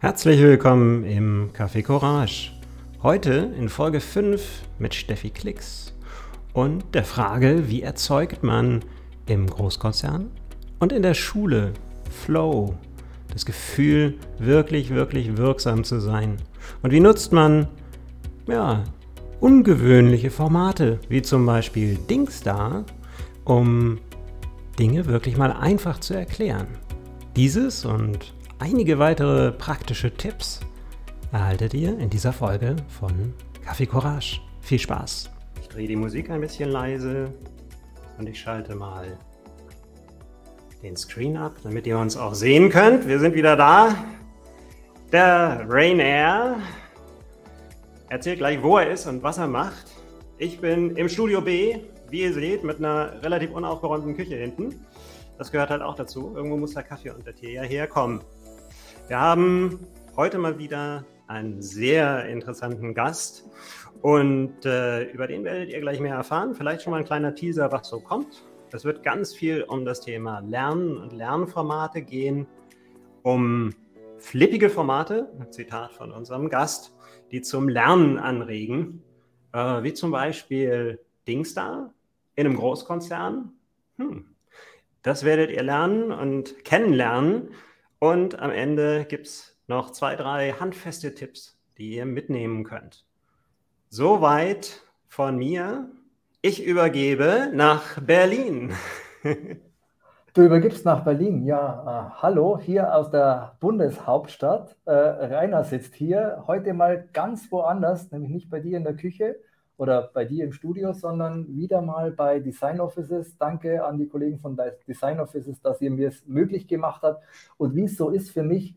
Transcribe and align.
Herzlich 0.00 0.40
willkommen 0.40 1.02
im 1.02 1.50
Café 1.52 1.82
Courage. 1.82 2.52
Heute 3.02 3.52
in 3.58 3.68
Folge 3.68 3.98
5 3.98 4.40
mit 4.78 4.94
Steffi 4.94 5.30
Klicks 5.30 5.92
und 6.52 6.84
der 6.94 7.02
Frage, 7.02 7.64
wie 7.66 7.82
erzeugt 7.82 8.44
man 8.44 8.84
im 9.26 9.48
Großkonzern 9.48 10.30
und 10.78 10.92
in 10.92 11.02
der 11.02 11.14
Schule 11.14 11.72
Flow, 12.12 12.76
das 13.32 13.44
Gefühl, 13.44 14.14
wirklich, 14.38 14.90
wirklich 14.90 15.36
wirksam 15.36 15.82
zu 15.82 15.98
sein. 15.98 16.36
Und 16.82 16.92
wie 16.92 17.00
nutzt 17.00 17.32
man, 17.32 17.66
ja, 18.46 18.84
ungewöhnliche 19.40 20.30
Formate, 20.30 21.00
wie 21.08 21.22
zum 21.22 21.44
Beispiel 21.44 21.96
Dingstar, 22.08 22.84
um 23.44 23.98
Dinge 24.78 25.06
wirklich 25.06 25.36
mal 25.36 25.50
einfach 25.50 25.98
zu 25.98 26.14
erklären. 26.14 26.68
Dieses 27.34 27.84
und 27.84 28.32
Einige 28.60 28.98
weitere 28.98 29.52
praktische 29.52 30.12
Tipps 30.12 30.58
erhaltet 31.30 31.74
ihr 31.74 31.96
in 31.96 32.10
dieser 32.10 32.32
Folge 32.32 32.74
von 32.88 33.32
Kaffee 33.64 33.86
Courage. 33.86 34.40
Viel 34.60 34.80
Spaß! 34.80 35.30
Ich 35.62 35.68
drehe 35.68 35.86
die 35.86 35.94
Musik 35.94 36.28
ein 36.28 36.40
bisschen 36.40 36.70
leise 36.70 37.32
und 38.18 38.28
ich 38.28 38.40
schalte 38.40 38.74
mal 38.74 39.16
den 40.82 40.96
Screen 40.96 41.36
ab, 41.36 41.54
damit 41.62 41.86
ihr 41.86 41.96
uns 41.98 42.16
auch 42.16 42.34
sehen 42.34 42.68
könnt. 42.68 43.06
Wir 43.06 43.20
sind 43.20 43.36
wieder 43.36 43.54
da. 43.54 43.94
Der 45.12 45.64
Rainair 45.68 46.56
erzählt 48.08 48.38
gleich, 48.38 48.60
wo 48.60 48.78
er 48.78 48.90
ist 48.90 49.06
und 49.06 49.22
was 49.22 49.38
er 49.38 49.46
macht. 49.46 49.86
Ich 50.36 50.60
bin 50.60 50.96
im 50.96 51.08
Studio 51.08 51.40
B, 51.40 51.78
wie 52.10 52.22
ihr 52.22 52.34
seht, 52.34 52.64
mit 52.64 52.78
einer 52.78 53.22
relativ 53.22 53.52
unaufgeräumten 53.52 54.16
Küche 54.16 54.34
hinten. 54.34 54.84
Das 55.38 55.52
gehört 55.52 55.70
halt 55.70 55.82
auch 55.82 55.94
dazu. 55.94 56.32
Irgendwo 56.34 56.56
muss 56.56 56.74
der 56.74 56.82
Kaffee 56.82 57.10
und 57.10 57.24
der 57.24 57.36
Tee 57.36 57.54
ja 57.54 57.62
herkommen. 57.62 58.20
Wir 59.08 59.18
haben 59.18 59.86
heute 60.16 60.36
mal 60.36 60.58
wieder 60.58 61.06
einen 61.28 61.62
sehr 61.62 62.26
interessanten 62.26 62.92
Gast 62.92 63.48
und 64.02 64.66
äh, 64.66 65.04
über 65.04 65.26
den 65.26 65.44
werdet 65.44 65.70
ihr 65.70 65.80
gleich 65.80 65.98
mehr 65.98 66.14
erfahren. 66.14 66.54
Vielleicht 66.54 66.82
schon 66.82 66.90
mal 66.90 66.98
ein 66.98 67.06
kleiner 67.06 67.34
Teaser, 67.34 67.72
was 67.72 67.88
so 67.88 68.00
kommt. 68.00 68.44
Es 68.70 68.84
wird 68.84 69.02
ganz 69.02 69.32
viel 69.32 69.62
um 69.62 69.86
das 69.86 70.02
Thema 70.02 70.40
Lernen 70.40 70.98
und 70.98 71.14
Lernformate 71.14 72.02
gehen, 72.02 72.46
um 73.22 73.70
flippige 74.18 74.68
Formate, 74.68 75.32
Zitat 75.52 75.94
von 75.94 76.12
unserem 76.12 76.50
Gast, 76.50 76.94
die 77.30 77.40
zum 77.40 77.70
Lernen 77.70 78.18
anregen, 78.18 79.02
äh, 79.54 79.82
wie 79.82 79.94
zum 79.94 80.10
Beispiel 80.10 81.00
Dingstar 81.26 81.94
in 82.34 82.46
einem 82.46 82.56
Großkonzern. 82.56 83.52
Hm. 83.96 84.26
Das 85.00 85.24
werdet 85.24 85.50
ihr 85.50 85.62
lernen 85.62 86.12
und 86.12 86.62
kennenlernen. 86.62 87.54
Und 88.00 88.38
am 88.38 88.50
Ende 88.50 89.04
gibt 89.04 89.26
es 89.26 89.56
noch 89.66 89.90
zwei, 89.90 90.14
drei 90.14 90.52
handfeste 90.52 91.14
Tipps, 91.14 91.58
die 91.78 91.96
ihr 91.96 92.06
mitnehmen 92.06 92.64
könnt. 92.64 93.04
Soweit 93.88 94.82
von 95.08 95.36
mir. 95.36 95.90
Ich 96.40 96.64
übergebe 96.64 97.50
nach 97.52 98.00
Berlin. 98.00 98.72
Du 100.34 100.44
übergibst 100.44 100.84
nach 100.84 101.02
Berlin, 101.02 101.44
ja. 101.46 102.12
Äh, 102.12 102.22
hallo, 102.22 102.60
hier 102.60 102.94
aus 102.94 103.10
der 103.10 103.56
Bundeshauptstadt. 103.58 104.76
Äh, 104.84 104.92
Rainer 104.92 105.64
sitzt 105.64 105.94
hier, 105.96 106.44
heute 106.46 106.74
mal 106.74 107.08
ganz 107.12 107.50
woanders, 107.50 108.12
nämlich 108.12 108.30
nicht 108.30 108.50
bei 108.50 108.60
dir 108.60 108.76
in 108.76 108.84
der 108.84 108.94
Küche 108.94 109.34
oder 109.78 110.10
bei 110.12 110.24
dir 110.24 110.44
im 110.44 110.52
Studio, 110.52 110.92
sondern 110.92 111.56
wieder 111.56 111.80
mal 111.80 112.10
bei 112.10 112.40
Design 112.40 112.80
Offices. 112.80 113.38
Danke 113.38 113.84
an 113.84 113.96
die 113.96 114.08
Kollegen 114.08 114.38
von 114.38 114.58
Design 114.86 115.20
Offices, 115.20 115.62
dass 115.62 115.80
ihr 115.80 115.90
mir 115.90 116.08
es 116.08 116.26
möglich 116.26 116.66
gemacht 116.66 117.02
habt. 117.02 117.22
Und 117.56 117.74
wie 117.74 117.84
es 117.84 117.96
so 117.96 118.10
ist 118.10 118.30
für 118.30 118.42
mich, 118.42 118.76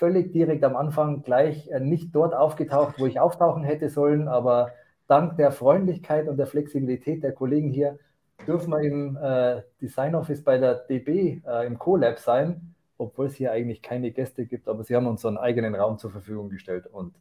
völlig 0.00 0.32
direkt 0.32 0.64
am 0.64 0.76
Anfang 0.76 1.22
gleich 1.22 1.68
äh, 1.68 1.78
nicht 1.78 2.14
dort 2.14 2.34
aufgetaucht, 2.34 2.98
wo 2.98 3.06
ich 3.06 3.20
auftauchen 3.20 3.62
hätte 3.62 3.90
sollen, 3.90 4.28
aber 4.28 4.72
dank 5.06 5.36
der 5.36 5.52
Freundlichkeit 5.52 6.26
und 6.26 6.38
der 6.38 6.46
Flexibilität 6.46 7.22
der 7.22 7.32
Kollegen 7.32 7.70
hier 7.70 7.98
dürfen 8.46 8.70
wir 8.70 8.80
im 8.80 9.18
äh, 9.20 9.62
Design 9.80 10.14
Office 10.14 10.42
bei 10.42 10.56
der 10.56 10.74
DB 10.74 11.42
äh, 11.46 11.66
im 11.66 11.78
CoLab 11.78 12.18
sein, 12.18 12.74
obwohl 12.96 13.26
es 13.26 13.34
hier 13.34 13.52
eigentlich 13.52 13.82
keine 13.82 14.10
Gäste 14.10 14.46
gibt, 14.46 14.68
aber 14.68 14.84
sie 14.84 14.96
haben 14.96 15.06
uns 15.06 15.20
so 15.20 15.28
einen 15.28 15.36
eigenen 15.36 15.74
Raum 15.74 15.98
zur 15.98 16.10
Verfügung 16.10 16.48
gestellt 16.48 16.86
und 16.86 17.14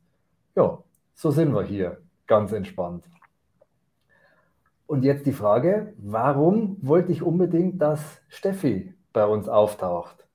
ja, 0.55 0.81
so 1.13 1.31
sind 1.31 1.53
wir 1.53 1.63
hier, 1.63 1.97
ganz 2.27 2.53
entspannt. 2.53 3.03
Und 4.89 5.03
jetzt 5.03 5.27
die 5.27 5.33
Frage, 5.33 5.93
warum 5.99 6.77
wollte 6.81 7.11
ich 7.11 7.21
unbedingt, 7.21 7.79
dass 7.79 8.23
Steffi 8.27 8.95
bei 9.13 9.23
uns 9.23 9.47
auftaucht? 9.47 10.25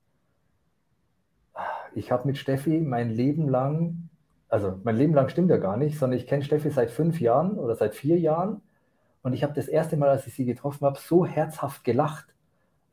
Ich 1.93 2.09
habe 2.09 2.25
mit 2.25 2.37
Steffi 2.37 2.79
mein 2.79 3.09
Leben 3.09 3.49
lang, 3.49 4.07
also 4.47 4.79
mein 4.85 4.95
Leben 4.95 5.13
lang 5.13 5.27
stimmt 5.27 5.49
ja 5.49 5.57
gar 5.57 5.75
nicht, 5.75 5.99
sondern 5.99 6.17
ich 6.17 6.25
kenne 6.25 6.41
Steffi 6.41 6.69
seit 6.69 6.89
fünf 6.89 7.19
Jahren 7.19 7.59
oder 7.59 7.75
seit 7.75 7.95
vier 7.95 8.17
Jahren 8.17 8.61
und 9.23 9.33
ich 9.33 9.43
habe 9.43 9.51
das 9.51 9.67
erste 9.67 9.97
Mal, 9.97 10.07
als 10.07 10.25
ich 10.25 10.35
sie 10.35 10.45
getroffen 10.45 10.85
habe, 10.85 10.99
so 10.99 11.25
herzhaft 11.25 11.83
gelacht 11.83 12.27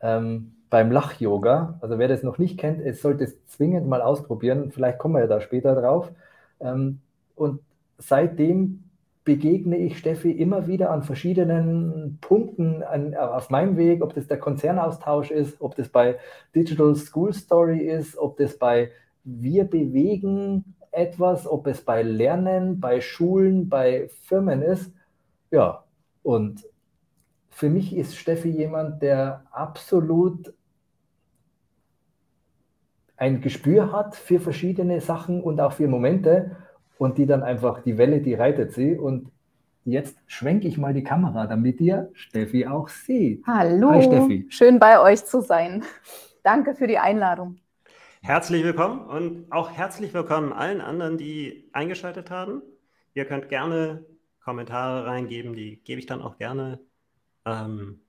ähm, 0.01 0.57
beim 0.69 0.91
Lach-Yoga. 0.91 1.79
Also 1.81 1.97
wer 1.97 2.09
das 2.09 2.25
noch 2.25 2.39
nicht 2.39 2.59
kennt, 2.59 2.81
es 2.81 3.03
sollte 3.03 3.23
es 3.23 3.47
zwingend 3.47 3.87
mal 3.87 4.03
ausprobieren. 4.03 4.73
Vielleicht 4.73 4.99
kommen 4.99 5.15
wir 5.15 5.21
ja 5.21 5.29
da 5.29 5.41
später 5.41 5.77
drauf. 5.77 6.11
Ähm, 6.59 6.99
und 7.37 7.61
seitdem 7.99 8.83
begegne 9.25 9.77
ich 9.77 9.99
Steffi 9.99 10.33
immer 10.33 10.67
wieder 10.67 10.91
an 10.91 11.03
verschiedenen 11.03 12.19
Punkten 12.21 12.83
an, 12.83 13.15
auf 13.15 13.51
meinem 13.51 13.77
Weg, 13.77 14.03
ob 14.03 14.15
das 14.15 14.27
der 14.27 14.39
Konzernaustausch 14.39 15.31
ist, 15.31 15.61
ob 15.61 15.77
das 15.77 15.89
bei 15.89 16.19
Digital 16.55 16.95
School 16.97 17.33
Story 17.33 17.79
ist, 17.87 18.17
ob 18.19 18.37
das 18.37 18.59
bei 18.59 18.91
Wir 19.25 19.65
bewegen 19.65 20.75
etwas, 20.91 21.47
ob 21.47 21.67
es 21.69 21.83
bei 21.83 22.03
Lernen, 22.03 22.81
bei 22.81 23.01
Schulen, 23.01 23.69
bei 23.69 24.09
Firmen 24.23 24.63
ist. 24.63 24.93
Ja, 25.51 25.85
und 26.23 26.65
für 27.51 27.69
mich 27.69 27.95
ist 27.97 28.17
Steffi 28.17 28.49
jemand, 28.49 29.03
der 29.03 29.45
absolut 29.53 30.53
ein 33.17 33.41
Gespür 33.41 33.93
hat 33.93 34.17
für 34.17 34.41
verschiedene 34.41 35.01
Sachen 35.01 35.43
und 35.43 35.61
auch 35.61 35.73
für 35.73 35.87
Momente 35.87 36.57
und 37.03 37.19
die 37.19 37.27
dann 37.27 37.43
einfach, 37.43 37.83
die 37.83 37.99
Welle, 37.99 38.21
die 38.21 38.35
reitet 38.35 38.75
sie 38.75 38.97
und 38.97 39.33
jetzt 39.85 40.17
schwenke 40.29 40.69
ich 40.69 40.79
mal 40.79 40.95
die 40.95 41.03
Kamera, 41.03 41.49
damit 41.49 41.81
ihr 41.81 42.11
Steffi 42.13 42.65
auch 42.69 42.89
seht. 42.89 43.45
Hallo, 43.45 43.91
Hi, 43.91 44.03
Steffi. 44.05 44.47
schön 44.51 44.79
bei 44.79 45.01
euch 45.01 45.25
zu 45.25 45.41
sein. 45.41 45.83
Danke 46.45 46.77
für 46.77 46.87
die 46.87 46.99
Einladung. 46.99 47.59
Herzlich 48.21 48.63
willkommen 48.63 49.01
und 49.01 49.51
auch 49.51 49.73
herzlich 49.73 50.15
willkommen 50.15 50.53
allen 50.53 50.81
anderen, 50.81 51.19
die 51.19 51.69
eingeschaltet 51.73 52.31
haben. 52.31 52.63
Ihr 53.15 53.25
könnt 53.25 53.49
gerne 53.49 54.07
Kommentare 54.45 55.05
reingeben, 55.05 55.55
die 55.55 55.83
gebe 55.83 55.99
ich 55.99 56.07
dann 56.07 56.23
auch 56.23 56.39
gerne 56.39 56.79
ähm, 57.45 58.01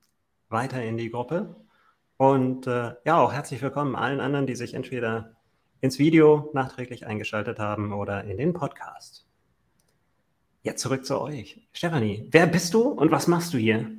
weiter 0.49 0.83
in 0.83 0.97
die 0.97 1.09
Gruppe. 1.09 1.55
Und 2.17 2.67
äh, 2.67 2.93
ja, 3.05 3.19
auch 3.19 3.33
herzlich 3.33 3.59
willkommen 3.63 3.95
allen 3.95 4.19
anderen, 4.19 4.45
die 4.45 4.55
sich 4.55 4.75
entweder 4.75 5.31
ins 5.83 5.99
Video 5.99 6.49
nachträglich 6.53 7.05
eingeschaltet 7.05 7.59
haben 7.59 7.93
oder 7.93 8.23
in 8.23 8.37
den 8.37 8.53
Podcast. 8.53 9.27
Jetzt 10.61 10.81
zurück 10.81 11.05
zu 11.05 11.19
euch. 11.19 11.67
Stefanie, 11.73 12.27
wer 12.31 12.47
bist 12.47 12.73
du 12.73 12.83
und 12.83 13.11
was 13.11 13.27
machst 13.27 13.53
du 13.53 13.57
hier? 13.57 13.91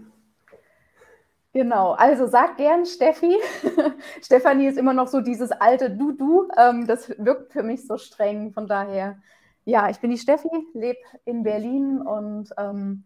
Genau, 1.53 1.93
also 1.93 2.27
sag 2.27 2.57
gern 2.57 2.87
Steffi. 2.87 3.37
Stefanie 4.23 4.67
ist 4.67 4.79
immer 4.79 4.95
noch 4.95 5.09
so 5.09 5.21
dieses 5.21 5.53
alte 5.53 5.91
Du-Du. 5.91 6.49
Ähm, 6.57 6.87
das 6.87 7.11
wirkt 7.19 7.53
für 7.53 7.63
mich 7.63 7.87
so 7.87 7.99
streng. 7.99 8.53
Von 8.53 8.67
daher 8.67 9.19
ja, 9.65 9.89
ich 9.89 9.99
bin 10.01 10.11
die 10.11 10.19
Steffi, 10.19 10.49
lebe 10.75 10.99
in 11.25 11.43
Berlin 11.43 12.01
und 12.01 12.51
ähm, 12.59 13.05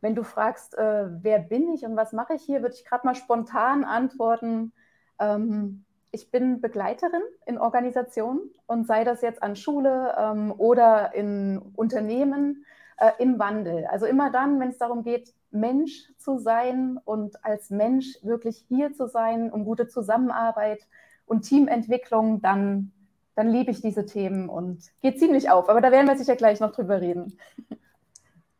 wenn 0.00 0.14
du 0.14 0.22
fragst, 0.22 0.76
äh, 0.76 1.06
wer 1.22 1.38
bin 1.38 1.72
ich 1.74 1.84
und 1.84 1.96
was 1.96 2.12
mache 2.12 2.34
ich 2.34 2.42
hier, 2.42 2.62
würde 2.62 2.74
ich 2.74 2.84
gerade 2.84 3.06
mal 3.06 3.14
spontan 3.14 3.84
antworten. 3.84 4.72
Ähm, 5.18 5.84
ich 6.10 6.30
bin 6.30 6.60
Begleiterin 6.60 7.22
in 7.46 7.58
Organisationen 7.58 8.40
und 8.66 8.86
sei 8.86 9.04
das 9.04 9.22
jetzt 9.22 9.42
an 9.42 9.56
Schule 9.56 10.14
ähm, 10.18 10.52
oder 10.56 11.14
in 11.14 11.58
Unternehmen 11.74 12.64
äh, 12.96 13.12
im 13.18 13.38
Wandel. 13.38 13.86
Also 13.86 14.06
immer 14.06 14.30
dann, 14.30 14.60
wenn 14.60 14.70
es 14.70 14.78
darum 14.78 15.02
geht, 15.02 15.34
Mensch 15.50 16.12
zu 16.18 16.38
sein 16.38 16.98
und 17.04 17.44
als 17.44 17.70
Mensch 17.70 18.18
wirklich 18.22 18.64
hier 18.68 18.92
zu 18.92 19.06
sein, 19.06 19.50
um 19.50 19.64
gute 19.64 19.88
Zusammenarbeit 19.88 20.86
und 21.26 21.42
Teamentwicklung, 21.42 22.40
dann 22.40 22.92
dann 23.38 23.50
liebe 23.50 23.70
ich 23.70 23.80
diese 23.80 24.04
Themen 24.04 24.48
und 24.48 24.82
geht 25.00 25.20
ziemlich 25.20 25.48
auf. 25.48 25.68
Aber 25.68 25.80
da 25.80 25.92
werden 25.92 26.08
wir 26.08 26.18
sicher 26.18 26.34
gleich 26.34 26.58
noch 26.58 26.72
drüber 26.72 27.00
reden. 27.00 27.38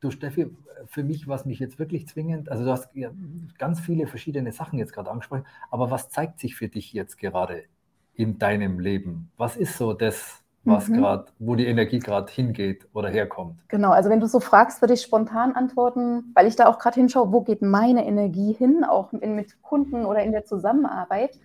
Du 0.00 0.10
Steffi, 0.10 0.54
für 0.86 1.02
mich 1.02 1.26
war 1.26 1.36
es 1.36 1.44
mich 1.44 1.58
jetzt 1.58 1.78
wirklich 1.78 2.06
zwingend, 2.06 2.48
also 2.50 2.64
du 2.64 2.70
hast 2.70 2.90
ganz 3.58 3.80
viele 3.80 4.06
verschiedene 4.06 4.52
Sachen 4.52 4.78
jetzt 4.78 4.92
gerade 4.92 5.10
angesprochen, 5.10 5.44
aber 5.70 5.90
was 5.90 6.08
zeigt 6.08 6.38
sich 6.38 6.54
für 6.54 6.68
dich 6.68 6.92
jetzt 6.92 7.18
gerade 7.18 7.64
in 8.14 8.38
deinem 8.38 8.78
Leben? 8.78 9.30
Was 9.36 9.56
ist 9.56 9.76
so 9.76 9.92
das, 9.92 10.42
was 10.64 10.88
mhm. 10.88 10.98
gerade, 10.98 11.26
wo 11.38 11.56
die 11.56 11.66
Energie 11.66 11.98
gerade 11.98 12.30
hingeht 12.30 12.86
oder 12.92 13.08
herkommt? 13.08 13.58
Genau, 13.68 13.90
also 13.90 14.08
wenn 14.10 14.20
du 14.20 14.26
so 14.26 14.38
fragst, 14.40 14.80
würde 14.82 14.94
ich 14.94 15.02
spontan 15.02 15.52
antworten, 15.52 16.30
weil 16.34 16.46
ich 16.46 16.56
da 16.56 16.66
auch 16.66 16.78
gerade 16.78 17.00
hinschaue, 17.00 17.32
wo 17.32 17.40
geht 17.40 17.62
meine 17.62 18.06
Energie 18.06 18.52
hin, 18.52 18.84
auch 18.84 19.12
in, 19.12 19.34
mit 19.34 19.62
Kunden 19.62 20.04
oder 20.04 20.22
in 20.22 20.32
der 20.32 20.44
Zusammenarbeit, 20.44 21.38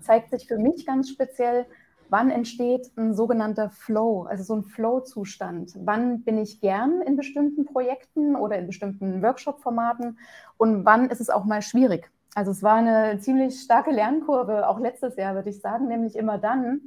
zeigt 0.00 0.30
sich 0.30 0.46
für 0.46 0.58
mich 0.58 0.86
ganz 0.86 1.10
speziell, 1.10 1.66
wann 2.10 2.30
entsteht 2.30 2.90
ein 2.96 3.14
sogenannter 3.14 3.70
Flow, 3.70 4.24
also 4.24 4.42
so 4.42 4.54
ein 4.54 4.64
Flow-Zustand? 4.64 5.72
Wann 5.76 6.22
bin 6.22 6.38
ich 6.38 6.60
gern 6.60 7.00
in 7.02 7.16
bestimmten 7.16 7.64
Projekten 7.64 8.36
oder 8.36 8.58
in 8.58 8.66
bestimmten 8.66 9.22
Workshop-Formaten 9.22 10.18
und 10.56 10.84
wann 10.84 11.08
ist 11.08 11.20
es 11.20 11.30
auch 11.30 11.44
mal 11.44 11.62
schwierig? 11.62 12.10
Also 12.34 12.50
es 12.50 12.62
war 12.62 12.74
eine 12.74 13.18
ziemlich 13.18 13.60
starke 13.60 13.90
Lernkurve, 13.90 14.68
auch 14.68 14.78
letztes 14.78 15.16
Jahr 15.16 15.34
würde 15.34 15.50
ich 15.50 15.60
sagen, 15.60 15.88
nämlich 15.88 16.16
immer 16.16 16.38
dann, 16.38 16.82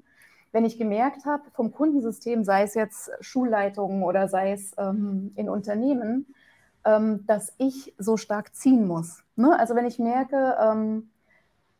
wenn 0.51 0.65
ich 0.65 0.77
gemerkt 0.77 1.25
habe, 1.25 1.43
vom 1.51 1.71
Kundensystem, 1.71 2.43
sei 2.43 2.63
es 2.63 2.75
jetzt 2.75 3.11
Schulleitungen 3.19 4.03
oder 4.03 4.27
sei 4.27 4.51
es 4.51 4.71
ähm, 4.77 5.31
in 5.35 5.49
Unternehmen, 5.49 6.27
ähm, 6.85 7.25
dass 7.25 7.53
ich 7.57 7.93
so 7.97 8.17
stark 8.17 8.55
ziehen 8.55 8.87
muss. 8.87 9.23
Ne? 9.35 9.57
Also 9.57 9.75
wenn 9.75 9.85
ich 9.85 9.99
merke, 9.99 10.55
ähm, 10.59 11.09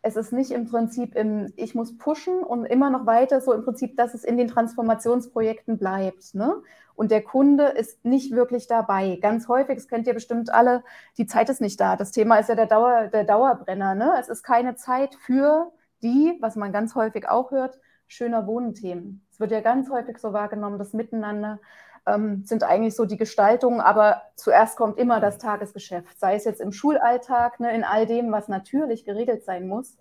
es 0.06 0.18
ist 0.18 0.34
nicht 0.34 0.52
im 0.52 0.66
Prinzip 0.66 1.16
im, 1.16 1.54
ich 1.56 1.76
muss 1.76 1.98
pushen 1.98 2.44
und 2.44 2.66
immer 2.66 2.90
noch 2.90 3.06
weiter 3.06 3.40
so 3.40 3.54
im 3.54 3.64
Prinzip, 3.64 3.96
dass 3.96 4.14
es 4.14 4.26
in 4.26 4.36
den 4.36 4.50
Transformationsprojekten 4.50 5.78
bleibt. 5.78 6.36
Ne? 6.36 6.62
Und 6.94 7.10
der 7.10 7.24
Kunde 7.24 7.68
ist 7.68 8.04
nicht 8.04 8.34
wirklich 8.34 8.68
dabei. 8.68 9.18
Ganz 9.22 9.48
häufig, 9.48 9.76
das 9.76 9.88
kennt 9.88 10.06
ihr 10.06 10.14
bestimmt 10.14 10.54
alle, 10.54 10.84
die 11.18 11.26
Zeit 11.26 11.50
ist 11.50 11.62
nicht 11.62 11.80
da. 11.80 11.96
Das 11.96 12.12
Thema 12.12 12.36
ist 12.36 12.50
ja 12.50 12.56
der, 12.56 12.66
Dauer, 12.66 13.08
der 13.08 13.24
Dauerbrenner. 13.24 13.96
Ne? 13.96 14.14
Es 14.20 14.28
ist 14.28 14.44
keine 14.44 14.76
Zeit 14.76 15.16
für 15.16 15.72
die, 16.04 16.38
was 16.42 16.58
man 16.58 16.74
ganz 16.74 16.96
häufig 16.96 17.30
auch 17.30 17.52
hört, 17.52 17.80
schöner 18.08 18.46
Wohnthemen. 18.46 19.26
Es 19.32 19.40
wird 19.40 19.52
ja 19.52 19.62
ganz 19.62 19.90
häufig 19.90 20.18
so 20.18 20.34
wahrgenommen, 20.34 20.80
das 20.80 20.92
Miteinander 20.92 21.60
ähm, 22.06 22.44
sind 22.46 22.64
eigentlich 22.64 22.96
so 22.96 23.06
die 23.06 23.18
Gestaltungen, 23.18 23.82
aber 23.82 24.22
zuerst 24.36 24.78
kommt 24.78 24.98
immer 24.98 25.20
das 25.20 25.38
Tagesgeschäft, 25.38 26.20
sei 26.20 26.36
es 26.36 26.44
jetzt 26.44 26.62
im 26.62 26.72
Schulalltag, 26.72 27.60
ne, 27.60 27.74
in 27.74 27.84
all 27.84 28.06
dem, 28.06 28.32
was 28.32 28.48
natürlich 28.48 29.06
geregelt 29.06 29.46
sein 29.46 29.68
muss 29.68 29.98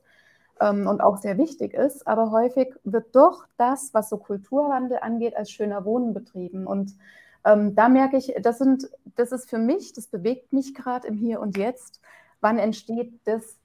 ähm, 0.60 0.86
und 0.86 1.00
auch 1.00 1.18
sehr 1.18 1.38
wichtig 1.38 1.74
ist, 1.74 2.06
aber 2.06 2.30
häufig 2.30 2.74
wird 2.84 3.14
doch 3.14 3.44
das, 3.56 3.94
was 3.94 4.08
so 4.08 4.18
Kulturwandel 4.18 4.98
angeht, 5.00 5.36
als 5.36 5.50
schöner 5.50 5.84
Wohnen 5.84 6.14
betrieben 6.14 6.66
und 6.66 6.96
ähm, 7.44 7.74
da 7.74 7.88
merke 7.88 8.16
ich, 8.16 8.34
das, 8.40 8.58
sind, 8.58 8.88
das 9.16 9.32
ist 9.32 9.50
für 9.50 9.58
mich, 9.58 9.92
das 9.92 10.06
bewegt 10.06 10.52
mich 10.52 10.74
gerade 10.74 11.08
im 11.08 11.16
Hier 11.16 11.40
und 11.40 11.56
Jetzt. 11.56 12.00
Wann 12.40 12.58
entsteht 12.58 13.12
das 13.24 13.56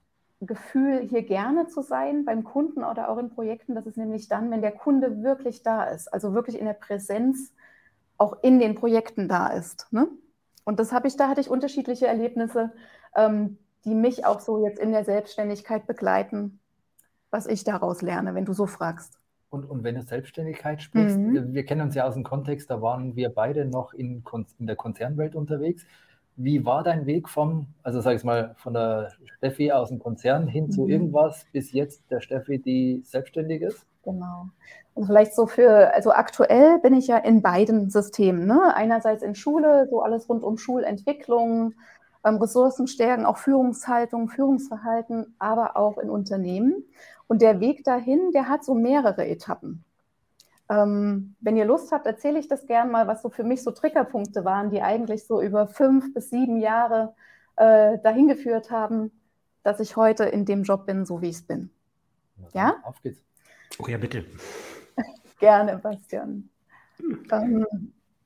Gefühl, 0.42 1.02
hier 1.02 1.24
gerne 1.24 1.68
zu 1.68 1.82
sein 1.82 2.26
beim 2.26 2.44
Kunden 2.44 2.84
oder 2.84 3.10
auch 3.10 3.18
in 3.18 3.30
Projekten? 3.30 3.76
Das 3.76 3.86
ist 3.86 3.98
nämlich 3.98 4.28
dann, 4.28 4.50
wenn 4.52 4.62
der 4.62 4.72
Kunde 4.72 5.24
wirklich 5.24 5.64
da 5.64 5.84
ist, 5.86 6.12
also 6.12 6.34
wirklich 6.34 6.60
in 6.60 6.66
der 6.66 6.74
Präsenz 6.74 7.54
auch 8.18 8.42
in 8.42 8.60
den 8.60 8.76
Projekten 8.76 9.28
da 9.28 9.48
ist. 9.48 9.88
Ne? 9.92 10.08
Und 10.66 10.80
das 10.80 10.92
habe 10.92 11.08
ich, 11.08 11.16
da 11.16 11.30
hatte 11.30 11.42
ich 11.42 11.50
unterschiedliche 11.50 12.08
Erlebnisse, 12.08 12.72
ähm, 13.16 13.58
die 13.86 13.96
mich 13.96 14.26
auch 14.26 14.40
so 14.40 14.64
jetzt 14.64 14.80
in 14.80 14.92
der 14.92 15.06
Selbstständigkeit 15.06 15.88
begleiten, 15.88 16.60
was 17.32 17.48
ich 17.48 17.64
daraus 17.64 18.02
lerne, 18.02 18.36
wenn 18.36 18.46
du 18.46 18.54
so 18.54 18.66
fragst. 18.66 19.20
Und, 19.50 19.64
und 19.66 19.84
wenn 19.84 19.96
du 19.96 20.02
Selbstständigkeit 20.02 20.82
sprichst, 20.82 21.18
mhm. 21.18 21.54
wir 21.54 21.66
kennen 21.66 21.82
uns 21.82 21.96
ja 21.96 22.06
aus 22.06 22.16
dem 22.16 22.24
Kontext, 22.24 22.70
da 22.70 22.82
waren 22.82 23.16
wir 23.16 23.30
beide 23.30 23.66
noch 23.66 23.94
in, 23.94 24.24
in 24.60 24.68
der 24.68 24.76
Konzernwelt 24.76 25.36
unterwegs. 25.36 25.86
Wie 26.36 26.66
war 26.66 26.84
dein 26.84 27.06
Weg 27.06 27.30
vom, 27.30 27.68
also 27.82 28.02
sag 28.02 28.16
ich 28.18 28.24
mal, 28.24 28.54
von 28.58 28.74
der 28.74 29.14
Steffi 29.38 29.72
aus 29.72 29.90
dem 29.90 30.00
Konzern 30.00 30.48
hin 30.48 30.66
mhm. 30.66 30.72
zu 30.72 30.88
irgendwas 30.88 31.46
bis 31.54 31.72
jetzt 31.72 32.12
der 32.12 32.20
Steffi, 32.20 32.60
die 32.60 33.02
selbstständig 33.06 33.62
ist? 33.62 33.86
Genau. 34.08 34.48
Also 34.96 35.08
vielleicht 35.08 35.36
so 35.36 35.48
für, 35.48 35.94
also 35.94 36.14
aktuell 36.14 36.80
bin 36.80 36.94
ich 36.94 37.08
ja 37.08 37.18
in 37.18 37.42
beiden 37.42 37.90
Systemen. 37.90 38.48
Ne? 38.48 38.74
Einerseits 38.74 39.22
in 39.22 39.36
Schule, 39.36 39.86
so 39.90 40.02
alles 40.02 40.30
rund 40.30 40.46
um 40.46 40.58
Schulentwicklung, 40.58 41.74
ähm, 42.24 42.38
Ressourcenstärken, 42.38 43.26
auch 43.26 43.38
Führungshaltung, 43.38 44.30
Führungsverhalten, 44.30 45.36
aber 45.40 45.76
auch 45.76 45.98
in 45.98 46.10
Unternehmen. 46.10 46.86
Und 47.28 47.42
der 47.42 47.60
Weg 47.60 47.84
dahin, 47.84 48.32
der 48.32 48.48
hat 48.48 48.64
so 48.64 48.74
mehrere 48.74 49.28
Etappen. 49.28 49.84
Ähm, 50.70 51.36
wenn 51.42 51.58
ihr 51.58 51.66
Lust 51.66 51.92
habt, 51.92 52.06
erzähle 52.06 52.40
ich 52.40 52.48
das 52.48 52.66
gern 52.66 52.90
mal, 52.90 53.08
was 53.08 53.22
so 53.22 53.30
für 53.30 53.44
mich 53.44 53.62
so 53.62 53.72
Triggerpunkte 53.72 54.46
waren, 54.46 54.70
die 54.70 54.82
eigentlich 54.82 55.28
so 55.28 55.42
über 55.42 55.68
fünf 55.68 56.14
bis 56.14 56.30
sieben 56.30 56.62
Jahre 56.62 57.14
äh, 57.58 57.98
dahin 58.00 58.30
geführt 58.30 58.72
haben, 58.72 59.12
dass 59.64 59.82
ich 59.82 59.98
heute 59.98 60.24
in 60.24 60.46
dem 60.46 60.64
Job 60.64 60.86
bin, 60.86 61.06
so 61.06 61.22
wie 61.22 61.28
ich 61.28 61.36
es 61.36 61.44
bin. 61.44 61.72
Ja? 62.54 62.78
Auf 62.84 63.02
geht's. 63.02 63.27
Oh 63.80 63.88
ja, 63.88 63.98
bitte. 63.98 64.26
Gerne, 65.40 65.78
Bastian. 65.78 66.50
Ähm, 67.32 67.66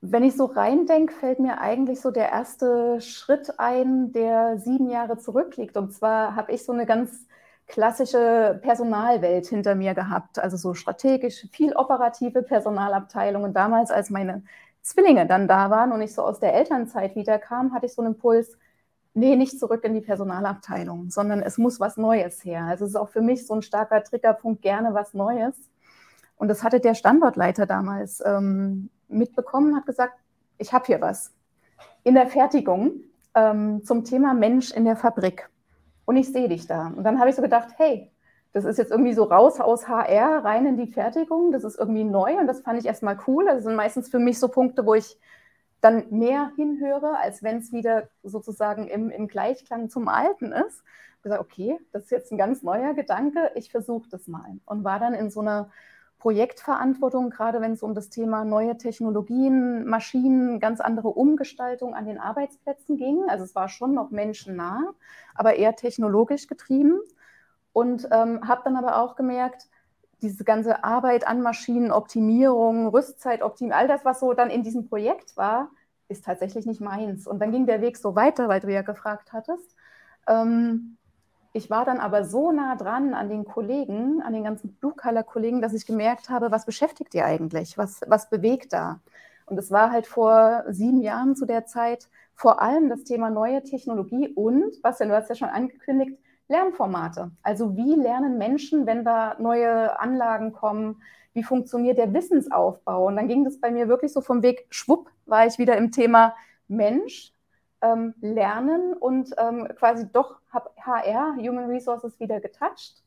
wenn 0.00 0.24
ich 0.24 0.36
so 0.36 0.46
reindenke, 0.46 1.14
fällt 1.14 1.38
mir 1.38 1.60
eigentlich 1.60 2.00
so 2.00 2.10
der 2.10 2.30
erste 2.30 3.00
Schritt 3.00 3.58
ein, 3.58 4.12
der 4.12 4.58
sieben 4.58 4.88
Jahre 4.88 5.18
zurückliegt. 5.18 5.76
Und 5.76 5.92
zwar 5.92 6.34
habe 6.34 6.52
ich 6.52 6.64
so 6.64 6.72
eine 6.72 6.86
ganz 6.86 7.26
klassische 7.68 8.58
Personalwelt 8.62 9.46
hinter 9.46 9.74
mir 9.74 9.94
gehabt, 9.94 10.38
also 10.38 10.56
so 10.56 10.74
strategisch, 10.74 11.46
viel 11.52 11.74
operative 11.74 12.42
Personalabteilungen. 12.42 13.54
Damals, 13.54 13.90
als 13.90 14.10
meine 14.10 14.42
Zwillinge 14.82 15.26
dann 15.26 15.46
da 15.46 15.70
waren 15.70 15.92
und 15.92 16.02
ich 16.02 16.14
so 16.14 16.22
aus 16.22 16.40
der 16.40 16.54
Elternzeit 16.54 17.14
wiederkam, 17.14 17.72
hatte 17.72 17.86
ich 17.86 17.94
so 17.94 18.02
einen 18.02 18.14
Impuls, 18.14 18.58
nee, 19.14 19.36
nicht 19.36 19.58
zurück 19.58 19.84
in 19.84 19.94
die 19.94 20.00
Personalabteilung, 20.00 21.10
sondern 21.10 21.40
es 21.40 21.58
muss 21.58 21.80
was 21.80 21.96
Neues 21.96 22.44
her. 22.44 22.64
Also 22.64 22.84
es 22.84 22.92
ist 22.92 22.96
auch 22.96 23.10
für 23.10 23.20
mich 23.20 23.46
so 23.46 23.54
ein 23.54 23.62
starker 23.62 24.02
Triggerpunkt, 24.02 24.62
gerne 24.62 24.94
was 24.94 25.14
Neues. 25.14 25.54
Und 26.36 26.48
das 26.48 26.62
hatte 26.64 26.80
der 26.80 26.94
Standortleiter 26.94 27.66
damals 27.66 28.22
ähm, 28.24 28.90
mitbekommen, 29.08 29.76
hat 29.76 29.86
gesagt, 29.86 30.14
ich 30.58 30.72
habe 30.72 30.86
hier 30.86 31.00
was 31.00 31.32
in 32.04 32.14
der 32.14 32.26
Fertigung 32.26 33.00
ähm, 33.34 33.84
zum 33.84 34.04
Thema 34.04 34.34
Mensch 34.34 34.72
in 34.72 34.84
der 34.84 34.96
Fabrik. 34.96 35.48
Und 36.04 36.16
ich 36.16 36.32
sehe 36.32 36.48
dich 36.48 36.66
da. 36.66 36.88
Und 36.88 37.04
dann 37.04 37.20
habe 37.20 37.30
ich 37.30 37.36
so 37.36 37.42
gedacht, 37.42 37.68
hey, 37.76 38.10
das 38.52 38.64
ist 38.64 38.76
jetzt 38.76 38.90
irgendwie 38.90 39.14
so 39.14 39.24
raus 39.24 39.60
aus 39.60 39.88
HR, 39.88 40.44
rein 40.44 40.66
in 40.66 40.76
die 40.76 40.86
Fertigung. 40.86 41.52
Das 41.52 41.64
ist 41.64 41.78
irgendwie 41.78 42.04
neu 42.04 42.38
und 42.38 42.46
das 42.46 42.60
fand 42.60 42.78
ich 42.78 42.86
erstmal 42.86 43.18
cool. 43.26 43.46
Das 43.46 43.62
sind 43.62 43.76
meistens 43.76 44.08
für 44.08 44.18
mich 44.18 44.38
so 44.38 44.48
Punkte, 44.48 44.84
wo 44.84 44.94
ich 44.94 45.18
dann 45.82 46.04
mehr 46.10 46.52
hinhöre, 46.56 47.18
als 47.18 47.42
wenn 47.42 47.58
es 47.58 47.72
wieder 47.72 48.08
sozusagen 48.22 48.88
im, 48.88 49.10
im 49.10 49.28
Gleichklang 49.28 49.90
zum 49.90 50.08
Alten 50.08 50.52
ist. 50.52 50.82
Ich 51.16 51.22
gesagt, 51.22 51.42
okay, 51.42 51.78
das 51.92 52.04
ist 52.04 52.10
jetzt 52.10 52.32
ein 52.32 52.38
ganz 52.38 52.62
neuer 52.62 52.94
Gedanke, 52.94 53.50
ich 53.56 53.70
versuche 53.70 54.08
das 54.08 54.26
mal. 54.28 54.58
Und 54.64 54.84
war 54.84 54.98
dann 54.98 55.12
in 55.12 55.30
so 55.30 55.40
einer 55.40 55.70
Projektverantwortung, 56.18 57.30
gerade 57.30 57.60
wenn 57.60 57.72
es 57.72 57.82
um 57.82 57.94
das 57.94 58.08
Thema 58.08 58.44
neue 58.44 58.76
Technologien, 58.76 59.84
Maschinen, 59.84 60.60
ganz 60.60 60.80
andere 60.80 61.08
Umgestaltung 61.08 61.96
an 61.96 62.06
den 62.06 62.18
Arbeitsplätzen 62.18 62.96
ging. 62.96 63.24
Also 63.28 63.42
es 63.42 63.56
war 63.56 63.68
schon 63.68 63.92
noch 63.92 64.12
menschennah, 64.12 64.94
aber 65.34 65.56
eher 65.56 65.74
technologisch 65.74 66.46
getrieben. 66.46 67.00
Und 67.72 68.06
ähm, 68.12 68.46
habe 68.46 68.62
dann 68.64 68.76
aber 68.76 68.98
auch 68.98 69.16
gemerkt, 69.16 69.66
diese 70.22 70.44
ganze 70.44 70.84
Arbeit 70.84 71.26
an 71.26 71.42
Maschinenoptimierung, 71.42 72.88
Rüstzeitoptimierung, 72.88 73.78
all 73.78 73.88
das, 73.88 74.04
was 74.04 74.20
so 74.20 74.32
dann 74.32 74.50
in 74.50 74.62
diesem 74.62 74.88
Projekt 74.88 75.36
war, 75.36 75.70
ist 76.08 76.24
tatsächlich 76.24 76.66
nicht 76.66 76.80
meins. 76.80 77.26
Und 77.26 77.40
dann 77.40 77.52
ging 77.52 77.66
der 77.66 77.80
Weg 77.80 77.96
so 77.96 78.14
weiter, 78.14 78.48
weil 78.48 78.60
du 78.60 78.72
ja 78.72 78.82
gefragt 78.82 79.32
hattest. 79.32 79.76
Ähm, 80.26 80.96
ich 81.52 81.68
war 81.68 81.84
dann 81.84 81.98
aber 81.98 82.24
so 82.24 82.50
nah 82.52 82.76
dran 82.76 83.12
an 83.12 83.28
den 83.28 83.44
Kollegen, 83.44 84.22
an 84.22 84.32
den 84.32 84.44
ganzen 84.44 84.74
Blue-Color-Kollegen, 84.76 85.60
dass 85.60 85.74
ich 85.74 85.84
gemerkt 85.84 86.30
habe, 86.30 86.50
was 86.50 86.64
beschäftigt 86.64 87.14
ihr 87.14 87.26
eigentlich? 87.26 87.76
Was, 87.76 88.00
was 88.06 88.30
bewegt 88.30 88.72
da? 88.72 89.00
Und 89.46 89.58
es 89.58 89.70
war 89.70 89.90
halt 89.90 90.06
vor 90.06 90.64
sieben 90.68 91.02
Jahren 91.02 91.36
zu 91.36 91.44
der 91.44 91.66
Zeit 91.66 92.08
vor 92.34 92.62
allem 92.62 92.88
das 92.88 93.04
Thema 93.04 93.28
neue 93.28 93.62
Technologie 93.62 94.28
und, 94.28 94.72
was 94.82 94.98
du 94.98 95.10
hast 95.10 95.28
ja 95.28 95.34
schon 95.34 95.48
angekündigt, 95.48 96.18
Lernformate. 96.48 97.30
Also 97.42 97.76
wie 97.76 97.94
lernen 97.94 98.38
Menschen, 98.38 98.86
wenn 98.86 99.04
da 99.04 99.36
neue 99.38 99.98
Anlagen 99.98 100.52
kommen? 100.52 101.02
Wie 101.32 101.42
funktioniert 101.42 101.98
der 101.98 102.12
Wissensaufbau? 102.12 103.06
Und 103.06 103.16
dann 103.16 103.28
ging 103.28 103.44
das 103.44 103.60
bei 103.60 103.70
mir 103.70 103.88
wirklich 103.88 104.12
so 104.12 104.20
vom 104.20 104.42
Weg, 104.42 104.66
schwupp, 104.70 105.10
war 105.26 105.46
ich 105.46 105.58
wieder 105.58 105.76
im 105.76 105.92
Thema 105.92 106.34
Mensch, 106.68 107.32
ähm, 107.80 108.14
Lernen 108.20 108.94
und 108.94 109.34
ähm, 109.38 109.68
quasi 109.76 110.06
doch 110.12 110.40
habe 110.50 110.70
HR, 110.78 111.36
Human 111.36 111.70
Resources, 111.70 112.18
wieder 112.20 112.40
getoucht 112.40 113.02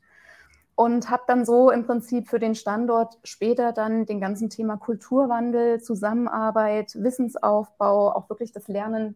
und 0.76 1.10
habe 1.10 1.24
dann 1.28 1.46
so 1.46 1.72
im 1.72 1.86
Prinzip 1.86 2.28
für 2.28 2.40
den 2.40 2.54
Standort 2.54 3.18
später 3.24 3.72
dann 3.72 4.06
den 4.06 4.20
ganzen 4.20 4.50
Thema 4.50 4.78
Kulturwandel, 4.78 5.82
Zusammenarbeit, 5.82 6.96
Wissensaufbau, 6.96 8.12
auch 8.12 8.30
wirklich 8.30 8.52
das 8.52 8.68
Lernen 8.68 9.16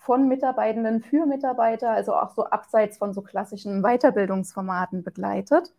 von 0.00 0.28
Mitarbeitenden 0.28 1.02
für 1.02 1.26
Mitarbeiter, 1.26 1.90
also 1.90 2.14
auch 2.14 2.30
so 2.34 2.46
abseits 2.46 2.96
von 2.96 3.12
so 3.12 3.20
klassischen 3.20 3.82
Weiterbildungsformaten 3.82 5.04
begleitet, 5.04 5.74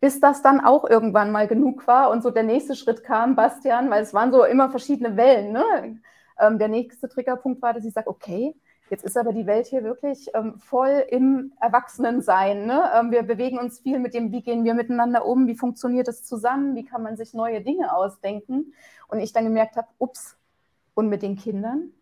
bis 0.00 0.20
das 0.20 0.40
dann 0.42 0.60
auch 0.60 0.88
irgendwann 0.88 1.30
mal 1.30 1.46
genug 1.46 1.86
war 1.86 2.10
und 2.10 2.22
so 2.22 2.30
der 2.30 2.44
nächste 2.44 2.74
Schritt 2.74 3.04
kam, 3.04 3.36
Bastian, 3.36 3.90
weil 3.90 4.02
es 4.02 4.14
waren 4.14 4.32
so 4.32 4.42
immer 4.44 4.70
verschiedene 4.70 5.18
Wellen. 5.18 5.52
Ne? 5.52 6.00
Ähm, 6.40 6.58
der 6.58 6.68
nächste 6.68 7.10
Triggerpunkt 7.10 7.60
war, 7.60 7.74
dass 7.74 7.84
ich 7.84 7.92
sage, 7.92 8.08
okay, 8.08 8.56
jetzt 8.88 9.04
ist 9.04 9.18
aber 9.18 9.34
die 9.34 9.46
Welt 9.46 9.66
hier 9.66 9.84
wirklich 9.84 10.30
ähm, 10.32 10.58
voll 10.58 11.04
im 11.10 11.52
Erwachsenensein. 11.60 12.64
Ne? 12.64 12.90
Ähm, 12.94 13.10
wir 13.10 13.22
bewegen 13.22 13.58
uns 13.58 13.80
viel 13.80 13.98
mit 13.98 14.14
dem, 14.14 14.32
wie 14.32 14.42
gehen 14.42 14.64
wir 14.64 14.72
miteinander 14.72 15.26
um, 15.26 15.46
wie 15.46 15.56
funktioniert 15.56 16.08
das 16.08 16.24
zusammen, 16.24 16.74
wie 16.74 16.86
kann 16.86 17.02
man 17.02 17.18
sich 17.18 17.34
neue 17.34 17.60
Dinge 17.60 17.94
ausdenken. 17.94 18.72
Und 19.08 19.20
ich 19.20 19.34
dann 19.34 19.44
gemerkt 19.44 19.76
habe, 19.76 19.88
ups, 19.98 20.38
und 20.94 21.08
mit 21.08 21.22
den 21.22 21.36
Kindern? 21.36 21.92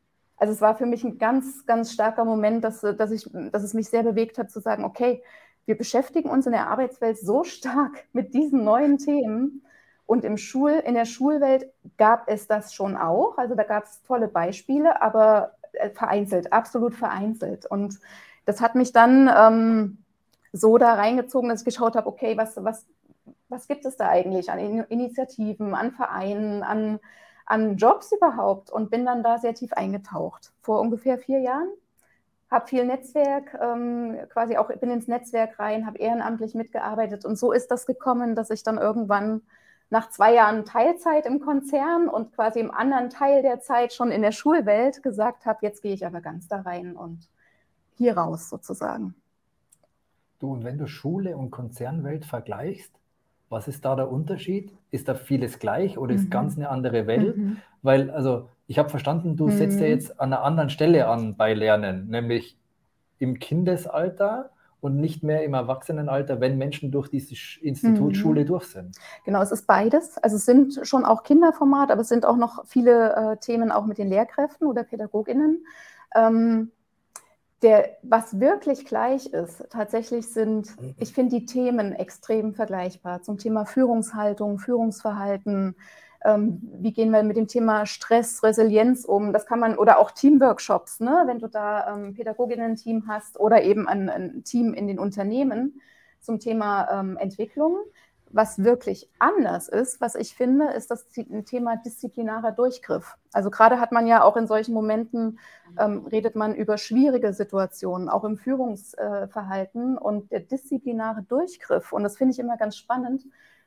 Also 0.41 0.55
es 0.55 0.61
war 0.61 0.77
für 0.77 0.87
mich 0.87 1.05
ein 1.05 1.19
ganz, 1.19 1.67
ganz 1.67 1.93
starker 1.93 2.25
Moment, 2.25 2.65
dass, 2.65 2.81
dass, 2.81 3.11
ich, 3.13 3.29
dass 3.53 3.63
es 3.63 3.75
mich 3.75 3.89
sehr 3.89 4.03
bewegt 4.03 4.39
hat, 4.39 4.51
zu 4.51 4.61
sagen, 4.61 4.85
okay, 4.85 5.23
wir 5.67 5.77
beschäftigen 5.77 6.31
uns 6.31 6.47
in 6.47 6.53
der 6.53 6.69
Arbeitswelt 6.69 7.19
so 7.19 7.45
stark 7.45 8.05
mit 8.13 8.35
diesen 8.35 8.65
neuen 8.65 8.99
Themen 8.99 9.63
Und 10.07 10.25
im 10.25 10.39
Schul, 10.39 10.73
in 10.73 10.95
der 10.95 11.05
Schulwelt 11.05 11.71
gab 11.97 12.29
es 12.29 12.49
das 12.49 12.75
schon 12.75 12.97
auch. 12.97 13.39
Also 13.39 13.55
da 13.55 13.63
gab 13.63 13.85
es 13.85 14.03
tolle 14.03 14.27
Beispiele, 14.29 15.01
aber 15.03 15.53
äh, 15.73 15.91
vereinzelt, 15.91 16.53
absolut 16.53 16.95
vereinzelt. 16.97 17.67
Und 17.67 18.01
das 18.45 18.61
hat 18.61 18.75
mich 18.75 18.93
dann 18.93 19.31
ähm, 19.33 19.99
so 20.53 20.79
da 20.79 20.95
reingezogen, 20.95 21.49
dass 21.49 21.61
ich 21.61 21.65
geschaut 21.67 21.95
habe, 21.97 22.09
okay, 22.09 22.37
was, 22.37 22.57
was, 22.65 22.87
was 23.49 23.69
gibt 23.69 23.85
es 23.85 23.97
da 23.97 24.09
eigentlich 24.09 24.51
an 24.51 24.59
Initiativen, 24.89 25.75
an 25.75 25.93
Vereinen, 25.93 26.65
an, 26.65 26.99
an 27.51 27.77
Jobs 27.77 28.13
überhaupt? 28.13 28.71
Und 28.71 28.91
bin 28.91 29.05
dann 29.05 29.23
da 29.23 29.39
sehr 29.39 29.55
tief 29.55 29.73
eingetaucht. 29.73 30.53
Vor 30.63 30.81
ungefähr 30.81 31.19
vier 31.19 31.41
Jahren 31.41 31.69
habe 32.51 32.67
viel 32.67 32.85
Netzwerk, 32.85 33.57
ähm, 33.61 34.17
quasi 34.29 34.57
auch 34.57 34.69
bin 34.69 34.91
ins 34.91 35.07
Netzwerk 35.07 35.59
rein, 35.59 35.87
habe 35.87 35.99
ehrenamtlich 35.99 36.55
mitgearbeitet 36.55 37.25
und 37.25 37.39
so 37.39 37.53
ist 37.53 37.71
das 37.71 37.87
gekommen, 37.87 38.35
dass 38.35 38.51
ich 38.51 38.65
dann 38.65 38.77
irgendwann 38.77 39.43
nach 39.89 40.11
zwei 40.11 40.35
Jahren 40.35 40.65
Teilzeit 40.65 41.27
im 41.27 41.41
Konzern 41.41 42.09
und 42.09 42.33
quasi 42.33 42.61
im 42.61 42.73
anderen 42.73 43.11
Teil 43.11 43.43
der 43.43 43.61
Zeit 43.61 43.93
schon 43.93 44.11
in 44.11 44.23
der 44.23 44.33
Schulwelt 44.33 45.03
gesagt 45.03 45.47
habe, 45.47 45.59
jetzt 45.63 45.83
gehe 45.83 45.95
ich 45.95 46.07
aber 46.07 46.21
ganz 46.21 46.49
da 46.49 46.61
rein 46.61 46.97
und 46.97 47.29
hier 47.97 48.17
raus 48.17 48.49
sozusagen. 48.49 49.15
Du, 50.39 50.53
und 50.53 50.65
wenn 50.65 50.79
du 50.79 50.87
Schule 50.87 51.37
und 51.37 51.51
Konzernwelt 51.51 52.25
vergleichst, 52.25 52.93
was 53.51 53.69
ist 53.69 53.85
da 53.85 53.97
der 53.97 54.11
Unterschied? 54.11 54.73
Ist 54.91 55.09
da 55.09 55.15
vieles 55.15 55.59
gleich 55.59 55.99
oder 55.99 56.15
ist 56.15 56.27
mhm. 56.27 56.31
ganz 56.31 56.57
eine 56.57 56.71
andere 56.71 57.07
Welt? 57.07 57.37
Mhm. 57.37 57.57
Weil, 57.83 58.11
also, 58.11 58.49
ich 58.67 58.79
habe 58.79 58.89
verstanden, 58.89 59.37
du 59.37 59.49
mhm. 59.49 59.51
setzt 59.51 59.81
ja 59.81 59.87
jetzt 59.87 60.19
an 60.21 60.33
einer 60.33 60.43
anderen 60.43 60.71
Stelle 60.71 61.09
an 61.09 61.37
bei 61.37 61.53
Lernen, 61.53 62.09
nämlich 62.09 62.57
im 63.19 63.39
Kindesalter 63.41 64.51
und 64.81 64.97
nicht 64.97 65.23
mehr 65.23 65.45
im 65.45 65.53
Erwachsenenalter, 65.53 66.41
wenn 66.41 66.57
Menschen 66.57 66.91
durch 66.91 67.09
diese 67.09 67.35
Institutsschule 67.61 68.43
mhm. 68.43 68.47
durch 68.47 68.65
sind. 68.67 68.97
Genau, 69.25 69.43
es 69.43 69.51
ist 69.51 69.67
beides. 69.67 70.17
Also 70.19 70.37
es 70.37 70.47
sind 70.47 70.87
schon 70.87 71.05
auch 71.05 71.25
Kinderformat, 71.25 71.91
aber 71.91 72.01
es 72.01 72.09
sind 72.09 72.25
auch 72.25 72.37
noch 72.37 72.65
viele 72.67 73.15
äh, 73.15 73.37
Themen 73.39 73.73
auch 73.73 73.85
mit 73.85 73.99
den 73.99 74.09
Lehrkräften 74.09 74.67
oder 74.67 74.85
PädagogInnen. 74.85 75.67
Ähm, 76.15 76.71
der, 77.63 77.99
was 78.03 78.41
wirklich 78.41 78.87
gleich 78.87 79.27
ist, 79.27 79.67
tatsächlich 79.71 80.29
sind, 80.29 80.81
mhm. 80.81 80.95
ich 80.99 81.13
finde 81.13 81.39
die 81.39 81.47
Themen 81.47 81.93
extrem 81.93 82.55
vergleichbar 82.55 83.23
zum 83.23 83.39
Thema 83.39 83.67
Führungshaltung, 83.67 84.59
Führungsverhalten, 84.59 85.75
ähm, 86.25 86.61
wie 86.81 86.93
gehen 86.93 87.11
wir 87.11 87.23
mit 87.23 87.37
dem 87.37 87.49
Thema 87.49 87.87
Stress, 87.87 88.43
Resilienz 88.43 89.05
um? 89.05 89.33
Das 89.33 89.47
kann 89.47 89.59
man, 89.59 89.79
oder 89.79 89.99
auch 89.99 90.11
Teamworkshops, 90.11 91.01
ne? 91.01 91.23
wenn 91.27 91.39
du 91.39 91.49
da 91.49 91.95
ähm, 91.95 92.15
Pädagoginnen-Team 92.15 93.05
hast 93.09 93.41
oder 93.41 93.63
eben 93.63 93.89
ein, 93.89 94.11
ein, 94.11 94.45
Team 94.45 94.75
in 94.75 94.87
den 94.87 94.99
Unternehmen 94.99 95.81
zum 96.21 96.39
Thema 96.39 97.01
ähm, 97.01 97.17
Entwicklung. 97.17 97.79
Was 98.33 98.63
wirklich 98.63 99.11
anders 99.19 99.69
ist, 99.69 100.01
was 100.01 100.15
ich 100.15 100.37
finde, 100.37 100.69
ist 100.71 100.93
das 100.93 101.09
Thema 101.09 101.77
disziplinarer 101.77 102.53
Durchgriff. 102.53 103.17
Also 103.33 103.51
gerade 103.51 103.81
hat 103.81 103.91
man 103.91 104.07
ja 104.07 104.23
auch 104.23 104.37
in 104.37 104.47
solchen 104.47 104.73
Momenten, 104.73 105.41
ähm, 105.77 106.07
redet 106.07 106.37
man 106.37 106.55
über 106.55 106.79
schwierige 106.79 107.33
Situationen, 107.33 108.09
auch 108.09 108.23
im 108.23 108.37
Führungsverhalten 108.37 109.99
und 109.99 110.31
der 110.31 110.41
disziplinare 110.41 111.23
Durchgriff. 111.23 111.93
Und 111.93 112.05
das 112.05 112.19
finde 112.19 112.33
ich 112.33 112.39
immer 112.39 112.57
ganz 112.57 112.77
spannend, 112.77 113.25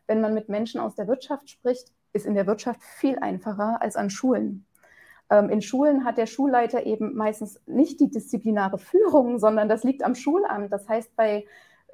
wenn 0.07 0.21
man 0.21 0.33
mit 0.33 0.47
Menschen 0.47 0.79
aus 0.79 0.95
der 0.95 1.07
Wirtschaft 1.09 1.49
spricht, 1.49 1.91
ist 2.13 2.25
in 2.25 2.35
der 2.35 2.47
Wirtschaft 2.47 2.81
viel 2.81 3.19
einfacher 3.19 3.81
als 3.81 3.97
an 3.97 4.09
Schulen. 4.09 4.65
Ähm, 5.29 5.49
in 5.49 5.61
Schulen 5.61 6.05
hat 6.05 6.17
der 6.17 6.25
Schulleiter 6.25 6.85
eben 6.85 7.15
meistens 7.15 7.59
nicht 7.65 7.99
die 7.99 8.09
disziplinare 8.09 8.77
Führung, 8.77 9.39
sondern 9.39 9.67
das 9.67 9.83
liegt 9.83 10.03
am 10.03 10.15
Schulamt. 10.15 10.71
Das 10.71 10.87
heißt, 10.87 11.15
bei 11.17 11.45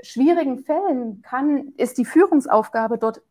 schwierigen 0.02 0.60
Fällen 0.60 1.22
kann, 1.22 1.74
ist 1.78 1.98
die 1.98 2.06
Führungsaufgabe 2.06 2.98
dort 2.98 3.22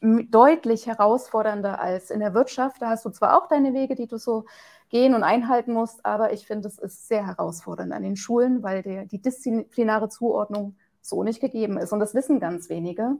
deutlich 0.00 0.86
herausfordernder 0.86 1.78
als 1.78 2.10
in 2.10 2.20
der 2.20 2.34
Wirtschaft. 2.34 2.80
Da 2.80 2.90
hast 2.90 3.04
du 3.04 3.10
zwar 3.10 3.36
auch 3.36 3.48
deine 3.48 3.74
Wege, 3.74 3.94
die 3.94 4.06
du 4.06 4.16
so 4.16 4.44
gehen 4.88 5.14
und 5.14 5.22
einhalten 5.22 5.72
musst, 5.72 6.04
aber 6.06 6.32
ich 6.32 6.46
finde, 6.46 6.68
es 6.68 6.78
ist 6.78 7.08
sehr 7.08 7.26
herausfordernd 7.26 7.92
an 7.92 8.02
den 8.02 8.16
Schulen, 8.16 8.62
weil 8.62 8.82
der, 8.82 9.06
die 9.06 9.20
disziplinare 9.20 10.08
Zuordnung 10.08 10.76
so 11.00 11.22
nicht 11.22 11.40
gegeben 11.40 11.76
ist. 11.78 11.92
Und 11.92 12.00
das 12.00 12.14
wissen 12.14 12.40
ganz 12.40 12.68
wenige. 12.68 13.16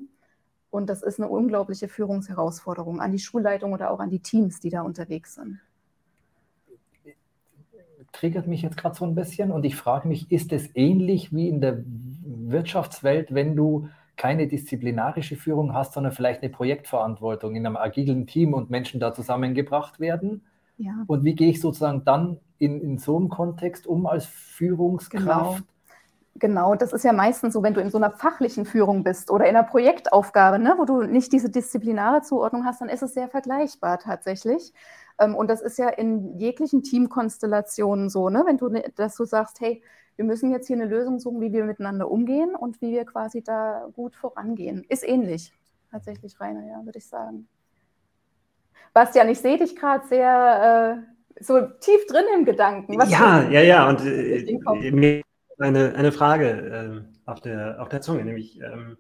Und 0.71 0.89
das 0.89 1.03
ist 1.03 1.21
eine 1.21 1.29
unglaubliche 1.29 1.89
Führungsherausforderung 1.89 3.01
an 3.01 3.13
die 3.13 3.19
Schulleitung 3.19 3.73
oder 3.73 3.91
auch 3.91 4.01
an 4.01 4.11
die 4.11 4.21
Teams, 4.21 4.61
die 4.61 4.71
da 4.71 4.83
unterwegs 4.83 5.35
sind. 5.35 5.61
Triggert 8.15 8.47
mich 8.47 8.63
jetzt 8.63 8.77
gerade 8.77 8.95
so 8.95 9.05
ein 9.05 9.15
bisschen 9.15 9.51
und 9.51 9.65
ich 9.65 9.77
frage 9.77 10.09
mich, 10.09 10.31
ist 10.31 10.53
es 10.53 10.71
ähnlich 10.75 11.35
wie 11.35 11.49
in 11.49 11.61
der 11.61 11.83
Wirtschaftswelt, 11.85 13.35
wenn 13.35 13.57
du 13.57 13.89
keine 14.17 14.47
disziplinarische 14.47 15.37
Führung 15.37 15.75
hast, 15.75 15.95
sondern 15.95 16.13
vielleicht 16.13 16.43
eine 16.43 16.51
Projektverantwortung 16.51 17.57
in 17.57 17.67
einem 17.67 17.77
agilen 17.77 18.27
Team 18.27 18.55
und 18.55 18.71
Menschen 18.71 19.01
da 19.01 19.13
zusammengebracht 19.13 19.99
werden? 19.99 20.43
Ja. 20.79 20.93
Und 21.09 21.25
wie 21.25 21.35
gehe 21.35 21.51
ich 21.51 21.61
sozusagen 21.61 22.05
dann 22.05 22.39
in, 22.59 22.81
in 22.81 22.99
so 22.99 23.17
einem 23.17 23.29
Kontext 23.29 23.87
um 23.87 24.07
als 24.07 24.27
Führungskraft? 24.27 25.25
Genau 25.25 25.59
Genau, 26.37 26.75
das 26.75 26.93
ist 26.93 27.05
ja 27.05 27.13
meistens 27.13 27.55
so, 27.55 27.63
wenn 27.63 27.75
du 27.75 27.81
in 27.81 27.91
so 27.91 27.99
einer 27.99 28.11
fachlichen 28.11 28.65
Führung 28.65 29.05
bist 29.05 29.31
oder 29.31 29.47
in 29.47 29.55
einer 29.55 29.67
Projektaufgabe, 29.67 30.59
ne, 30.59 30.75
wo 30.79 30.85
du 30.85 31.03
nicht 31.03 31.33
diese 31.33 31.49
disziplinare 31.49 32.23
Zuordnung 32.23 32.65
hast, 32.65 32.81
dann 32.81 32.89
ist 32.89 33.03
es 33.03 33.15
sehr 33.15 33.29
vergleichbar 33.29 34.01
tatsächlich. 34.01 34.73
Ähm, 35.21 35.37
und 35.37 35.49
das 35.49 35.61
ist 35.63 35.79
ja 35.79 35.89
in 35.89 36.37
jeglichen 36.37 36.83
Teamkonstellationen 36.83 38.11
so, 38.11 38.31
ne, 38.31 38.43
wenn 38.47 38.59
du, 38.59 38.69
dass 38.97 39.15
du 39.15 39.25
sagst, 39.25 39.61
hey, 39.61 39.81
wir 40.17 40.25
müssen 40.25 40.51
jetzt 40.51 40.67
hier 40.67 40.77
eine 40.77 40.87
Lösung 40.87 41.21
suchen, 41.21 41.41
wie 41.41 41.53
wir 41.53 41.65
miteinander 41.65 42.11
umgehen 42.11 42.57
und 42.57 42.81
wie 42.81 42.91
wir 42.91 43.05
quasi 43.05 43.43
da 43.43 43.89
gut 43.95 44.17
vorangehen. 44.17 44.85
Ist 44.89 45.07
ähnlich, 45.07 45.53
tatsächlich, 45.93 46.41
Rainer, 46.41 46.67
ja, 46.67 46.85
würde 46.85 46.99
ich 46.99 47.07
sagen. 47.07 47.47
Bastian, 48.93 49.29
ich 49.29 49.39
sehe 49.39 49.59
dich 49.59 49.77
gerade 49.77 50.07
sehr 50.07 51.05
äh, 51.39 51.43
so 51.43 51.61
tief 51.81 52.07
drin 52.07 52.25
im 52.37 52.45
Gedanken. 52.45 52.99
Was 52.99 53.11
ja, 53.11 53.43
ja, 53.51 53.61
ja, 53.61 53.89
und 53.89 54.05
äh, 54.05 54.91
mir 54.91 55.23
eine, 55.59 55.95
eine 55.95 56.13
Frage 56.13 57.07
äh, 57.27 57.31
auf, 57.31 57.41
der, 57.41 57.81
auf 57.81 57.89
der 57.89 58.01
Zunge, 58.01 58.25
nämlich 58.25 58.61
ähm, 58.61 58.97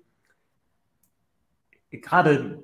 gerade 1.91 2.63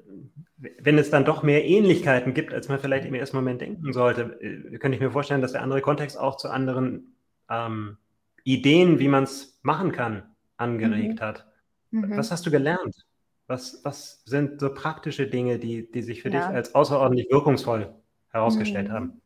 wenn 0.56 0.98
es 0.98 1.10
dann 1.10 1.24
doch 1.24 1.42
mehr 1.42 1.64
Ähnlichkeiten 1.64 2.34
gibt, 2.34 2.52
als 2.52 2.68
man 2.68 2.78
vielleicht 2.78 3.06
im 3.06 3.14
ersten 3.14 3.36
Moment 3.36 3.60
denken 3.60 3.92
sollte, 3.92 4.38
äh, 4.40 4.78
könnte 4.78 4.96
ich 4.96 5.00
mir 5.00 5.10
vorstellen, 5.10 5.40
dass 5.40 5.52
der 5.52 5.62
andere 5.62 5.80
Kontext 5.80 6.18
auch 6.18 6.36
zu 6.36 6.48
anderen 6.48 7.16
ähm, 7.48 7.96
Ideen, 8.44 8.98
wie 8.98 9.08
man 9.08 9.24
es 9.24 9.58
machen 9.62 9.92
kann, 9.92 10.22
angeregt 10.56 11.20
mhm. 11.20 11.24
hat. 11.24 11.46
Mhm. 11.90 12.16
Was 12.16 12.30
hast 12.30 12.46
du 12.46 12.50
gelernt? 12.50 13.06
Was, 13.46 13.80
was 13.84 14.22
sind 14.24 14.60
so 14.60 14.72
praktische 14.72 15.26
Dinge, 15.26 15.58
die, 15.58 15.90
die 15.90 16.02
sich 16.02 16.22
für 16.22 16.30
ja. 16.30 16.46
dich 16.46 16.56
als 16.56 16.74
außerordentlich 16.74 17.28
wirkungsvoll 17.30 17.94
herausgestellt 18.28 18.88
mhm. 18.88 18.92
haben? 18.92 19.22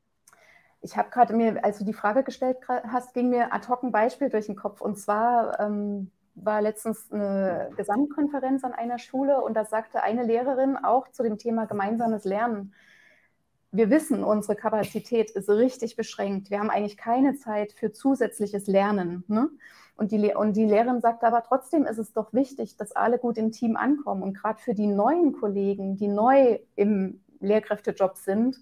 Ich 0.85 0.99
habe 0.99 1.09
gerade 1.09 1.35
mir, 1.35 1.65
als 1.65 1.79
du 1.79 1.85
die 1.85 1.95
Frage 1.95 2.25
gestellt 2.25 2.59
hast, 2.69 3.15
ging 3.15 3.31
mir 3.31 3.55
ad 3.55 3.67
hoc 3.69 3.83
ein 3.83 3.91
Beispiel 3.91 4.29
durch 4.29 4.45
den 4.45 4.55
Kopf. 4.55 4.83
Und 4.83 4.99
zwar 4.99 5.59
ähm, 5.59 6.11
war 6.35 6.61
letztens 6.61 7.11
eine 7.11 7.71
Gesamtkonferenz 7.75 8.65
an 8.65 8.75
einer 8.75 8.99
Schule 8.99 9.41
und 9.41 9.55
da 9.55 9.65
sagte 9.65 10.03
eine 10.03 10.25
Lehrerin 10.25 10.77
auch 10.77 11.09
zu 11.09 11.23
dem 11.23 11.39
Thema 11.39 11.65
gemeinsames 11.65 12.25
Lernen. 12.25 12.75
Wir 13.73 13.89
wissen, 13.89 14.23
unsere 14.23 14.57
Kapazität 14.57 15.31
ist 15.31 15.49
richtig 15.49 15.97
beschränkt. 15.97 16.51
Wir 16.51 16.59
haben 16.59 16.69
eigentlich 16.69 16.99
keine 16.99 17.35
Zeit 17.37 17.73
für 17.73 17.91
zusätzliches 17.91 18.67
Lernen. 18.67 19.25
Ne? 19.27 19.49
Und, 19.97 20.13
die, 20.13 20.35
und 20.35 20.55
die 20.55 20.67
Lehrerin 20.67 21.01
sagte 21.01 21.27
aber 21.27 21.43
trotzdem 21.45 21.87
ist 21.87 21.99
es 21.99 22.13
doch 22.13 22.35
wichtig, 22.35 22.77
dass 22.77 22.93
alle 22.93 23.19
gut 23.19 23.39
im 23.39 23.53
Team 23.53 23.77
ankommen. 23.77 24.23
Und 24.23 24.35
gerade 24.35 24.61
für 24.61 24.75
die 24.75 24.87
neuen 24.87 25.33
Kollegen, 25.33 25.97
die 25.97 26.09
neu 26.09 26.59
im 26.77 27.23
Lehrkräftejob 27.41 28.19
sind, 28.19 28.59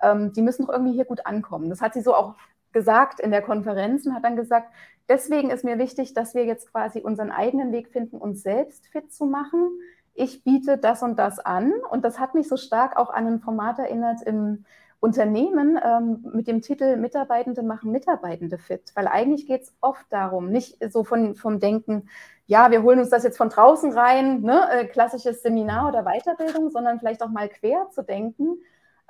ähm, 0.00 0.32
die 0.32 0.42
müssen 0.42 0.66
doch 0.66 0.72
irgendwie 0.72 0.92
hier 0.92 1.04
gut 1.04 1.26
ankommen. 1.26 1.70
Das 1.70 1.80
hat 1.80 1.94
sie 1.94 2.02
so 2.02 2.14
auch 2.14 2.34
gesagt 2.72 3.20
in 3.20 3.30
der 3.30 3.42
Konferenz 3.42 4.06
und 4.06 4.14
hat 4.14 4.24
dann 4.24 4.36
gesagt, 4.36 4.72
deswegen 5.08 5.50
ist 5.50 5.64
mir 5.64 5.78
wichtig, 5.78 6.14
dass 6.14 6.34
wir 6.34 6.44
jetzt 6.44 6.70
quasi 6.72 7.00
unseren 7.00 7.30
eigenen 7.30 7.72
Weg 7.72 7.88
finden, 7.88 8.18
uns 8.18 8.42
selbst 8.42 8.86
fit 8.88 9.12
zu 9.12 9.24
machen. 9.24 9.70
Ich 10.14 10.44
biete 10.44 10.78
das 10.78 11.02
und 11.02 11.18
das 11.18 11.38
an 11.38 11.72
und 11.90 12.04
das 12.04 12.18
hat 12.18 12.34
mich 12.34 12.48
so 12.48 12.56
stark 12.56 12.96
auch 12.96 13.10
an 13.10 13.26
ein 13.26 13.40
Format 13.40 13.78
erinnert 13.78 14.22
im 14.22 14.64
Unternehmen 15.00 15.78
ähm, 15.82 16.24
mit 16.34 16.48
dem 16.48 16.62
Titel 16.62 16.96
Mitarbeitende 16.96 17.62
machen 17.62 17.92
Mitarbeitende 17.92 18.58
fit, 18.58 18.92
weil 18.94 19.06
eigentlich 19.06 19.46
geht 19.46 19.62
es 19.62 19.74
oft 19.80 20.06
darum, 20.10 20.50
nicht 20.50 20.78
so 20.90 21.04
von, 21.04 21.34
vom 21.34 21.60
Denken, 21.60 22.08
ja, 22.46 22.70
wir 22.70 22.82
holen 22.82 22.98
uns 22.98 23.10
das 23.10 23.24
jetzt 23.24 23.36
von 23.36 23.48
draußen 23.48 23.92
rein, 23.92 24.40
ne, 24.40 24.68
äh, 24.70 24.84
klassisches 24.86 25.42
Seminar 25.42 25.88
oder 25.88 26.04
Weiterbildung, 26.04 26.70
sondern 26.70 26.98
vielleicht 26.98 27.22
auch 27.22 27.28
mal 27.28 27.48
quer 27.48 27.88
zu 27.90 28.02
denken. 28.02 28.58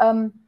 Ähm, 0.00 0.45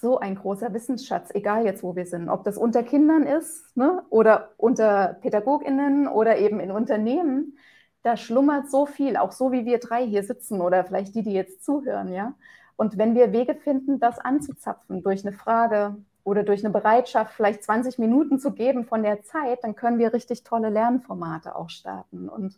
so 0.00 0.18
ein 0.18 0.36
großer 0.36 0.72
Wissensschatz, 0.74 1.30
egal 1.34 1.64
jetzt, 1.64 1.82
wo 1.82 1.96
wir 1.96 2.06
sind, 2.06 2.28
ob 2.28 2.44
das 2.44 2.56
unter 2.56 2.82
Kindern 2.82 3.24
ist 3.24 3.76
ne, 3.76 4.02
oder 4.10 4.50
unter 4.56 5.18
PädagogInnen 5.20 6.08
oder 6.08 6.38
eben 6.38 6.60
in 6.60 6.70
Unternehmen. 6.70 7.58
Da 8.02 8.16
schlummert 8.16 8.70
so 8.70 8.86
viel, 8.86 9.16
auch 9.16 9.32
so 9.32 9.52
wie 9.52 9.66
wir 9.66 9.78
drei 9.78 10.06
hier 10.06 10.22
sitzen 10.22 10.60
oder 10.60 10.84
vielleicht 10.84 11.14
die, 11.14 11.22
die 11.22 11.32
jetzt 11.32 11.64
zuhören, 11.64 12.12
ja. 12.12 12.34
Und 12.76 12.96
wenn 12.96 13.16
wir 13.16 13.32
Wege 13.32 13.56
finden, 13.56 13.98
das 13.98 14.20
anzuzapfen 14.20 15.02
durch 15.02 15.26
eine 15.26 15.36
Frage 15.36 15.96
oder 16.22 16.44
durch 16.44 16.64
eine 16.64 16.72
Bereitschaft, 16.72 17.34
vielleicht 17.34 17.64
20 17.64 17.98
Minuten 17.98 18.38
zu 18.38 18.52
geben 18.52 18.84
von 18.84 19.02
der 19.02 19.22
Zeit, 19.22 19.64
dann 19.64 19.74
können 19.74 19.98
wir 19.98 20.12
richtig 20.12 20.44
tolle 20.44 20.70
Lernformate 20.70 21.56
auch 21.56 21.70
starten. 21.70 22.28
Und 22.28 22.56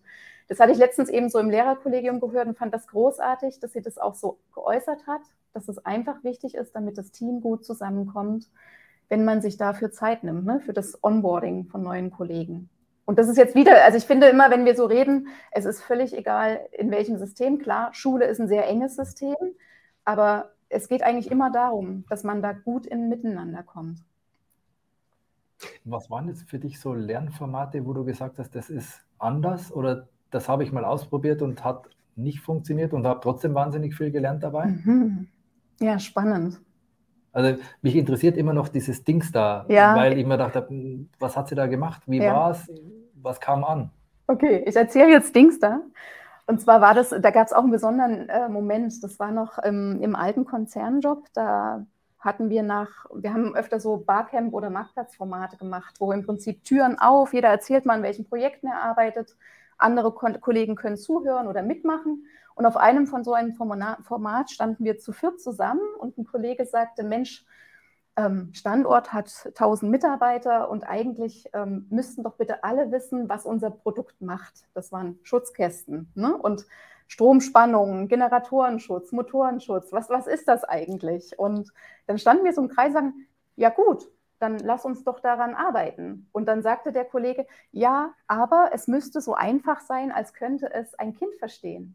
Das 0.51 0.59
hatte 0.59 0.73
ich 0.73 0.79
letztens 0.79 1.09
eben 1.09 1.29
so 1.29 1.39
im 1.39 1.49
Lehrerkollegium 1.49 2.19
gehört 2.19 2.49
und 2.49 2.59
fand 2.59 2.75
das 2.75 2.89
großartig, 2.89 3.61
dass 3.61 3.73
sie 3.73 3.83
das 3.83 3.99
auch 3.99 4.17
so 4.17 4.41
geäußert 4.53 5.07
hat, 5.07 5.21
dass 5.53 5.69
es 5.69 5.79
einfach 5.87 6.25
wichtig 6.25 6.57
ist, 6.57 6.75
damit 6.75 6.99
das 6.99 7.13
Team 7.13 7.41
gut 7.41 7.65
zusammenkommt, 7.65 8.51
wenn 9.09 9.25
man 9.25 9.43
sich 9.43 9.59
dafür 9.59 9.93
Zeit 9.93 10.25
nimmt, 10.25 10.45
ne, 10.45 10.59
für 10.59 10.73
das 10.73 11.05
Onboarding 11.05 11.67
von 11.67 11.85
neuen 11.85 12.11
Kollegen. 12.11 12.69
Und 13.05 13.21
das 13.21 13.29
ist 13.29 13.37
jetzt 13.37 13.55
wieder, 13.55 13.85
also 13.85 13.97
ich 13.97 14.07
finde 14.07 14.27
immer, 14.27 14.51
wenn 14.51 14.65
wir 14.65 14.75
so 14.75 14.87
reden, 14.87 15.29
es 15.53 15.67
ist 15.67 15.83
völlig 15.83 16.19
egal, 16.19 16.67
in 16.73 16.91
welchem 16.91 17.17
System. 17.17 17.61
Klar, 17.61 17.95
Schule 17.95 18.25
ist 18.25 18.41
ein 18.41 18.49
sehr 18.49 18.67
enges 18.67 18.97
System, 18.97 19.37
aber 20.05 20.51
es 20.69 20.89
geht 20.89 21.05
eigentlich 21.05 21.31
immer 21.31 21.53
darum, 21.53 22.05
dass 22.09 22.25
man 22.25 22.43
da 22.43 22.55
gut 22.55 22.87
in 22.87 23.09
Miteinander 23.09 23.63
kommt. 23.63 24.01
Was 25.85 26.11
waren 26.11 26.27
jetzt 26.27 26.51
für 26.51 26.59
dich 26.59 26.81
so 26.81 26.93
Lernformate, 26.93 27.87
wo 27.87 27.93
du 27.93 28.05
gesagt 28.05 28.41
hast, 28.41 28.57
das 28.57 28.69
ist 28.69 29.01
anders 29.17 29.71
oder 29.71 30.09
das 30.31 30.49
habe 30.49 30.65
ich 30.65 30.73
mal 30.73 30.85
ausprobiert 30.85 31.43
und 31.43 31.65
hat 31.65 31.89
nicht 32.17 32.41
funktioniert 32.41 32.93
und 32.93 33.07
habe 33.07 33.21
trotzdem 33.23 33.55
wahnsinnig 33.55 33.95
viel 33.95 34.11
gelernt 34.11 34.43
dabei? 34.43 34.67
Mhm. 34.67 35.29
Ja, 35.81 35.99
spannend. 35.99 36.61
Also 37.33 37.61
mich 37.83 37.97
interessiert 37.97 38.37
immer 38.37 38.53
noch 38.53 38.69
dieses 38.69 39.05
Dings 39.05 39.31
da, 39.31 39.65
ja. 39.69 39.95
weil 39.95 40.19
ich 40.19 40.27
mir 40.27 40.37
dachte, 40.37 40.67
hm, 40.69 41.09
was 41.19 41.37
hat 41.37 41.49
sie 41.49 41.55
da 41.55 41.67
gemacht? 41.67 42.03
Wie 42.07 42.19
ja. 42.19 42.35
war 42.35 42.51
es? 42.51 42.71
Was 43.15 43.41
kam 43.41 43.65
an? 43.65 43.91
Okay, 44.27 44.65
ich 44.67 44.75
erzähle 44.75 45.11
jetzt 45.11 45.35
Dings 45.35 45.59
da. 45.59 45.81
Und 46.47 46.61
zwar 46.61 46.81
war 46.81 46.95
das, 46.95 47.11
da 47.11 47.31
gab 47.31 47.47
es 47.47 47.53
auch 47.53 47.63
einen 47.63 47.71
besonderen 47.71 48.29
äh, 48.29 48.49
Moment. 48.49 49.05
Das 49.05 49.21
war 49.21 49.31
noch 49.31 49.59
ähm, 49.63 50.01
im 50.03 50.17
alten 50.17 50.45
Konzernjob. 50.45 51.27
Da 51.33 51.87
hatten 52.19 52.51
wir 52.51 52.63
nach, 52.63 53.07
wir 53.15 53.33
haben 53.33 53.55
öfter 53.55 53.79
so 53.81 53.97
Barcamp- 53.97 54.53
oder 54.53 54.69
Marktplatzformate 54.69 55.57
gemacht, 55.57 55.97
wo 56.01 56.13
im 56.13 56.25
Prinzip 56.25 56.65
Türen 56.65 56.99
auf, 56.99 57.33
jeder 57.33 57.49
erzählt 57.49 57.87
mal, 57.87 57.95
an 57.95 58.03
welchen 58.03 58.29
Projekten 58.29 58.67
er 58.67 58.83
arbeitet, 58.83 59.37
andere 59.83 60.13
Ko 60.13 60.29
Kollegen 60.41 60.77
können 60.77 60.97
zuhören 60.97 61.49
oder 61.49 61.63
mitmachen. 61.63 62.27
Und 62.55 62.67
auf 62.67 62.77
einem 62.77 63.07
von 63.07 63.25
so 63.25 63.33
einem 63.33 63.55
Format 63.55 64.51
standen 64.51 64.85
wir 64.85 64.99
zu 64.99 65.13
viert 65.13 65.41
zusammen 65.41 65.81
und 65.99 66.19
ein 66.19 66.27
Kollege 66.27 66.67
sagte, 66.67 67.03
Mensch, 67.03 67.45
ähm, 68.17 68.51
Standort 68.53 69.13
hat 69.13 69.31
1000 69.47 69.91
Mitarbeiter 69.91 70.69
und 70.71 70.85
eigentlich 70.85 71.49
ähm, 71.53 71.87
müssten 71.91 72.23
doch 72.23 72.35
bitte 72.35 72.65
alle 72.65 72.91
wissen, 72.91 73.29
was 73.29 73.47
unser 73.47 73.71
Produkt 73.71 74.21
macht. 74.21 74.67
Das 74.75 74.93
waren 74.93 75.19
Schutzkästen 75.23 76.11
ne? 76.15 76.37
und 76.37 76.67
Stromspannungen, 77.07 78.09
Generatorenschutz, 78.09 79.13
Motorenschutz. 79.13 79.93
Was, 79.93 80.11
was 80.11 80.27
ist 80.27 80.47
das 80.49 80.65
eigentlich? 80.65 81.39
Und 81.39 81.73
dann 82.07 82.19
standen 82.19 82.45
wir 82.45 82.53
so 82.53 82.63
im 82.63 82.69
Kreis 82.69 82.89
und 82.89 82.95
sagen, 82.95 83.27
ja 83.57 83.71
gut, 83.71 84.09
dann 84.41 84.59
lass 84.59 84.85
uns 84.85 85.05
doch 85.05 85.21
daran 85.21 85.55
arbeiten. 85.55 86.29
Und 86.33 86.47
dann 86.47 86.63
sagte 86.63 86.93
der 86.93 87.05
Kollege, 87.05 87.47
ja, 87.71 88.15
aber 88.27 88.71
es 88.73 88.89
müsste 88.89 89.21
so 89.21 89.35
einfach 89.35 89.81
sein, 89.81 90.11
als 90.11 90.35
könnte 90.35 90.73
es 90.73 90.95
ein 90.99 91.15
Kind 91.15 91.35
verstehen. 91.37 91.95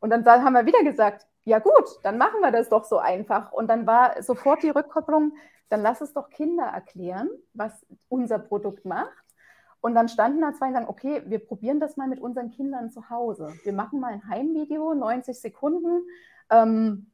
Und 0.00 0.10
dann 0.10 0.24
haben 0.24 0.52
wir 0.52 0.66
wieder 0.66 0.84
gesagt, 0.84 1.26
ja 1.44 1.58
gut, 1.58 1.88
dann 2.02 2.18
machen 2.18 2.40
wir 2.40 2.52
das 2.52 2.68
doch 2.68 2.84
so 2.84 2.98
einfach. 2.98 3.52
Und 3.52 3.68
dann 3.68 3.86
war 3.86 4.22
sofort 4.22 4.62
die 4.62 4.70
Rückkopplung, 4.70 5.32
dann 5.70 5.82
lass 5.82 6.00
es 6.00 6.12
doch 6.12 6.30
Kinder 6.30 6.64
erklären, 6.64 7.28
was 7.54 7.86
unser 8.08 8.38
Produkt 8.38 8.84
macht. 8.84 9.24
Und 9.80 9.94
dann 9.94 10.08
standen 10.08 10.42
da 10.42 10.52
zwei 10.52 10.68
und 10.68 10.74
sagen, 10.74 10.88
okay, 10.88 11.22
wir 11.26 11.38
probieren 11.38 11.80
das 11.80 11.96
mal 11.96 12.08
mit 12.08 12.20
unseren 12.20 12.50
Kindern 12.50 12.90
zu 12.90 13.10
Hause. 13.10 13.54
Wir 13.62 13.72
machen 13.72 14.00
mal 14.00 14.12
ein 14.12 14.28
Heimvideo, 14.28 14.92
90 14.94 15.40
Sekunden, 15.40 16.02
ähm, 16.50 17.10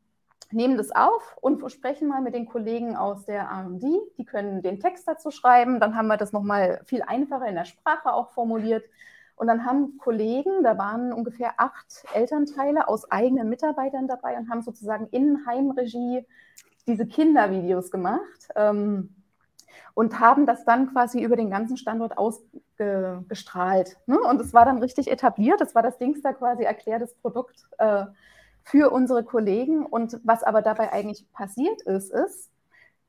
nehmen 0.53 0.77
das 0.77 0.91
auf 0.91 1.37
und 1.41 1.71
sprechen 1.73 2.09
mal 2.09 2.21
mit 2.21 2.35
den 2.35 2.47
Kollegen 2.47 2.97
aus 2.97 3.25
der 3.25 3.51
AMD. 3.51 3.85
Die 4.19 4.25
können 4.25 4.63
den 4.63 4.81
Text 4.81 5.09
dazu 5.09 5.31
schreiben. 5.31 5.81
Dann 5.81 5.97
haben 5.97 6.07
wir 6.07 6.17
das 6.17 6.33
nochmal 6.33 6.81
viel 6.85 7.03
einfacher 7.03 7.47
in 7.47 7.55
der 7.55 7.65
Sprache 7.65 8.13
auch 8.13 8.31
formuliert. 8.31 8.85
Und 9.37 9.49
dann 9.49 9.65
haben 9.67 9.99
Kollegen, 9.99 10.63
da 10.63 10.79
waren 10.79 11.13
ungefähr 11.13 11.55
acht 11.57 12.05
Elternteile 12.13 12.87
aus 12.87 13.11
eigenen 13.11 13.49
Mitarbeitern 13.49 14.07
dabei 14.07 14.37
und 14.37 14.49
haben 14.49 14.63
sozusagen 14.63 15.09
in 15.09 15.45
Heimregie 15.47 16.25
diese 16.87 17.07
Kindervideos 17.07 17.91
gemacht 17.91 18.49
ähm, 18.55 19.15
und 19.95 20.21
haben 20.21 20.47
das 20.47 20.65
dann 20.65 20.93
quasi 20.93 21.21
über 21.23 21.35
den 21.35 21.51
ganzen 21.51 21.77
Standort 21.77 22.17
ausgestrahlt. 22.17 23.97
Ne? 24.07 24.21
Und 24.21 24.41
es 24.41 24.55
war 24.55 24.65
dann 24.65 24.79
richtig 24.79 25.11
etabliert. 25.11 25.61
Das 25.61 25.75
war 25.75 25.83
das 25.83 25.99
Dingster 25.99 26.33
quasi 26.35 26.63
erklärtes 26.63 27.15
Produkt 27.15 27.67
äh, 27.79 28.05
für 28.65 28.91
unsere 28.91 29.23
Kollegen. 29.25 29.87
Und 29.87 30.19
was 30.25 30.43
aber 30.43 30.63
dabei 30.63 30.93
eigentlich 30.93 31.31
passiert 31.33 31.83
ist, 31.83 32.11
ist, 32.13 32.51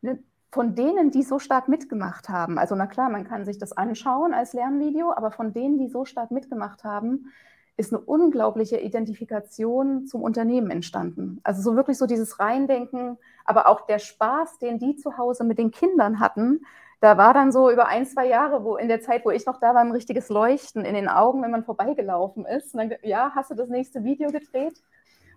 ne, 0.02 0.20
von 0.52 0.76
denen, 0.76 1.12
die 1.12 1.24
so 1.24 1.40
stark 1.40 1.68
mitgemacht 1.68 2.30
haben, 2.30 2.58
also 2.58 2.76
na 2.76 2.88
klar, 2.88 3.10
man 3.10 3.26
kann 3.26 3.44
sich 3.44 3.58
das 3.58 3.74
anschauen 3.74 4.34
als 4.34 4.54
Lernvideo, 4.54 5.12
aber 5.12 5.32
von 5.32 5.52
denen, 5.52 5.78
die 5.78 5.90
so 5.90 6.06
stark 6.06 6.32
mitgemacht 6.32 6.84
haben, 6.86 7.34
ist 7.78 7.94
eine 7.94 8.02
unglaubliche 8.02 8.80
Identifikation 8.80 10.06
zum 10.06 10.24
Unternehmen 10.24 10.72
entstanden. 10.72 11.42
Also 11.44 11.62
so 11.62 11.76
wirklich 11.76 11.98
so 11.98 12.06
dieses 12.06 12.40
Reindenken, 12.40 13.18
aber 13.44 13.68
auch 13.68 13.82
der 13.86 14.00
Spaß, 14.00 14.60
den 14.60 14.80
die 14.80 14.96
zu 14.96 15.18
Hause 15.18 15.44
mit 15.44 15.58
den 15.58 15.72
Kindern 15.72 16.22
hatten, 16.22 16.62
da 17.02 17.18
war 17.18 17.34
dann 17.34 17.52
so 17.52 17.70
über 17.70 17.88
ein, 17.88 18.06
zwei 18.06 18.26
Jahre, 18.26 18.64
wo 18.64 18.78
in 18.78 18.88
der 18.88 19.02
Zeit, 19.02 19.26
wo 19.26 19.32
ich 19.32 19.46
noch 19.46 19.60
da 19.60 19.74
war, 19.74 19.82
ein 19.82 19.92
richtiges 19.92 20.30
Leuchten 20.30 20.86
in 20.86 20.94
den 20.96 21.10
Augen, 21.10 21.42
wenn 21.44 21.52
man 21.52 21.66
vorbeigelaufen 21.66 22.46
ist. 22.46 22.74
Und 22.74 22.80
dann, 22.80 22.98
ja, 23.04 23.34
hast 23.36 23.52
du 23.52 23.56
das 23.56 23.68
nächste 23.68 24.06
Video 24.06 24.30
gedreht? 24.30 24.82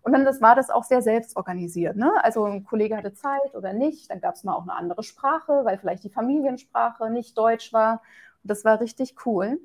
Und 0.02 0.12
dann 0.12 0.24
das 0.24 0.40
war 0.40 0.54
das 0.54 0.70
auch 0.70 0.84
sehr 0.84 1.02
selbstorganisiert. 1.02 1.96
Ne? 1.96 2.12
Also 2.22 2.44
ein 2.44 2.64
Kollege 2.64 2.96
hatte 2.96 3.12
Zeit 3.12 3.54
oder 3.54 3.72
nicht. 3.72 4.10
Dann 4.10 4.20
gab 4.20 4.34
es 4.34 4.44
mal 4.44 4.54
auch 4.54 4.62
eine 4.62 4.74
andere 4.74 5.02
Sprache, 5.02 5.64
weil 5.64 5.78
vielleicht 5.78 6.04
die 6.04 6.10
Familiensprache 6.10 7.10
nicht 7.10 7.36
Deutsch 7.36 7.72
war. 7.72 8.02
Und 8.42 8.50
das 8.50 8.64
war 8.64 8.80
richtig 8.80 9.14
cool. 9.26 9.60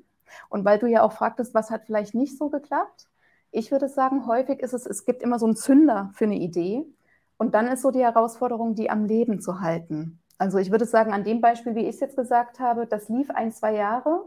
Und 0.48 0.64
weil 0.64 0.78
du 0.78 0.86
ja 0.86 1.02
auch 1.02 1.12
fragtest, 1.12 1.54
was 1.54 1.70
hat 1.70 1.84
vielleicht 1.86 2.14
nicht 2.14 2.36
so 2.38 2.48
geklappt? 2.48 3.08
Ich 3.50 3.70
würde 3.70 3.88
sagen, 3.88 4.26
häufig 4.26 4.60
ist 4.60 4.72
es, 4.72 4.86
es 4.86 5.04
gibt 5.04 5.22
immer 5.22 5.38
so 5.38 5.46
einen 5.46 5.56
Zünder 5.56 6.10
für 6.14 6.24
eine 6.24 6.36
Idee. 6.36 6.84
Und 7.36 7.54
dann 7.54 7.68
ist 7.68 7.82
so 7.82 7.90
die 7.90 8.02
Herausforderung, 8.02 8.74
die 8.74 8.90
am 8.90 9.04
Leben 9.04 9.40
zu 9.40 9.60
halten. 9.60 10.20
Also 10.38 10.58
ich 10.58 10.70
würde 10.70 10.86
sagen, 10.86 11.12
an 11.12 11.24
dem 11.24 11.40
Beispiel, 11.40 11.74
wie 11.74 11.82
ich 11.82 11.94
es 11.94 12.00
jetzt 12.00 12.16
gesagt 12.16 12.58
habe, 12.58 12.86
das 12.86 13.08
lief 13.08 13.30
ein, 13.30 13.52
zwei 13.52 13.74
Jahre 13.74 14.24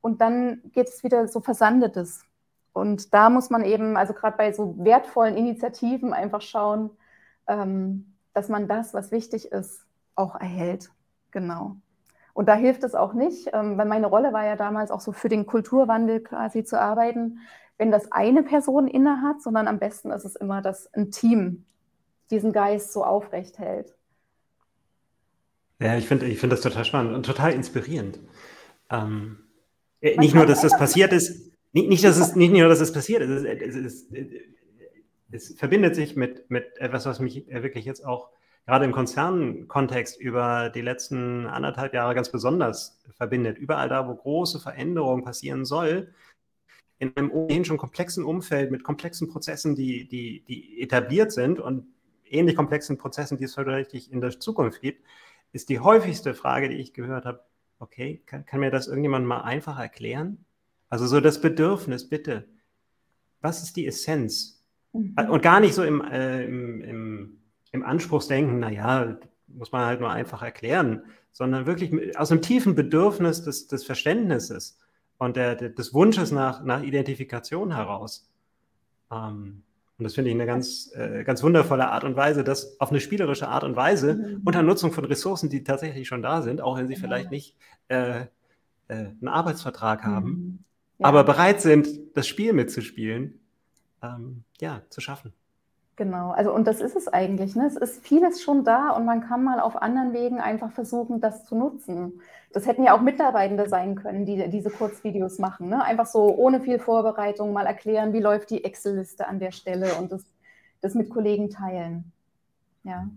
und 0.00 0.20
dann 0.20 0.62
geht 0.72 0.88
es 0.88 1.04
wieder 1.04 1.28
so 1.28 1.40
versandetes. 1.40 2.24
Und 2.78 3.12
da 3.12 3.30
muss 3.30 3.50
man 3.50 3.64
eben, 3.64 3.96
also 3.96 4.14
gerade 4.14 4.36
bei 4.36 4.52
so 4.52 4.74
wertvollen 4.78 5.36
Initiativen 5.36 6.12
einfach 6.12 6.40
schauen, 6.40 6.90
ähm, 7.46 8.14
dass 8.34 8.48
man 8.48 8.68
das, 8.68 8.94
was 8.94 9.10
wichtig 9.10 9.52
ist, 9.52 9.84
auch 10.14 10.34
erhält. 10.36 10.90
Genau. 11.30 11.76
Und 12.32 12.48
da 12.48 12.54
hilft 12.54 12.84
es 12.84 12.94
auch 12.94 13.14
nicht, 13.14 13.50
ähm, 13.52 13.76
weil 13.78 13.86
meine 13.86 14.06
Rolle 14.06 14.32
war 14.32 14.44
ja 14.44 14.56
damals 14.56 14.90
auch 14.90 15.00
so 15.00 15.12
für 15.12 15.28
den 15.28 15.44
Kulturwandel 15.44 16.20
quasi 16.20 16.62
zu 16.62 16.80
arbeiten, 16.80 17.40
wenn 17.78 17.90
das 17.90 18.12
eine 18.12 18.42
Person 18.42 18.86
innehat, 18.88 19.42
sondern 19.42 19.68
am 19.68 19.78
besten 19.78 20.10
ist 20.10 20.24
es 20.24 20.36
immer, 20.36 20.62
dass 20.62 20.92
ein 20.94 21.10
Team 21.10 21.64
diesen 22.30 22.52
Geist 22.52 22.92
so 22.92 23.04
aufrecht 23.04 23.58
hält. 23.58 23.94
Ja, 25.80 25.96
ich 25.96 26.06
finde 26.06 26.26
ich 26.26 26.40
find 26.40 26.52
das 26.52 26.60
total 26.60 26.84
spannend 26.84 27.14
und 27.14 27.24
total 27.24 27.52
inspirierend. 27.52 28.20
Ähm, 28.90 29.38
nicht 30.00 30.34
nur, 30.34 30.46
dass 30.46 30.60
das 30.60 30.76
passiert 30.76 31.12
ist, 31.12 31.52
nicht, 31.78 31.88
nicht, 31.88 32.04
dass 32.04 32.18
es, 32.18 32.34
nicht 32.36 32.52
nur, 32.52 32.68
dass 32.68 32.80
es 32.80 32.92
passiert 32.92 33.22
ist, 33.22 33.44
es, 33.44 33.76
es, 33.76 34.06
es, 35.30 35.58
verbindet 35.58 35.94
sich 35.94 36.16
mit, 36.16 36.50
mit 36.50 36.78
etwas, 36.78 37.06
was 37.06 37.20
mich 37.20 37.46
wirklich 37.48 37.84
jetzt 37.84 38.04
auch 38.04 38.30
gerade 38.66 38.84
im 38.84 38.92
Konzernkontext 38.92 40.20
über 40.20 40.70
die 40.70 40.82
letzten 40.82 41.46
anderthalb 41.46 41.94
Jahre 41.94 42.14
ganz 42.14 42.30
besonders 42.30 43.00
verbindet. 43.16 43.58
Überall 43.58 43.88
da, 43.88 44.06
wo 44.08 44.14
große 44.14 44.60
Veränderungen 44.60 45.24
passieren 45.24 45.64
soll, 45.64 46.12
in 46.98 47.16
einem 47.16 47.30
ohnehin 47.30 47.64
schon 47.64 47.78
komplexen 47.78 48.24
Umfeld 48.24 48.70
mit 48.70 48.82
komplexen 48.82 49.28
Prozessen, 49.28 49.76
die, 49.76 50.08
die, 50.08 50.44
die 50.46 50.82
etabliert 50.82 51.32
sind 51.32 51.60
und 51.60 51.86
ähnlich 52.26 52.56
komplexen 52.56 52.98
Prozessen, 52.98 53.38
die 53.38 53.44
es 53.44 53.56
richtig 53.56 54.12
in 54.12 54.20
der 54.20 54.38
Zukunft 54.38 54.80
gibt, 54.80 55.04
ist 55.52 55.68
die 55.68 55.78
häufigste 55.80 56.34
Frage, 56.34 56.68
die 56.68 56.76
ich 56.76 56.92
gehört 56.92 57.24
habe, 57.24 57.40
okay, 57.78 58.22
kann, 58.26 58.44
kann 58.44 58.60
mir 58.60 58.70
das 58.70 58.88
irgendjemand 58.88 59.26
mal 59.26 59.42
einfach 59.42 59.78
erklären? 59.78 60.44
Also 60.88 61.06
so 61.06 61.20
das 61.20 61.40
Bedürfnis, 61.40 62.08
bitte. 62.08 62.48
Was 63.40 63.62
ist 63.62 63.76
die 63.76 63.86
Essenz? 63.86 64.64
Mhm. 64.92 65.14
Und 65.28 65.42
gar 65.42 65.60
nicht 65.60 65.74
so 65.74 65.82
im, 65.82 66.00
äh, 66.00 66.44
im, 66.44 66.80
im, 66.82 67.38
im 67.72 67.84
Anspruchsdenken, 67.84 68.58
naja, 68.58 69.18
muss 69.46 69.72
man 69.72 69.86
halt 69.86 70.00
nur 70.00 70.10
einfach 70.10 70.42
erklären, 70.42 71.02
sondern 71.32 71.66
wirklich 71.66 72.18
aus 72.18 72.30
einem 72.30 72.42
tiefen 72.42 72.74
Bedürfnis 72.74 73.42
des, 73.42 73.66
des 73.66 73.84
Verständnisses 73.84 74.78
und 75.18 75.36
der, 75.36 75.54
des 75.56 75.94
Wunsches 75.94 76.32
nach, 76.32 76.62
nach 76.64 76.82
Identifikation 76.82 77.74
heraus. 77.74 78.30
Ähm, 79.10 79.62
und 79.98 80.04
das 80.04 80.14
finde 80.14 80.30
ich 80.30 80.34
eine 80.34 80.46
ganz, 80.46 80.92
äh, 80.94 81.24
ganz 81.24 81.42
wundervolle 81.42 81.88
Art 81.88 82.04
und 82.04 82.14
Weise, 82.14 82.44
das 82.44 82.80
auf 82.80 82.90
eine 82.90 83.00
spielerische 83.00 83.48
Art 83.48 83.64
und 83.64 83.74
Weise 83.74 84.14
mhm. 84.14 84.42
unter 84.44 84.62
Nutzung 84.62 84.92
von 84.92 85.04
Ressourcen, 85.04 85.50
die 85.50 85.64
tatsächlich 85.64 86.06
schon 86.06 86.22
da 86.22 86.42
sind, 86.42 86.60
auch 86.60 86.76
wenn 86.76 86.86
sie 86.86 86.94
ja. 86.94 87.00
vielleicht 87.00 87.30
nicht 87.30 87.56
äh, 87.88 88.20
äh, 88.20 88.26
einen 88.88 89.28
Arbeitsvertrag 89.28 90.04
haben, 90.04 90.64
aber 91.00 91.24
bereit 91.24 91.60
sind, 91.60 92.16
das 92.16 92.26
Spiel 92.26 92.52
mitzuspielen, 92.52 93.40
ähm, 94.02 94.44
ja, 94.60 94.82
zu 94.90 95.00
schaffen. 95.00 95.32
Genau, 95.98 96.30
also 96.30 96.54
und 96.54 96.68
das 96.68 96.80
ist 96.80 96.94
es 96.94 97.08
eigentlich. 97.08 97.56
Ne? 97.56 97.66
Es 97.66 97.76
ist 97.76 98.06
vieles 98.06 98.40
schon 98.40 98.62
da 98.62 98.90
und 98.90 99.04
man 99.04 99.20
kann 99.20 99.42
mal 99.42 99.58
auf 99.58 99.82
anderen 99.82 100.12
Wegen 100.12 100.38
einfach 100.38 100.70
versuchen, 100.70 101.20
das 101.20 101.44
zu 101.44 101.56
nutzen. 101.56 102.20
Das 102.52 102.68
hätten 102.68 102.84
ja 102.84 102.96
auch 102.96 103.00
Mitarbeitende 103.00 103.68
sein 103.68 103.96
können, 103.96 104.24
die 104.24 104.48
diese 104.48 104.70
Kurzvideos 104.70 105.40
machen. 105.40 105.68
Ne? 105.68 105.82
Einfach 105.82 106.06
so 106.06 106.36
ohne 106.36 106.60
viel 106.60 106.78
Vorbereitung 106.78 107.52
mal 107.52 107.66
erklären, 107.66 108.12
wie 108.12 108.20
läuft 108.20 108.50
die 108.50 108.62
Excel-Liste 108.62 109.26
an 109.26 109.40
der 109.40 109.50
Stelle 109.50 109.96
und 109.96 110.12
das, 110.12 110.24
das 110.80 110.94
mit 110.94 111.10
Kollegen 111.10 111.50
teilen. 111.50 112.12
Ja. 112.84 113.08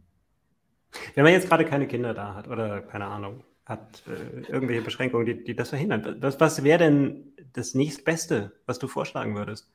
Wenn 1.14 1.24
man 1.24 1.34
jetzt 1.34 1.50
gerade 1.50 1.66
keine 1.66 1.86
Kinder 1.86 2.16
da 2.16 2.34
hat 2.34 2.48
oder 2.48 2.82
keine 2.82 3.06
Ahnung, 3.06 3.44
hat 3.66 4.04
äh, 4.08 4.52
irgendwelche 4.52 4.82
Beschränkungen, 4.82 5.26
die, 5.26 5.44
die 5.44 5.56
das 5.56 5.70
verhindern, 5.70 6.18
was, 6.20 6.40
was 6.40 6.64
wäre 6.64 6.80
denn 6.80 7.34
das 7.54 7.74
nächstbeste, 7.74 8.52
was 8.66 8.80
du 8.80 8.88
vorschlagen 8.88 9.36
würdest? 9.36 9.70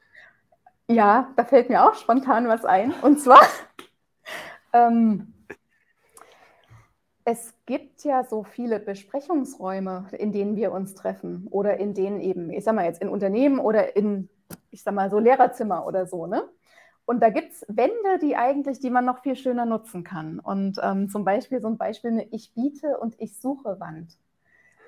Ja, 0.88 1.32
da 1.36 1.44
fällt 1.44 1.68
mir 1.68 1.82
auch 1.84 1.94
spontan 1.94 2.48
was 2.48 2.64
ein. 2.64 2.92
Und 3.02 3.20
zwar, 3.20 3.42
ähm, 4.72 5.32
es 7.24 7.54
gibt 7.66 8.04
ja 8.04 8.22
so 8.22 8.44
viele 8.44 8.78
Besprechungsräume, 8.78 10.06
in 10.12 10.32
denen 10.32 10.54
wir 10.54 10.72
uns 10.72 10.94
treffen 10.94 11.48
oder 11.50 11.78
in 11.78 11.92
denen 11.92 12.20
eben, 12.20 12.50
ich 12.50 12.62
sag 12.62 12.76
mal 12.76 12.84
jetzt 12.84 13.02
in 13.02 13.08
Unternehmen 13.08 13.58
oder 13.58 13.96
in, 13.96 14.28
ich 14.70 14.82
sag 14.84 14.94
mal 14.94 15.10
so 15.10 15.18
Lehrerzimmer 15.18 15.86
oder 15.86 16.06
so, 16.06 16.26
ne? 16.26 16.48
Und 17.06 17.20
da 17.22 17.30
gibt 17.30 17.52
es 17.52 17.64
Wände, 17.68 18.18
die 18.20 18.36
eigentlich, 18.36 18.80
die 18.80 18.90
man 18.90 19.04
noch 19.04 19.22
viel 19.22 19.36
schöner 19.36 19.64
nutzen 19.64 20.02
kann. 20.02 20.40
Und 20.40 20.78
ähm, 20.82 21.08
zum 21.08 21.24
Beispiel 21.24 21.60
so 21.60 21.68
ein 21.68 21.78
Beispiel 21.78 22.10
eine 22.10 22.26
Ich 22.32 22.52
biete 22.52 22.98
und 22.98 23.14
ich 23.18 23.40
suche 23.40 23.78
Wand. 23.78 24.18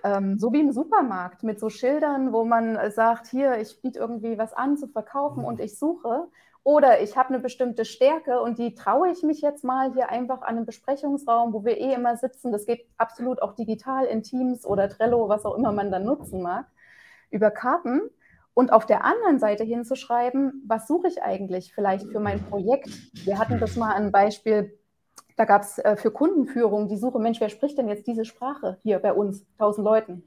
Ähm, 0.02 0.37
so 0.37 0.52
wie 0.52 0.61
im 0.61 0.72
Supermarkt 0.72 1.44
mit 1.44 1.61
so 1.61 1.70
Schildern, 1.70 2.33
wo 2.33 2.44
man 2.44 2.90
sagt, 2.90 3.28
hier, 3.28 3.59
ich 3.59 3.81
biete 3.81 4.00
irgendwie 4.00 4.37
was 4.37 4.52
an 4.52 4.76
zu 4.76 4.88
verkaufen 4.88 5.44
und 5.44 5.61
ich 5.61 5.78
suche. 5.78 6.26
Oder 6.64 7.00
ich 7.00 7.16
habe 7.16 7.28
eine 7.28 7.38
bestimmte 7.38 7.85
Stärke 7.85 8.42
und 8.42 8.59
die 8.59 8.74
traue 8.74 9.11
ich 9.11 9.22
mich 9.22 9.40
jetzt 9.40 9.62
mal 9.62 9.92
hier 9.92 10.11
einfach 10.11 10.42
an 10.42 10.57
einem 10.57 10.66
Besprechungsraum, 10.66 11.52
wo 11.52 11.64
wir 11.64 11.78
eh 11.78 11.94
immer 11.94 12.16
sitzen. 12.16 12.50
Das 12.50 12.66
geht 12.66 12.85
absolut 12.96 13.40
auch 13.42 13.54
digital 13.54 14.04
in 14.07 14.24
Teams 14.24 14.66
oder 14.66 14.88
Trello, 14.88 15.28
was 15.28 15.46
auch 15.46 15.57
immer 15.57 15.70
man 15.70 15.92
dann 15.92 16.04
nutzen 16.04 16.42
mag, 16.42 16.66
über 17.31 17.52
Karten 17.52 18.02
und 18.58 18.72
auf 18.72 18.86
der 18.86 19.04
anderen 19.04 19.38
Seite 19.38 19.62
hinzuschreiben, 19.62 20.64
was 20.66 20.88
suche 20.88 21.06
ich 21.06 21.22
eigentlich 21.22 21.72
vielleicht 21.72 22.08
für 22.10 22.18
mein 22.18 22.42
Projekt? 22.42 22.88
Wir 23.24 23.38
hatten 23.38 23.60
das 23.60 23.76
mal 23.76 23.94
ein 23.94 24.10
Beispiel, 24.10 24.76
da 25.36 25.44
gab 25.44 25.62
es 25.62 25.78
äh, 25.78 25.94
für 25.94 26.10
Kundenführung 26.10 26.88
die 26.88 26.96
Suche, 26.96 27.20
Mensch, 27.20 27.40
wer 27.40 27.50
spricht 27.50 27.78
denn 27.78 27.86
jetzt 27.86 28.08
diese 28.08 28.24
Sprache 28.24 28.78
hier 28.82 28.98
bei 28.98 29.12
uns, 29.12 29.46
1000 29.58 29.84
Leuten? 29.84 30.24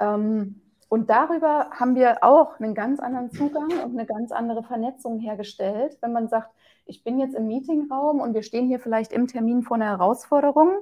Ähm, 0.00 0.62
und 0.88 1.10
darüber 1.10 1.68
haben 1.72 1.96
wir 1.96 2.24
auch 2.24 2.58
einen 2.58 2.74
ganz 2.74 2.98
anderen 2.98 3.30
Zugang 3.30 3.68
und 3.84 3.92
eine 3.92 4.06
ganz 4.06 4.32
andere 4.32 4.62
Vernetzung 4.62 5.18
hergestellt, 5.18 5.98
wenn 6.00 6.14
man 6.14 6.28
sagt, 6.28 6.48
ich 6.86 7.04
bin 7.04 7.18
jetzt 7.18 7.34
im 7.34 7.46
Meetingraum 7.46 8.20
und 8.20 8.32
wir 8.32 8.42
stehen 8.42 8.68
hier 8.68 8.80
vielleicht 8.80 9.12
im 9.12 9.26
Termin 9.26 9.64
vor 9.64 9.74
einer 9.74 9.98
Herausforderung. 9.98 10.78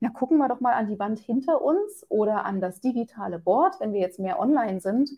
Na, 0.00 0.10
gucken 0.10 0.36
wir 0.36 0.48
doch 0.48 0.60
mal 0.60 0.74
an 0.74 0.88
die 0.88 0.98
Wand 0.98 1.20
hinter 1.20 1.62
uns 1.62 2.04
oder 2.10 2.44
an 2.44 2.60
das 2.60 2.82
digitale 2.82 3.38
Board, 3.38 3.80
wenn 3.80 3.94
wir 3.94 4.00
jetzt 4.00 4.18
mehr 4.18 4.38
online 4.38 4.82
sind 4.82 5.08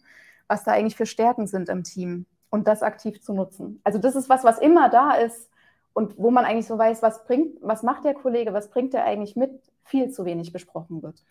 was 0.51 0.65
da 0.65 0.73
eigentlich 0.73 0.97
für 0.97 1.07
Stärken 1.07 1.47
sind 1.47 1.69
im 1.69 1.85
Team 1.85 2.27
und 2.51 2.67
das 2.67 2.83
aktiv 2.83 3.23
zu 3.23 3.33
nutzen. 3.33 3.81
Also 3.85 4.01
das 4.01 4.17
ist 4.17 4.29
was, 4.29 4.43
was 4.43 4.59
immer 4.59 4.91
da 4.91 5.13
ist 5.13 5.49
und 5.93 6.19
wo 6.19 6.33
man 6.33 6.45
eigentlich 6.45 6.67
so 6.67 6.77
weiß, 6.77 7.03
was 7.03 7.25
bringt, 7.25 7.57
was 7.63 7.85
macht 7.85 8.05
der 8.05 8.15
Kollege, 8.15 8.53
was 8.53 8.69
bringt 8.69 8.93
er 8.93 9.05
eigentlich 9.05 9.37
mit, 9.37 9.53
viel 9.85 10.11
zu 10.11 10.25
wenig 10.25 10.53
besprochen 10.53 11.05
wird. 11.05 11.23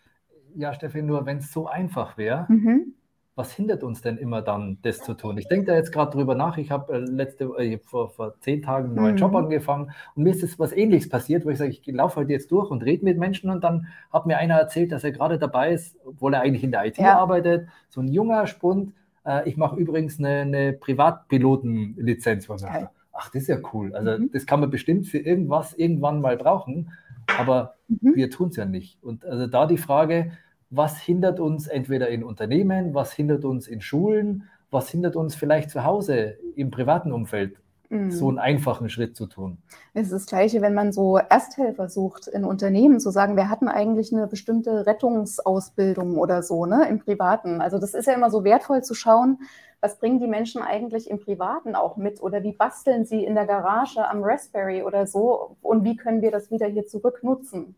Ja, 0.54 0.72
Steffi, 0.72 1.02
nur 1.02 1.26
wenn 1.26 1.36
es 1.36 1.52
so 1.52 1.66
einfach 1.66 2.16
wäre, 2.16 2.46
mhm. 2.48 2.94
was 3.34 3.52
hindert 3.52 3.82
uns 3.82 4.00
denn 4.00 4.16
immer 4.16 4.40
dann, 4.40 4.78
das 4.80 5.02
zu 5.02 5.12
tun? 5.12 5.36
Ich 5.36 5.48
denke 5.48 5.66
da 5.66 5.74
jetzt 5.74 5.92
gerade 5.92 6.12
drüber 6.12 6.34
nach. 6.34 6.56
Ich 6.56 6.70
habe 6.70 6.94
äh, 6.94 6.98
letzte 6.98 7.44
äh, 7.58 7.78
vor, 7.78 8.08
vor 8.08 8.40
zehn 8.40 8.62
Tagen 8.62 8.86
einen 8.86 8.94
neuen 8.94 9.14
mhm. 9.16 9.18
Job 9.18 9.34
angefangen 9.34 9.92
und 10.14 10.22
mir 10.22 10.30
ist 10.30 10.42
es 10.42 10.58
was 10.58 10.72
Ähnliches 10.72 11.10
passiert, 11.10 11.44
wo 11.44 11.50
ich 11.50 11.58
sage, 11.58 11.70
ich 11.70 11.86
laufe 11.86 12.16
heute 12.16 12.32
jetzt 12.32 12.50
durch 12.50 12.70
und 12.70 12.82
rede 12.82 13.04
mit 13.04 13.18
Menschen 13.18 13.50
und 13.50 13.62
dann 13.62 13.86
hat 14.10 14.24
mir 14.24 14.38
einer 14.38 14.54
erzählt, 14.54 14.92
dass 14.92 15.04
er 15.04 15.12
gerade 15.12 15.38
dabei 15.38 15.74
ist, 15.74 15.98
obwohl 16.06 16.32
er 16.32 16.40
eigentlich 16.40 16.64
in 16.64 16.70
der 16.70 16.86
IT 16.86 16.96
ja. 16.96 17.18
arbeitet, 17.18 17.68
so 17.90 18.00
ein 18.00 18.08
junger 18.08 18.46
Spund, 18.46 18.94
äh, 19.24 19.48
ich 19.48 19.56
mache 19.56 19.76
übrigens 19.76 20.18
eine, 20.18 20.40
eine 20.40 20.72
Privatpilotenlizenz 20.72 22.46
von 22.46 22.60
mir. 22.60 22.90
Ach, 23.12 23.30
das 23.30 23.42
ist 23.42 23.48
ja 23.48 23.58
cool. 23.72 23.94
Also 23.94 24.18
mhm. 24.18 24.30
das 24.32 24.46
kann 24.46 24.60
man 24.60 24.70
bestimmt 24.70 25.06
für 25.06 25.18
irgendwas 25.18 25.74
irgendwann 25.74 26.20
mal 26.20 26.36
brauchen, 26.36 26.92
aber 27.38 27.74
mhm. 27.88 28.14
wir 28.14 28.30
tun 28.30 28.48
es 28.48 28.56
ja 28.56 28.64
nicht. 28.64 29.02
Und 29.02 29.24
also 29.24 29.46
da 29.46 29.66
die 29.66 29.78
Frage, 29.78 30.32
was 30.70 30.98
hindert 30.98 31.40
uns 31.40 31.66
entweder 31.66 32.08
in 32.08 32.22
Unternehmen, 32.22 32.94
was 32.94 33.12
hindert 33.12 33.44
uns 33.44 33.66
in 33.66 33.80
Schulen, 33.80 34.44
was 34.70 34.88
hindert 34.88 35.16
uns 35.16 35.34
vielleicht 35.34 35.70
zu 35.70 35.84
Hause 35.84 36.38
im 36.54 36.70
privaten 36.70 37.12
Umfeld 37.12 37.58
so 37.90 38.28
einen 38.28 38.36
mhm. 38.36 38.38
einfachen 38.38 38.88
Schritt 38.88 39.16
zu 39.16 39.26
tun. 39.26 39.58
Es 39.94 40.06
ist 40.06 40.12
das 40.12 40.26
Gleiche, 40.26 40.62
wenn 40.62 40.74
man 40.74 40.92
so 40.92 41.18
Ersthelfer 41.18 41.88
sucht 41.88 42.28
in 42.28 42.44
Unternehmen, 42.44 43.00
zu 43.00 43.10
sagen, 43.10 43.36
wir 43.36 43.50
hatten 43.50 43.66
eigentlich 43.66 44.12
eine 44.12 44.28
bestimmte 44.28 44.86
Rettungsausbildung 44.86 46.16
oder 46.16 46.44
so, 46.44 46.66
ne, 46.66 46.88
im 46.88 47.00
Privaten. 47.00 47.60
Also 47.60 47.78
das 47.78 47.94
ist 47.94 48.06
ja 48.06 48.12
immer 48.12 48.30
so 48.30 48.44
wertvoll 48.44 48.84
zu 48.84 48.94
schauen, 48.94 49.38
was 49.80 49.98
bringen 49.98 50.20
die 50.20 50.28
Menschen 50.28 50.62
eigentlich 50.62 51.10
im 51.10 51.18
Privaten 51.18 51.74
auch 51.74 51.96
mit 51.96 52.22
oder 52.22 52.44
wie 52.44 52.52
basteln 52.52 53.04
sie 53.04 53.24
in 53.24 53.34
der 53.34 53.46
Garage 53.46 54.06
am 54.06 54.22
Raspberry 54.22 54.82
oder 54.82 55.08
so 55.08 55.56
und 55.60 55.82
wie 55.82 55.96
können 55.96 56.22
wir 56.22 56.30
das 56.30 56.52
wieder 56.52 56.68
hier 56.68 56.86
zurück 56.86 57.24
nutzen 57.24 57.74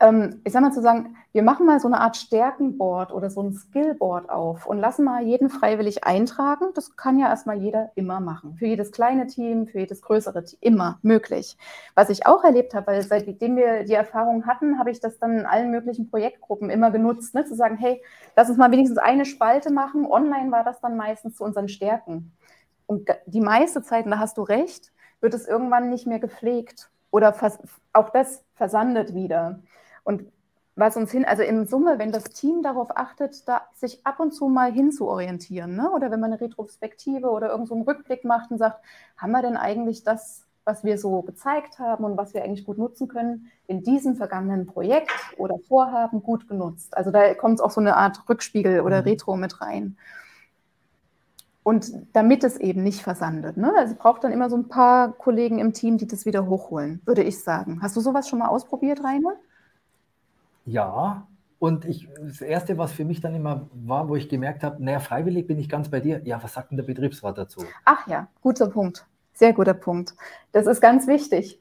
ähm, 0.00 0.40
ich 0.44 0.52
sag 0.52 0.62
mal 0.62 0.72
zu 0.72 0.80
sagen, 0.80 1.16
wir 1.32 1.42
machen 1.42 1.66
mal 1.66 1.80
so 1.80 1.88
eine 1.88 2.00
Art 2.00 2.16
Stärkenboard 2.16 3.12
oder 3.12 3.30
so 3.30 3.42
ein 3.42 3.52
Skillboard 3.52 4.30
auf 4.30 4.66
und 4.66 4.78
lassen 4.78 5.04
mal 5.04 5.22
jeden 5.22 5.50
freiwillig 5.50 6.04
eintragen. 6.04 6.66
Das 6.74 6.96
kann 6.96 7.18
ja 7.18 7.28
erstmal 7.28 7.58
jeder 7.58 7.90
immer 7.96 8.20
machen. 8.20 8.54
Für 8.56 8.66
jedes 8.66 8.92
kleine 8.92 9.26
Team, 9.26 9.66
für 9.66 9.80
jedes 9.80 10.00
größere 10.02 10.44
Team, 10.44 10.58
immer 10.60 10.98
möglich. 11.02 11.56
Was 11.94 12.10
ich 12.10 12.26
auch 12.26 12.44
erlebt 12.44 12.74
habe, 12.74 12.86
weil 12.86 13.02
seitdem 13.02 13.56
wir 13.56 13.84
die 13.84 13.94
Erfahrung 13.94 14.46
hatten, 14.46 14.78
habe 14.78 14.90
ich 14.90 15.00
das 15.00 15.18
dann 15.18 15.40
in 15.40 15.46
allen 15.46 15.70
möglichen 15.70 16.10
Projektgruppen 16.10 16.70
immer 16.70 16.90
genutzt, 16.90 17.34
ne? 17.34 17.44
zu 17.44 17.56
sagen, 17.56 17.76
hey, 17.76 18.00
lass 18.36 18.48
uns 18.48 18.58
mal 18.58 18.70
wenigstens 18.70 18.98
eine 18.98 19.24
Spalte 19.24 19.72
machen. 19.72 20.06
Online 20.06 20.52
war 20.52 20.62
das 20.62 20.80
dann 20.80 20.96
meistens 20.96 21.36
zu 21.36 21.44
unseren 21.44 21.68
Stärken. 21.68 22.32
Und 22.86 23.08
die 23.26 23.40
meiste 23.40 23.82
Zeit, 23.82 24.04
und 24.04 24.12
da 24.12 24.18
hast 24.18 24.38
du 24.38 24.42
recht, 24.42 24.92
wird 25.20 25.34
es 25.34 25.46
irgendwann 25.46 25.90
nicht 25.90 26.06
mehr 26.06 26.20
gepflegt 26.20 26.90
oder 27.10 27.34
auch 27.92 28.10
das 28.10 28.44
versandet 28.54 29.14
wieder. 29.14 29.60
Und 30.08 30.24
was 30.74 30.96
uns 30.96 31.10
hin, 31.10 31.26
also 31.26 31.42
in 31.42 31.66
Summe, 31.66 31.98
wenn 31.98 32.12
das 32.12 32.24
Team 32.24 32.62
darauf 32.62 32.96
achtet, 32.96 33.46
da 33.46 33.60
sich 33.74 34.06
ab 34.06 34.20
und 34.20 34.32
zu 34.32 34.48
mal 34.48 34.72
hinzuorientieren, 34.72 35.76
ne? 35.76 35.90
oder 35.90 36.10
wenn 36.10 36.18
man 36.18 36.32
eine 36.32 36.40
Retrospektive 36.40 37.28
oder 37.28 37.50
irgendeinen 37.50 37.84
so 37.84 37.90
Rückblick 37.90 38.24
macht 38.24 38.50
und 38.50 38.56
sagt, 38.56 38.82
haben 39.18 39.32
wir 39.32 39.42
denn 39.42 39.58
eigentlich 39.58 40.04
das, 40.04 40.46
was 40.64 40.82
wir 40.82 40.96
so 40.96 41.20
gezeigt 41.20 41.78
haben 41.78 42.04
und 42.04 42.16
was 42.16 42.32
wir 42.32 42.42
eigentlich 42.42 42.64
gut 42.64 42.78
nutzen 42.78 43.06
können, 43.06 43.50
in 43.66 43.82
diesem 43.82 44.16
vergangenen 44.16 44.64
Projekt 44.64 45.10
oder 45.36 45.58
Vorhaben 45.68 46.22
gut 46.22 46.48
genutzt? 46.48 46.96
Also 46.96 47.10
da 47.10 47.34
kommt 47.34 47.60
auch 47.60 47.70
so 47.70 47.82
eine 47.82 47.98
Art 47.98 48.26
Rückspiegel 48.30 48.80
oder 48.80 49.02
mhm. 49.02 49.08
Retro 49.08 49.36
mit 49.36 49.60
rein. 49.60 49.98
Und 51.64 51.92
damit 52.14 52.44
es 52.44 52.56
eben 52.56 52.82
nicht 52.82 53.02
versandet. 53.02 53.58
Ne? 53.58 53.74
Also 53.76 53.94
braucht 53.94 54.24
dann 54.24 54.32
immer 54.32 54.48
so 54.48 54.56
ein 54.56 54.68
paar 54.68 55.12
Kollegen 55.12 55.58
im 55.58 55.74
Team, 55.74 55.98
die 55.98 56.06
das 56.06 56.24
wieder 56.24 56.46
hochholen, 56.46 57.02
würde 57.04 57.22
ich 57.22 57.44
sagen. 57.44 57.80
Hast 57.82 57.94
du 57.94 58.00
sowas 58.00 58.26
schon 58.26 58.38
mal 58.38 58.48
ausprobiert, 58.48 59.04
Rainer? 59.04 59.34
Ja, 60.68 61.26
und 61.58 61.86
ich, 61.86 62.08
das 62.20 62.40
Erste, 62.40 62.78
was 62.78 62.92
für 62.92 63.04
mich 63.04 63.20
dann 63.20 63.34
immer 63.34 63.68
war, 63.72 64.08
wo 64.08 64.16
ich 64.16 64.28
gemerkt 64.28 64.62
habe, 64.62 64.82
naja, 64.82 65.00
freiwillig 65.00 65.46
bin 65.46 65.58
ich 65.58 65.68
ganz 65.68 65.90
bei 65.90 65.98
dir. 65.98 66.20
Ja, 66.24 66.42
was 66.42 66.52
sagt 66.54 66.70
denn 66.70 66.76
der 66.76 66.84
Betriebsrat 66.84 67.36
dazu? 67.36 67.64
Ach 67.84 68.06
ja, 68.06 68.28
guter 68.42 68.68
Punkt. 68.68 69.06
Sehr 69.32 69.52
guter 69.52 69.74
Punkt. 69.74 70.14
Das 70.52 70.66
ist 70.66 70.80
ganz 70.80 71.06
wichtig. 71.06 71.60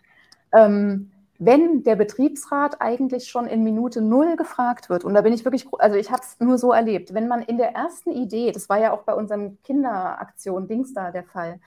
Ähm, 0.53 1.11
wenn 1.39 1.83
der 1.83 1.95
Betriebsrat 1.95 2.81
eigentlich 2.81 3.29
schon 3.29 3.47
in 3.47 3.63
Minute 3.63 4.01
null 4.01 4.35
gefragt 4.35 4.89
wird, 4.89 5.03
und 5.05 5.13
da 5.13 5.21
bin 5.21 5.33
ich 5.33 5.45
wirklich, 5.45 5.67
also 5.79 5.95
ich 5.95 6.11
habe 6.11 6.21
es 6.23 6.39
nur 6.39 6.57
so 6.57 6.71
erlebt, 6.71 7.13
wenn 7.13 7.27
man 7.27 7.41
in 7.41 7.57
der 7.57 7.73
ersten 7.75 8.11
Idee, 8.11 8.51
das 8.51 8.69
war 8.69 8.79
ja 8.79 8.91
auch 8.91 9.03
bei 9.03 9.13
unserem 9.13 9.57
Kinderaktion 9.63 10.67
Dings 10.67 10.93
da 10.93 11.11
der 11.11 11.23
Fall, 11.23 11.59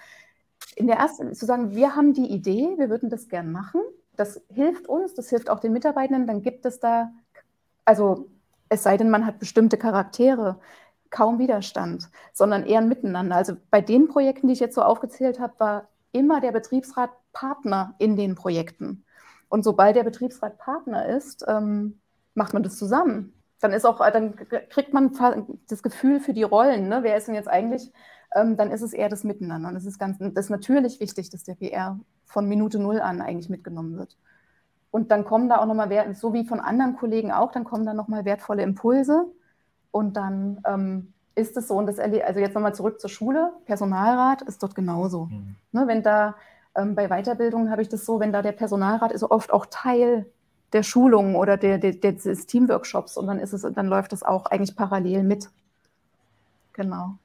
in 0.77 0.87
der 0.87 0.97
ersten, 0.97 1.35
zu 1.35 1.47
sagen, 1.47 1.75
wir 1.75 1.97
haben 1.97 2.13
die 2.13 2.27
Idee, 2.27 2.75
wir 2.77 2.91
würden 2.91 3.11
das 3.11 3.29
gern 3.29 3.51
machen, 3.51 3.81
das 4.17 4.41
hilft 4.49 4.87
uns, 4.89 5.15
das 5.15 5.31
hilft 5.31 5.49
auch 5.49 5.61
den 5.61 5.73
Mitarbeitenden, 5.73 6.27
dann 6.27 6.43
gibt 6.43 6.67
es 6.67 6.81
da 6.81 7.11
also 7.91 8.29
es 8.69 8.85
sei 8.85 8.97
denn, 8.97 9.11
man 9.11 9.27
hat 9.27 9.41
bestimmte 9.41 9.77
Charaktere, 9.77 10.61
kaum 11.11 11.41
Widerstand, 11.41 12.09
sondern 12.33 12.65
eher 12.65 12.79
ein 12.79 12.89
Miteinander. 12.89 13.35
Also 13.35 13.57
bei 13.73 13.81
den 13.81 14.07
Projekten, 14.07 14.47
die 14.47 14.53
ich 14.53 14.61
jetzt 14.61 14.77
so 14.77 14.83
aufgezählt 14.83 15.41
habe, 15.41 15.55
war 15.59 15.89
immer 16.13 16.41
der 16.41 16.53
Betriebsrat 16.53 17.11
Partner 17.33 17.97
in 17.99 18.15
den 18.15 18.37
Projekten. 18.37 19.05
Und 19.49 19.65
sobald 19.65 19.97
der 19.97 20.05
Betriebsrat 20.05 20.57
Partner 20.59 21.07
ist, 21.07 21.45
ähm, 21.49 21.99
macht 22.35 22.55
man 22.55 22.63
das 22.63 22.79
zusammen. 22.79 23.35
Dann 23.59 23.73
ist 23.73 23.85
auch, 23.85 23.99
dann 24.13 24.37
kriegt 24.69 24.95
man 24.95 25.11
das 25.69 25.83
Gefühl 25.83 26.21
für 26.21 26.33
die 26.33 26.45
Rollen. 26.45 26.89
Ne? 26.89 27.01
Wer 27.03 27.17
ist 27.17 27.27
denn 27.27 27.35
jetzt 27.35 27.49
eigentlich? 27.49 27.91
Ähm, 28.37 28.57
dann 28.57 28.71
ist 28.71 28.83
es 28.83 28.93
eher 28.93 29.09
das 29.09 29.25
Miteinander. 29.25 29.69
Und 29.69 29.75
es 29.75 29.85
ist 29.85 29.99
ganz, 29.99 30.19
das 30.21 30.45
ist 30.45 30.51
natürlich 30.51 31.01
wichtig, 31.01 31.29
dass 31.31 31.43
der 31.43 31.57
PR 31.57 31.99
von 32.25 32.49
Minute 32.49 32.79
Null 32.79 33.01
an 33.01 33.21
eigentlich 33.21 33.51
mitgenommen 33.51 33.99
wird. 33.99 34.17
Und 34.91 35.11
dann 35.11 35.25
kommen 35.25 35.49
da 35.49 35.59
auch 35.59 35.67
nochmal, 35.67 36.15
so 36.15 36.33
wie 36.33 36.45
von 36.45 36.61
anderen 36.61 36.97
Kollegen 36.97 37.33
auch, 37.33 37.53
dann 37.53 37.65
kommen 37.65 37.87
da 37.87 37.95
nochmal 37.95 38.25
wertvolle 38.25 38.63
Impulse. 38.63 39.27
Und 39.91 40.17
dann 40.17 40.61
ähm, 40.67 41.13
ist 41.35 41.57
es 41.57 41.69
so, 41.69 41.77
und 41.77 41.87
das 41.87 41.99
also 41.99 42.41
jetzt 42.41 42.55
nochmal 42.55 42.75
zurück 42.75 43.01
zur 43.01 43.11
Schule, 43.11 43.53
Personalrat 43.67 44.43
ist 44.43 44.63
dort 44.63 44.75
genauso. 44.75 45.27
Mhm. 45.27 45.57
Ne, 45.73 45.87
wenn 45.87 46.03
da 46.03 46.35
Ähm, 46.77 46.95
bei 46.95 47.09
Weiterbildungen 47.09 47.69
habe 47.73 47.83
ich 47.83 47.89
das 47.89 48.07
so, 48.07 48.21
wenn 48.21 48.33
da 48.33 48.43
der 48.43 48.53
Personalrat 48.53 49.11
ist, 49.11 49.25
oft 49.25 49.53
auch 49.53 49.67
Teil 49.67 50.27
der 50.73 50.85
Schulung 50.85 51.35
oder 51.35 51.57
der, 51.57 51.79
der, 51.79 52.13
des 52.13 52.47
Teamworkshops 52.47 53.17
und 53.17 53.27
dann 53.27 53.41
ist 53.41 53.53
es, 53.53 53.63
dann 53.63 53.89
läuft 53.89 54.13
das 54.13 54.23
auch 54.23 54.47
eigentlich 54.47 54.77
parallel 54.77 55.25
mit. 55.25 55.51
Genau. 56.75 57.17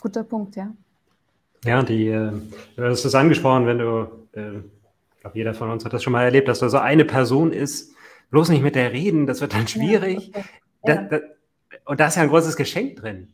Guter 0.00 0.22
Punkt, 0.22 0.54
ja. 0.54 0.68
Ja, 1.64 1.82
die, 1.82 2.06
äh, 2.06 2.30
du 2.76 2.84
hast 2.84 3.04
es 3.04 3.14
angesprochen, 3.16 3.66
wenn 3.66 3.78
du, 3.78 4.06
äh, 4.32 4.62
glaube, 5.28 5.38
jeder 5.38 5.54
von 5.54 5.70
uns 5.70 5.84
hat 5.84 5.92
das 5.92 6.02
schon 6.02 6.12
mal 6.12 6.24
erlebt, 6.24 6.48
dass 6.48 6.58
da 6.58 6.68
so 6.68 6.78
eine 6.78 7.04
Person 7.04 7.52
ist, 7.52 7.94
bloß 8.30 8.48
nicht 8.50 8.62
mit 8.62 8.74
der 8.74 8.92
reden, 8.92 9.26
das 9.26 9.40
wird 9.40 9.54
dann 9.54 9.68
schwierig. 9.68 10.30
Ja, 10.34 10.40
okay. 10.40 10.48
ja. 10.86 10.94
Da, 10.94 11.02
da, 11.02 11.20
und 11.84 12.00
da 12.00 12.06
ist 12.06 12.16
ja 12.16 12.22
ein 12.22 12.28
großes 12.28 12.56
Geschenk 12.56 12.96
drin. 12.96 13.28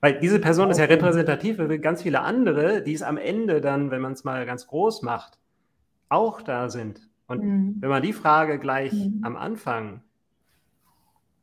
Weil 0.00 0.18
diese 0.20 0.38
Person 0.38 0.70
ist 0.70 0.78
ja 0.78 0.84
repräsentativ 0.84 1.56
für 1.56 1.78
ganz 1.78 2.02
viele 2.02 2.20
andere, 2.20 2.82
die 2.82 2.94
es 2.94 3.02
am 3.02 3.18
Ende 3.18 3.60
dann, 3.60 3.90
wenn 3.90 4.00
man 4.00 4.12
es 4.12 4.24
mal 4.24 4.46
ganz 4.46 4.66
groß 4.66 5.02
macht, 5.02 5.38
auch 6.08 6.40
da 6.40 6.70
sind. 6.70 7.08
Und 7.26 7.44
mhm. 7.44 7.76
wenn 7.80 7.90
man 7.90 8.02
die 8.02 8.12
Frage 8.12 8.58
gleich 8.58 8.92
mhm. 8.92 9.20
am 9.22 9.36
Anfang 9.36 10.02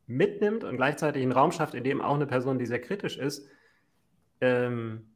mitnimmt 0.06 0.64
und 0.64 0.76
gleichzeitig 0.76 1.22
einen 1.22 1.32
Raum 1.32 1.52
schafft, 1.52 1.74
in 1.74 1.84
dem 1.84 2.00
auch 2.00 2.14
eine 2.14 2.26
Person, 2.26 2.58
die 2.58 2.66
sehr 2.66 2.80
kritisch 2.80 3.16
ist, 3.16 3.46
ähm, 4.40 5.06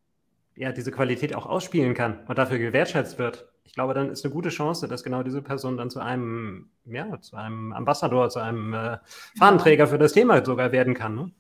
ja, 0.55 0.73
diese 0.73 0.93
Qualität 0.93 1.35
auch 1.35 1.47
ausspielen 1.47 1.95
kann 1.95 2.21
und 2.27 2.39
dafür 2.39 2.59
gewertschätzt 2.59 3.19
wird, 3.19 3.51
ich 3.71 3.75
glaube, 3.75 3.95
dann 3.95 4.11
ist 4.11 4.25
eine 4.25 4.35
gute 4.35 4.49
Chance, 4.49 4.89
dass 4.89 5.05
genau 5.05 5.23
diese 5.23 5.43
Person 5.43 5.77
dann 5.77 5.91
zu 5.91 6.01
einem, 6.01 6.71
ja, 6.87 7.21
zu 7.21 7.37
einem 7.37 7.73
Ambassador, 7.73 8.29
zu 8.29 8.41
einem 8.41 8.75
äh, 8.75 8.99
Fahnenträger 9.39 9.87
für 9.87 9.97
das 9.97 10.13
Thema 10.13 10.45
sogar 10.45 10.73
werden 10.73 10.95
kann. 10.95 11.15
Ne? 11.15 11.31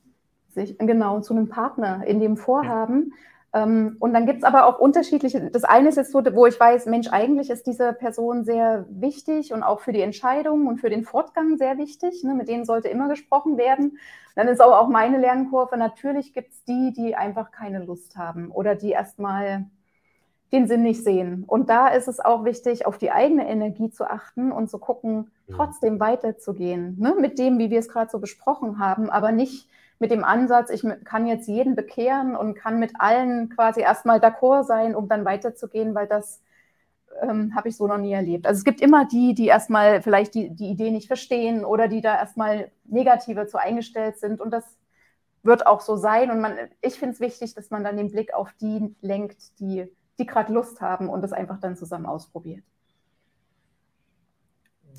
Sich, 0.51 0.79
genau, 0.79 1.19
zu 1.23 1.35
einem 1.35 1.49
Partner 1.49 2.07
in 2.07 2.21
dem 2.21 2.37
Vorhaben. 2.37 3.13
Ja. 3.53 3.65
Ähm, 3.65 3.97
und 3.99 4.15
dann 4.15 4.27
gibt 4.27 4.39
es 4.39 4.45
aber 4.45 4.67
auch 4.67 4.79
unterschiedliche. 4.79 5.51
Das 5.51 5.65
eine 5.65 5.89
ist 5.89 5.97
jetzt 5.97 6.13
so, 6.13 6.23
wo 6.33 6.47
ich 6.47 6.59
weiß, 6.59 6.87
Mensch, 6.87 7.09
eigentlich 7.09 7.51
ist 7.51 7.67
diese 7.67 7.93
Person 7.95 8.45
sehr 8.45 8.87
wichtig 8.89 9.53
und 9.53 9.65
auch 9.65 9.81
für 9.81 9.93
die 9.93 10.03
Entscheidung 10.03 10.69
und 10.69 10.79
für 10.79 10.89
den 10.89 11.03
Fortgang 11.03 11.59
sehr 11.59 11.79
wichtig. 11.79 12.23
Ne? 12.23 12.35
Mit 12.35 12.49
denen 12.49 12.65
sollte 12.65 12.87
immer 12.87 13.09
gesprochen 13.09 13.59
werden. 13.59 13.99
Dann 14.37 14.47
ist 14.47 14.61
aber 14.61 14.79
auch 14.79 14.89
meine 14.89 15.19
Lernkurve. 15.19 15.77
Natürlich 15.77 16.33
gibt 16.33 16.53
es 16.53 16.63
die, 16.63 16.93
die 16.93 17.17
einfach 17.17 17.51
keine 17.51 17.85
Lust 17.85 18.17
haben 18.17 18.53
oder 18.53 18.77
die 18.77 18.91
erstmal 18.91 19.67
den 20.53 20.67
Sinn 20.67 20.83
nicht 20.83 21.05
sehen. 21.05 21.45
Und 21.47 21.71
da 21.71 21.89
ist 21.89 22.09
es 22.09 22.21
auch 22.21 22.45
wichtig, 22.45 22.87
auf 22.87 22.99
die 22.99 23.13
eigene 23.13 23.49
Energie 23.49 23.91
zu 23.91 24.05
achten 24.05 24.51
und 24.51 24.69
zu 24.69 24.79
gucken, 24.79 25.31
mhm. 25.47 25.55
trotzdem 25.55 26.01
weiterzugehen. 26.01 26.97
Ne? 26.99 27.15
Mit 27.19 27.39
dem, 27.39 27.59
wie 27.59 27.71
wir 27.71 27.79
es 27.79 27.89
gerade 27.89 28.11
so 28.11 28.19
besprochen 28.19 28.79
haben, 28.79 29.11
aber 29.11 29.33
nicht 29.33 29.69
mit 30.01 30.11
dem 30.11 30.25
Ansatz, 30.25 30.71
ich 30.71 30.85
kann 31.05 31.27
jetzt 31.27 31.47
jeden 31.47 31.77
bekehren 31.77 32.35
und 32.35 32.55
kann 32.55 32.79
mit 32.79 32.93
allen 32.99 33.51
quasi 33.51 33.83
erstmal 33.83 34.19
d'accord 34.19 34.65
sein, 34.65 34.97
um 34.97 35.09
dann 35.09 35.27
weiterzugehen, 35.27 35.95
weil 35.95 36.07
das 36.07 36.41
ähm, 37.21 37.55
habe 37.55 37.69
ich 37.69 37.77
so 37.77 37.87
noch 37.87 37.99
nie 37.99 38.13
erlebt. 38.13 38.47
Also 38.47 38.59
es 38.59 38.65
gibt 38.65 38.81
immer 38.81 39.05
die, 39.05 39.35
die 39.35 39.47
erstmal 39.47 40.01
vielleicht 40.03 40.35
die, 40.35 40.51
die 40.51 40.71
Idee 40.71 40.91
nicht 40.91 41.07
verstehen 41.07 41.65
oder 41.65 41.87
die 41.87 42.01
da 42.01 42.17
erstmal 42.17 42.71
negativer 42.85 43.47
zu 43.47 43.59
eingestellt 43.59 44.19
sind. 44.19 44.41
Und 44.41 44.53
das 44.53 44.65
wird 45.43 45.67
auch 45.67 45.81
so 45.81 45.97
sein. 45.97 46.31
Und 46.31 46.41
man, 46.41 46.57
ich 46.81 46.99
finde 46.99 47.15
es 47.15 47.21
wichtig, 47.21 47.55
dass 47.55 47.71
man 47.71 47.85
dann 47.85 47.97
den 47.97 48.11
Blick 48.11 48.33
auf 48.35 48.53
die 48.61 48.95
lenkt, 49.03 49.59
die 49.61 49.87
die 50.21 50.27
gerade 50.27 50.53
Lust 50.53 50.81
haben 50.81 51.09
und 51.09 51.23
das 51.23 51.33
einfach 51.33 51.59
dann 51.59 51.77
zusammen 51.77 52.07
ausprobiert. 52.07 52.63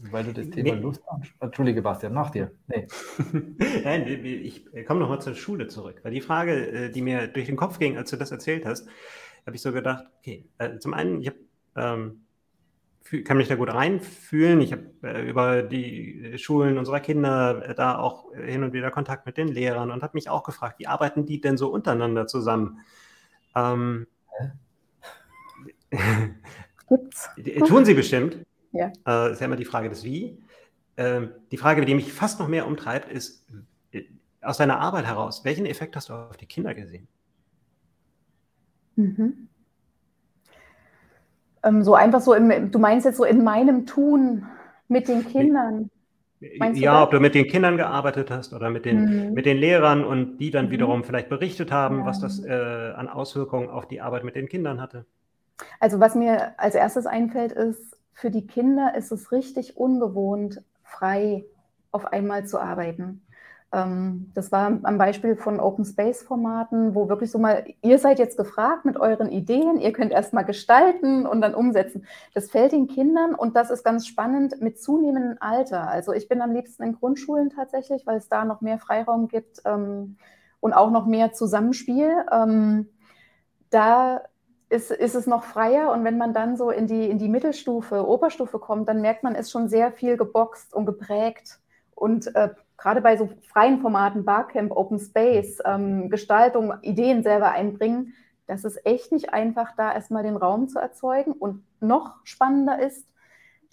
Weil 0.10 0.24
du 0.24 0.34
das 0.34 0.50
Thema 0.50 0.76
nee. 0.76 0.82
Lust 0.82 1.02
ansprichst. 1.08 1.42
Entschuldige, 1.42 1.82
Bastian, 1.82 2.14
nach 2.14 2.32
dir. 2.32 2.52
Nee. 2.68 2.88
Nein, 3.84 4.08
ich 4.08 4.66
komme 4.88 5.00
nochmal 5.00 5.22
zur 5.22 5.36
Schule 5.36 5.68
zurück. 5.68 6.00
Weil 6.04 6.12
die 6.12 6.22
Frage, 6.22 6.54
äh, 6.72 6.90
die 6.90 7.02
mir 7.02 7.28
durch 7.28 7.46
den 7.46 7.56
Kopf 7.56 7.78
ging, 7.78 7.98
als 7.98 8.10
du 8.10 8.18
das 8.18 8.32
erzählt 8.32 8.66
hast, 8.66 8.88
habe 9.46 9.56
ich 9.56 9.62
so 9.62 9.72
gedacht, 9.72 10.06
okay, 10.18 10.50
äh, 10.58 10.80
zum 10.80 10.94
einen, 10.94 11.22
ich 11.22 11.28
hab, 11.28 11.36
ähm, 11.76 12.22
kann 13.26 13.38
mich 13.38 13.48
da 13.48 13.56
gut 13.56 13.74
reinfühlen. 13.74 14.62
Ich 14.62 14.72
habe 14.72 14.86
äh, 15.04 15.30
über 15.30 15.62
die 15.64 16.34
Schulen 16.38 16.78
unserer 16.78 17.00
Kinder 17.00 17.70
äh, 17.70 17.76
da 17.76 17.98
auch 17.98 18.34
hin 18.34 18.64
und 18.64 18.74
wieder 18.74 18.90
Kontakt 18.90 19.26
mit 19.26 19.38
den 19.38 19.50
Lehrern 19.50 19.92
und 19.92 20.02
habe 20.02 20.14
mich 20.16 20.30
auch 20.30 20.44
gefragt, 20.44 20.80
wie 20.80 20.88
arbeiten 20.88 21.26
die 21.26 21.42
denn 21.42 21.58
so 21.58 21.70
untereinander 21.70 22.26
zusammen? 22.28 22.80
Ähm, 23.56 24.08
Gibt's? 26.90 27.30
Tun 27.68 27.86
sie 27.86 27.94
bestimmt. 27.94 28.38
Ja. 28.72 28.92
Äh, 29.08 29.34
ist 29.34 29.40
ja 29.40 29.46
immer 29.46 29.56
die 29.56 29.66
Frage 29.66 29.90
des 29.90 30.04
Wie. 30.04 30.38
Ähm, 30.98 31.32
die 31.52 31.58
Frage, 31.58 31.86
die 31.86 31.96
mich 31.96 32.12
fast 32.12 32.40
noch 32.40 32.48
mehr 32.48 32.68
umtreibt, 32.68 33.12
ist 33.12 33.46
äh, 33.92 34.04
aus 34.42 34.58
deiner 34.58 34.80
Arbeit 34.80 35.06
heraus, 35.06 35.44
welchen 35.46 35.66
Effekt 35.66 35.96
hast 35.96 36.10
du 36.10 36.14
auf 36.14 36.38
die 36.38 36.46
Kinder 36.46 36.74
gesehen? 36.74 37.08
Mhm. 38.96 39.48
Ähm, 41.64 41.84
so 41.84 41.96
einfach 41.96 42.22
so, 42.22 42.34
im, 42.34 42.72
du 42.72 42.80
meinst 42.80 43.06
jetzt 43.06 43.18
so 43.18 43.24
in 43.24 43.44
meinem 43.44 43.86
Tun 43.86 44.46
mit 44.88 45.08
den 45.08 45.26
Kindern. 45.26 45.90
ja, 46.40 47.04
ob 47.04 47.12
du 47.12 47.20
mit 47.20 47.36
den 47.36 47.48
Kindern 47.48 47.78
gearbeitet 47.78 48.32
hast 48.32 48.54
oder 48.54 48.70
mit 48.70 48.86
den, 48.86 49.28
mhm. 49.28 49.34
mit 49.34 49.46
den 49.46 49.58
Lehrern 49.58 50.04
und 50.04 50.38
die 50.38 50.52
dann 50.52 50.68
mhm. 50.68 50.72
wiederum 50.72 51.04
vielleicht 51.04 51.30
berichtet 51.30 51.72
haben, 51.72 52.00
ja. 52.00 52.06
was 52.06 52.20
das 52.20 52.44
äh, 52.44 52.94
an 52.96 53.08
Auswirkungen 53.08 53.70
auf 53.70 53.88
die 53.88 54.02
Arbeit 54.02 54.24
mit 54.24 54.36
den 54.36 54.50
Kindern 54.50 54.82
hatte. 54.82 55.06
Also 55.80 56.00
was 56.00 56.16
mir 56.16 56.60
als 56.60 56.76
erstes 56.76 57.06
einfällt, 57.06 57.52
ist, 57.52 57.98
für 58.14 58.32
die 58.32 58.46
Kinder 58.46 58.96
ist 58.96 59.12
es 59.12 59.32
richtig 59.32 59.78
ungewohnt, 59.78 60.62
frei 60.84 61.46
auf 61.92 62.06
einmal 62.06 62.46
zu 62.46 62.60
arbeiten. 62.60 63.26
Ähm, 63.74 64.32
das 64.34 64.52
war 64.52 64.80
am 64.84 64.98
Beispiel 64.98 65.36
von 65.36 65.60
Open 65.60 65.86
Space 65.86 66.24
Formaten, 66.24 66.94
wo 66.94 67.08
wirklich 67.10 67.32
so 67.32 67.40
mal, 67.40 67.66
ihr 67.82 67.98
seid 68.00 68.20
jetzt 68.20 68.38
gefragt 68.38 68.86
mit 68.86 68.98
euren 68.98 69.30
Ideen, 69.30 69.80
ihr 69.80 69.94
könnt 69.94 70.12
erstmal 70.12 70.46
gestalten 70.46 71.26
und 71.26 71.42
dann 71.42 71.56
umsetzen. 71.56 72.06
Das 72.34 72.52
fällt 72.52 72.74
den 72.74 72.88
Kindern 72.88 73.34
und 73.34 73.56
das 73.56 73.72
ist 73.72 73.84
ganz 73.84 74.08
spannend 74.08 74.62
mit 74.62 74.82
zunehmendem 74.82 75.38
Alter. 75.40 75.88
Also 75.88 76.12
ich 76.14 76.28
bin 76.28 76.42
am 76.42 76.52
liebsten 76.52 76.84
in 76.84 76.94
Grundschulen 76.94 77.50
tatsächlich, 77.50 78.06
weil 78.06 78.18
es 78.18 78.28
da 78.28 78.46
noch 78.46 78.62
mehr 78.62 78.78
Freiraum 78.78 79.28
gibt 79.28 79.62
ähm, 79.66 80.18
und 80.60 80.74
auch 80.74 80.92
noch 80.92 81.06
mehr 81.06 81.32
Zusammenspiel. 81.32 82.26
Ähm, 82.32 82.90
da 83.70 84.22
ist, 84.72 84.90
ist 84.90 85.16
es 85.16 85.28
noch 85.28 85.44
freier 85.44 85.92
und 85.92 86.06
wenn 86.06 86.18
man 86.18 86.34
dann 86.34 86.56
so 86.56 86.72
in 86.72 86.88
die, 86.88 87.10
in 87.10 87.18
die 87.18 87.28
Mittelstufe, 87.28 88.08
Oberstufe 88.08 88.58
kommt, 88.58 88.88
dann 88.88 89.02
merkt 89.02 89.22
man, 89.22 89.36
ist 89.36 89.52
schon 89.52 89.68
sehr 89.68 89.92
viel 89.92 90.16
geboxt 90.16 90.74
und 90.74 90.86
geprägt. 90.86 91.60
Und 91.94 92.34
äh, 92.36 92.50
gerade 92.78 93.02
bei 93.02 93.18
so 93.18 93.30
freien 93.50 93.82
Formaten, 93.82 94.24
Barcamp, 94.24 94.72
Open 94.72 94.98
Space, 94.98 95.60
ähm, 95.66 96.10
Gestaltung, 96.10 96.74
Ideen 96.82 97.22
selber 97.22 97.52
einbringen, 97.52 98.14
das 98.48 98.64
ist 98.64 98.86
echt 98.86 99.12
nicht 99.12 99.34
einfach, 99.34 99.76
da 99.76 99.94
erstmal 99.94 100.24
den 100.24 100.38
Raum 100.38 100.70
zu 100.70 100.80
erzeugen. 100.80 101.34
Und 101.34 101.64
noch 101.82 102.18
spannender 102.24 102.80
ist, 102.80 103.08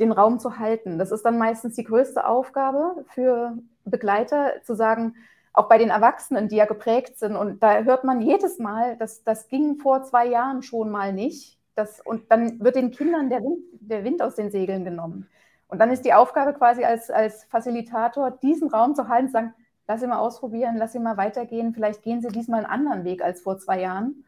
den 0.00 0.12
Raum 0.12 0.38
zu 0.38 0.58
halten. 0.58 0.98
Das 0.98 1.10
ist 1.10 1.24
dann 1.24 1.38
meistens 1.38 1.74
die 1.74 1.84
größte 1.84 2.26
Aufgabe 2.26 3.04
für 3.08 3.56
Begleiter, 3.84 4.62
zu 4.64 4.74
sagen, 4.74 5.14
auch 5.58 5.68
bei 5.68 5.78
den 5.78 5.90
Erwachsenen, 5.90 6.48
die 6.48 6.56
ja 6.56 6.66
geprägt 6.66 7.18
sind. 7.18 7.36
Und 7.36 7.62
da 7.62 7.82
hört 7.82 8.04
man 8.04 8.20
jedes 8.20 8.58
Mal, 8.58 8.96
dass 8.96 9.24
das 9.24 9.48
ging 9.48 9.76
vor 9.76 10.04
zwei 10.04 10.26
Jahren 10.26 10.62
schon 10.62 10.90
mal 10.90 11.12
nicht. 11.12 11.58
Das, 11.74 12.00
und 12.00 12.30
dann 12.30 12.60
wird 12.60 12.76
den 12.76 12.92
Kindern 12.92 13.28
der 13.28 13.42
Wind, 13.42 13.58
der 13.80 14.04
Wind 14.04 14.22
aus 14.22 14.36
den 14.36 14.50
Segeln 14.50 14.84
genommen. 14.84 15.28
Und 15.66 15.80
dann 15.80 15.90
ist 15.90 16.04
die 16.04 16.14
Aufgabe 16.14 16.54
quasi 16.54 16.84
als, 16.84 17.10
als 17.10 17.44
Facilitator, 17.44 18.30
diesen 18.30 18.68
Raum 18.68 18.94
zu 18.94 19.08
halten, 19.08 19.26
zu 19.26 19.32
sagen, 19.32 19.54
lass 19.86 20.00
sie 20.00 20.06
mal 20.06 20.18
ausprobieren, 20.18 20.76
lass 20.76 20.92
sie 20.92 20.98
mal 21.00 21.16
weitergehen, 21.16 21.74
vielleicht 21.74 22.02
gehen 22.02 22.20
sie 22.20 22.28
diesmal 22.28 22.64
einen 22.64 22.72
anderen 22.72 23.04
Weg 23.04 23.22
als 23.22 23.40
vor 23.40 23.58
zwei 23.58 23.80
Jahren. 23.80 24.24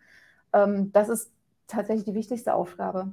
Ähm, 0.52 0.90
das 0.92 1.08
ist 1.08 1.32
tatsächlich 1.66 2.04
die 2.04 2.14
wichtigste 2.14 2.54
Aufgabe. 2.54 3.12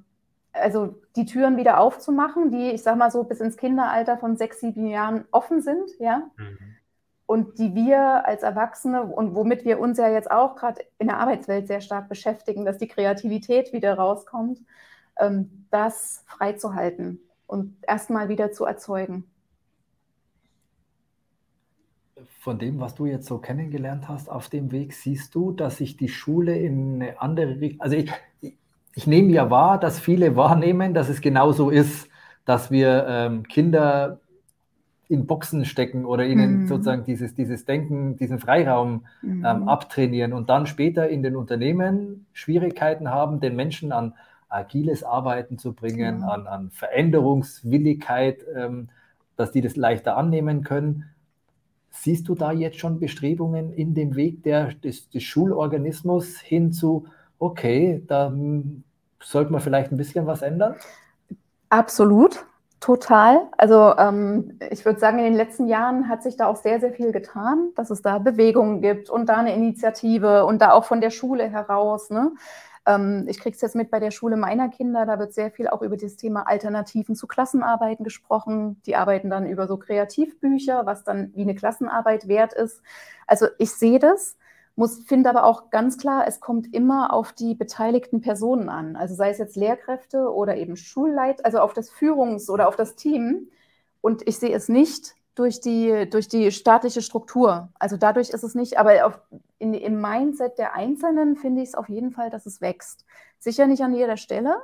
Also 0.54 0.96
die 1.16 1.26
Türen 1.26 1.56
wieder 1.56 1.80
aufzumachen, 1.80 2.50
die, 2.52 2.72
ich 2.72 2.82
sage 2.82 2.98
mal 2.98 3.12
so, 3.12 3.24
bis 3.24 3.42
ins 3.42 3.58
Kinderalter 3.58 4.18
von 4.18 4.38
sechs, 4.38 4.60
sieben 4.60 4.88
Jahren 4.88 5.26
offen 5.32 5.62
sind, 5.62 5.92
ja. 6.00 6.30
Mhm 6.38 6.77
und 7.28 7.60
die 7.60 7.76
wir 7.76 8.26
als 8.26 8.42
Erwachsene 8.42 9.04
und 9.04 9.36
womit 9.36 9.66
wir 9.66 9.80
uns 9.80 9.98
ja 9.98 10.10
jetzt 10.10 10.32
auch 10.32 10.56
gerade 10.56 10.82
in 10.98 11.08
der 11.08 11.20
Arbeitswelt 11.20 11.68
sehr 11.68 11.82
stark 11.82 12.08
beschäftigen, 12.08 12.66
dass 12.66 12.78
die 12.78 12.88
Kreativität 12.88 13.74
wieder 13.74 13.96
rauskommt, 13.96 14.60
ähm, 15.20 15.66
das 15.70 16.24
freizuhalten 16.26 17.20
und 17.46 17.76
erstmal 17.86 18.30
wieder 18.30 18.52
zu 18.54 18.64
erzeugen. 18.64 19.26
Von 22.40 22.60
dem, 22.60 22.80
was 22.80 22.96
du 22.96 23.06
jetzt 23.06 23.28
so 23.28 23.40
kennengelernt 23.40 24.08
hast 24.08 24.30
auf 24.30 24.48
dem 24.48 24.72
Weg, 24.72 24.94
siehst 24.94 25.36
du, 25.36 25.52
dass 25.52 25.78
sich 25.78 25.98
die 25.98 26.08
Schule 26.08 26.58
in 26.58 27.02
eine 27.02 27.22
andere 27.22 27.60
Richtung, 27.60 27.82
also 27.82 27.98
ich, 27.98 28.10
ich 28.96 29.06
nehme 29.06 29.34
ja 29.34 29.52
wahr, 29.52 29.78
dass 29.78 30.00
viele 30.00 30.38
wahrnehmen, 30.38 30.94
dass 30.94 31.10
es 31.10 31.20
genauso 31.20 31.72
ist, 31.72 32.08
dass 32.46 32.72
wir 32.72 33.06
ähm, 33.06 33.44
Kinder 33.44 34.22
in 35.10 35.26
Boxen 35.26 35.64
stecken 35.66 36.06
oder 36.06 36.26
ihnen 36.26 36.62
mhm. 36.62 36.68
sozusagen 36.68 37.04
dieses, 37.06 37.34
dieses 37.34 37.66
Denken, 37.66 38.18
diesen 38.18 38.40
Freiraum 38.40 39.06
ähm, 39.24 39.40
mhm. 39.40 39.46
ähm, 39.46 39.68
abtrainieren 39.68 40.34
und 40.34 40.50
dann 40.50 40.68
später 40.68 41.08
in 41.08 41.24
den 41.24 41.36
Unternehmen 41.36 42.26
Schwierigkeiten 42.34 43.10
haben, 43.10 43.40
den 43.40 43.56
Menschen 43.56 43.92
an 43.92 44.14
agiles 44.50 45.04
Arbeiten 45.04 45.58
zu 45.58 45.74
bringen, 45.74 46.22
ja. 46.22 46.28
an, 46.28 46.48
an 46.48 46.72
Veränderungswilligkeit, 46.72 48.46
ähm, 48.56 48.90
dass 49.36 49.52
die 49.52 49.62
das 49.62 49.76
leichter 49.76 50.18
annehmen 50.18 50.64
können. 50.64 51.06
Siehst 51.90 52.28
du 52.28 52.36
da 52.36 52.52
jetzt 52.52 52.78
schon 52.78 53.00
Bestrebungen 53.00 53.72
in 53.72 53.94
dem 53.94 54.16
Weg 54.16 54.44
der, 54.44 54.74
des, 54.74 55.10
des 55.10 55.24
Schulorganismus 55.24 56.40
hin 56.40 56.72
zu, 56.72 57.08
okay, 57.40 58.04
da 58.08 58.34
sollte 59.22 59.52
man 59.52 59.62
vielleicht 59.62 59.92
ein 59.92 59.98
bisschen 59.98 60.26
was 60.28 60.42
ändern? 60.42 60.76
Absolut. 61.70 62.46
Total. 62.80 63.48
Also 63.58 63.96
ähm, 63.98 64.60
ich 64.70 64.86
würde 64.86 65.00
sagen, 65.00 65.18
in 65.18 65.26
den 65.26 65.34
letzten 65.34 65.68
Jahren 65.68 66.08
hat 66.08 66.22
sich 66.22 66.38
da 66.38 66.46
auch 66.46 66.58
sehr, 66.58 66.80
sehr 66.80 66.94
viel 66.94 67.12
getan, 67.12 67.70
dass 67.76 67.90
es 67.90 68.04
da 68.04 68.20
Bewegungen 68.20 68.82
gibt 68.82 69.10
und 69.10 69.28
da 69.28 69.38
eine 69.38 69.56
Initiative 69.56 70.46
und 70.46 70.62
da 70.62 70.72
auch 70.72 70.86
von 70.86 71.02
der 71.02 71.10
Schule 71.10 71.50
heraus. 71.50 72.12
Ne? 72.12 72.34
Ähm, 72.86 73.26
ich 73.28 73.40
kriege 73.40 73.56
es 73.56 73.62
jetzt 73.62 73.76
mit 73.76 73.90
bei 73.90 74.00
der 74.00 74.12
Schule 74.12 74.38
meiner 74.38 74.70
Kinder, 74.70 75.08
da 75.08 75.18
wird 75.18 75.34
sehr 75.34 75.50
viel 75.50 75.68
auch 75.68 75.82
über 75.82 75.98
das 75.98 76.18
Thema 76.18 76.44
Alternativen 76.48 77.16
zu 77.16 77.26
Klassenarbeiten 77.26 78.04
gesprochen. 78.04 78.80
Die 78.86 78.96
arbeiten 78.96 79.32
dann 79.32 79.48
über 79.48 79.68
so 79.68 79.78
Kreativbücher, 79.78 80.86
was 80.86 81.04
dann 81.04 81.32
wie 81.34 81.42
eine 81.42 81.56
Klassenarbeit 81.56 82.28
wert 82.28 82.54
ist. 82.54 82.84
Also 83.26 83.48
ich 83.58 83.72
sehe 83.72 83.98
das 83.98 84.38
muss, 84.78 85.00
finde 85.00 85.30
aber 85.30 85.44
auch 85.44 85.72
ganz 85.72 85.98
klar, 85.98 86.28
es 86.28 86.40
kommt 86.40 86.72
immer 86.74 87.12
auf 87.12 87.34
die 87.34 87.56
beteiligten 87.56 88.22
Personen 88.22 88.70
an. 88.70 88.96
Also 88.96 89.16
sei 89.16 89.32
es 89.32 89.40
jetzt 89.40 89.56
Lehrkräfte 89.56 90.32
oder 90.32 90.56
eben 90.56 90.78
Schulleit, 90.78 91.44
also 91.44 91.60
auf 91.60 91.74
das 91.74 91.92
Führungs- 91.92 92.50
oder 92.50 92.68
auf 92.68 92.76
das 92.76 92.96
Team. 92.96 93.50
Und 94.02 94.28
ich 94.28 94.38
sehe 94.38 94.56
es 94.56 94.70
nicht 94.70 95.16
durch 95.34 95.62
die, 95.62 96.08
durch 96.10 96.28
die 96.28 96.52
staatliche 96.52 97.02
Struktur. 97.02 97.70
Also 97.80 97.98
dadurch 97.98 98.30
ist 98.30 98.44
es 98.44 98.54
nicht, 98.54 98.78
aber 98.78 99.08
auf, 99.08 99.20
in, 99.58 99.74
im 99.74 100.00
Mindset 100.00 100.60
der 100.60 100.76
Einzelnen 100.76 101.38
finde 101.38 101.64
ich 101.64 101.70
es 101.70 101.76
auf 101.76 101.90
jeden 101.90 102.12
Fall, 102.12 102.30
dass 102.30 102.46
es 102.46 102.62
wächst. 102.62 103.04
Sicher 103.40 103.66
nicht 103.66 103.82
an 103.82 103.96
jeder 103.96 104.18
Stelle, 104.18 104.58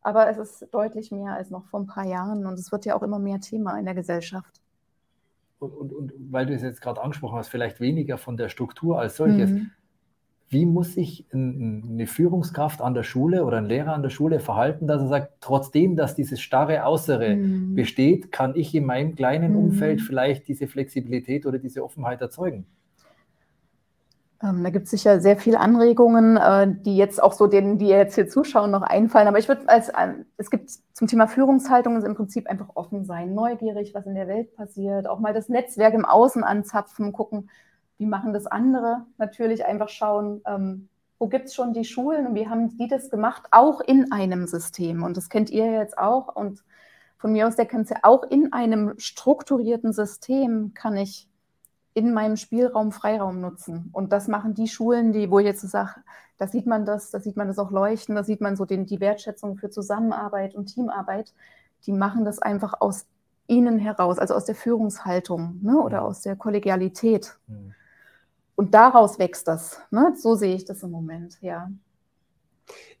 aber 0.00 0.28
es 0.28 0.38
ist 0.38 0.74
deutlich 0.74 1.12
mehr 1.12 1.34
als 1.34 1.50
noch 1.50 1.66
vor 1.66 1.78
ein 1.78 1.86
paar 1.86 2.06
Jahren 2.06 2.46
und 2.46 2.58
es 2.58 2.72
wird 2.72 2.84
ja 2.84 2.96
auch 2.96 3.02
immer 3.02 3.20
mehr 3.20 3.40
Thema 3.40 3.78
in 3.78 3.84
der 3.84 3.94
Gesellschaft 3.94 4.61
und, 5.62 5.72
und, 5.72 5.92
und 5.92 6.12
weil 6.30 6.46
du 6.46 6.54
es 6.54 6.62
jetzt 6.62 6.80
gerade 6.80 7.00
angesprochen 7.02 7.36
hast, 7.36 7.48
vielleicht 7.48 7.80
weniger 7.80 8.18
von 8.18 8.36
der 8.36 8.48
Struktur 8.48 8.98
als 8.98 9.16
solches. 9.16 9.50
Mhm. 9.50 9.70
Wie 10.48 10.66
muss 10.66 10.92
sich 10.92 11.24
eine 11.32 12.06
Führungskraft 12.06 12.82
an 12.82 12.92
der 12.92 13.04
Schule 13.04 13.44
oder 13.44 13.56
ein 13.56 13.64
Lehrer 13.64 13.94
an 13.94 14.02
der 14.02 14.10
Schule 14.10 14.38
verhalten, 14.38 14.86
dass 14.86 15.00
er 15.00 15.08
sagt, 15.08 15.32
trotzdem, 15.40 15.96
dass 15.96 16.14
dieses 16.14 16.42
starre 16.42 16.84
Äußere 16.84 17.36
mhm. 17.36 17.74
besteht, 17.74 18.30
kann 18.32 18.54
ich 18.54 18.74
in 18.74 18.84
meinem 18.84 19.14
kleinen 19.14 19.52
mhm. 19.52 19.58
Umfeld 19.58 20.02
vielleicht 20.02 20.48
diese 20.48 20.66
Flexibilität 20.66 21.46
oder 21.46 21.58
diese 21.58 21.82
Offenheit 21.82 22.20
erzeugen? 22.20 22.66
Ähm, 24.42 24.64
da 24.64 24.70
gibt 24.70 24.86
es 24.86 24.90
sicher 24.90 25.20
sehr 25.20 25.36
viele 25.36 25.60
Anregungen, 25.60 26.36
äh, 26.36 26.66
die 26.68 26.96
jetzt 26.96 27.22
auch 27.22 27.32
so 27.32 27.46
denen, 27.46 27.78
die 27.78 27.86
jetzt 27.86 28.16
hier 28.16 28.28
zuschauen, 28.28 28.72
noch 28.72 28.82
einfallen. 28.82 29.28
Aber 29.28 29.38
ich 29.38 29.48
würde 29.48 29.68
als, 29.68 29.88
äh, 29.90 30.14
es 30.36 30.50
gibt 30.50 30.70
zum 30.92 31.06
Thema 31.06 31.28
Führungshaltung 31.28 32.04
im 32.04 32.14
Prinzip 32.16 32.48
einfach 32.48 32.70
offen 32.74 33.04
sein, 33.04 33.34
neugierig, 33.34 33.94
was 33.94 34.06
in 34.06 34.14
der 34.14 34.26
Welt 34.26 34.54
passiert, 34.56 35.08
auch 35.08 35.20
mal 35.20 35.32
das 35.32 35.48
Netzwerk 35.48 35.94
im 35.94 36.04
Außen 36.04 36.42
anzapfen, 36.42 37.12
gucken, 37.12 37.50
wie 37.98 38.06
machen 38.06 38.32
das 38.32 38.46
andere. 38.46 39.06
Natürlich 39.18 39.64
einfach 39.64 39.88
schauen, 39.88 40.42
ähm, 40.44 40.88
wo 41.20 41.28
gibt 41.28 41.46
es 41.46 41.54
schon 41.54 41.72
die 41.72 41.84
Schulen 41.84 42.26
und 42.26 42.34
wie 42.34 42.48
haben 42.48 42.76
die 42.76 42.88
das 42.88 43.10
gemacht, 43.10 43.44
auch 43.52 43.80
in 43.80 44.10
einem 44.10 44.48
System. 44.48 45.04
Und 45.04 45.16
das 45.16 45.28
kennt 45.28 45.50
ihr 45.50 45.70
jetzt 45.70 45.96
auch. 45.96 46.34
Und 46.34 46.64
von 47.16 47.30
mir 47.30 47.46
aus, 47.46 47.54
der 47.54 47.66
kennt 47.66 47.88
ja 47.90 47.98
auch 48.02 48.24
in 48.24 48.52
einem 48.52 48.94
strukturierten 48.98 49.92
System, 49.92 50.72
kann 50.74 50.96
ich 50.96 51.28
in 51.94 52.14
meinem 52.14 52.36
Spielraum 52.36 52.92
Freiraum 52.92 53.40
nutzen. 53.40 53.90
Und 53.92 54.12
das 54.12 54.28
machen 54.28 54.54
die 54.54 54.68
Schulen, 54.68 55.12
die, 55.12 55.30
wo 55.30 55.38
ich 55.38 55.46
jetzt 55.46 55.60
so 55.60 55.68
sage, 55.68 55.94
da 56.38 56.46
sieht 56.46 56.66
man 56.66 56.84
das, 56.84 57.10
da 57.10 57.20
sieht 57.20 57.36
man 57.36 57.48
das 57.48 57.58
auch 57.58 57.70
leuchten, 57.70 58.14
da 58.14 58.24
sieht 58.24 58.40
man 58.40 58.56
so 58.56 58.64
den, 58.64 58.86
die 58.86 59.00
Wertschätzung 59.00 59.56
für 59.56 59.70
Zusammenarbeit 59.70 60.54
und 60.54 60.66
Teamarbeit. 60.66 61.32
Die 61.86 61.92
machen 61.92 62.24
das 62.24 62.38
einfach 62.38 62.80
aus 62.80 63.06
ihnen 63.46 63.78
heraus, 63.78 64.18
also 64.18 64.34
aus 64.34 64.44
der 64.44 64.54
Führungshaltung 64.54 65.60
ne, 65.62 65.78
oder 65.78 65.98
ja. 65.98 66.02
aus 66.02 66.22
der 66.22 66.36
Kollegialität. 66.36 67.36
Ja. 67.48 67.54
Und 68.54 68.74
daraus 68.74 69.18
wächst 69.18 69.48
das. 69.48 69.80
Ne? 69.90 70.14
So 70.16 70.34
sehe 70.34 70.54
ich 70.54 70.64
das 70.64 70.82
im 70.82 70.90
Moment, 70.90 71.38
ja. 71.42 71.70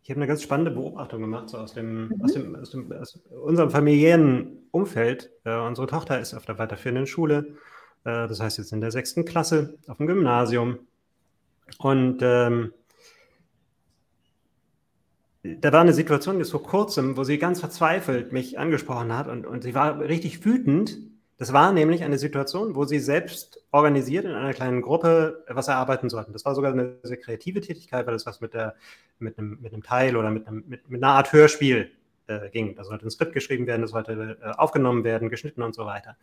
Ich 0.02 0.10
habe 0.10 0.18
eine 0.18 0.26
ganz 0.26 0.42
spannende 0.42 0.72
Beobachtung 0.72 1.20
gemacht, 1.20 1.48
so 1.48 1.58
aus, 1.58 1.74
dem, 1.74 2.08
mhm. 2.08 2.22
aus, 2.22 2.32
dem, 2.32 2.56
aus, 2.56 2.70
dem, 2.70 2.92
aus 2.92 3.20
unserem 3.44 3.70
familiären 3.70 4.66
Umfeld. 4.72 5.30
Äh, 5.44 5.56
unsere 5.58 5.86
Tochter 5.86 6.20
ist 6.20 6.34
auf 6.34 6.44
der 6.44 6.58
weiterführenden 6.58 7.06
Schule 7.06 7.56
äh, 8.04 8.28
das 8.28 8.40
heißt 8.40 8.58
jetzt 8.58 8.72
in 8.72 8.80
der 8.80 8.90
sechsten 8.90 9.24
Klasse 9.24 9.78
auf 9.86 9.98
dem 9.98 10.06
Gymnasium. 10.06 10.78
Und 11.78 12.20
ähm, 12.22 12.72
da 15.42 15.72
war 15.72 15.80
eine 15.80 15.92
Situation 15.92 16.38
jetzt 16.38 16.52
vor 16.52 16.62
kurzem, 16.62 17.16
wo 17.16 17.24
sie 17.24 17.38
ganz 17.38 17.60
verzweifelt 17.60 18.32
mich 18.32 18.58
angesprochen 18.58 19.16
hat 19.16 19.26
und, 19.26 19.44
und 19.44 19.62
sie 19.62 19.74
war 19.74 19.98
richtig 20.00 20.44
wütend. 20.44 20.98
Das 21.38 21.52
war 21.52 21.72
nämlich 21.72 22.04
eine 22.04 22.18
Situation, 22.18 22.76
wo 22.76 22.84
sie 22.84 23.00
selbst 23.00 23.64
organisiert 23.72 24.24
in 24.24 24.32
einer 24.32 24.54
kleinen 24.54 24.82
Gruppe 24.82 25.44
was 25.48 25.66
erarbeiten 25.66 26.08
sollten. 26.08 26.32
Das 26.32 26.44
war 26.44 26.54
sogar 26.54 26.72
eine 26.72 26.98
sehr 27.02 27.16
kreative 27.16 27.60
Tätigkeit, 27.60 28.06
weil 28.06 28.12
das 28.12 28.26
was 28.26 28.40
mit, 28.40 28.54
der, 28.54 28.76
mit, 29.18 29.38
einem, 29.38 29.58
mit 29.60 29.72
einem 29.72 29.82
Teil 29.82 30.16
oder 30.16 30.30
mit, 30.30 30.46
einem, 30.46 30.62
mit, 30.68 30.88
mit 30.88 31.02
einer 31.02 31.14
Art 31.14 31.32
Hörspiel 31.32 31.90
äh, 32.28 32.50
ging. 32.50 32.76
Da 32.76 32.84
sollte 32.84 33.06
ein 33.06 33.10
Skript 33.10 33.32
geschrieben 33.32 33.66
werden, 33.66 33.82
das 33.82 33.90
sollte 33.90 34.38
äh, 34.40 34.50
aufgenommen 34.56 35.02
werden, 35.02 35.30
geschnitten 35.30 35.62
und 35.62 35.74
so 35.74 35.84
weiter. 35.84 36.16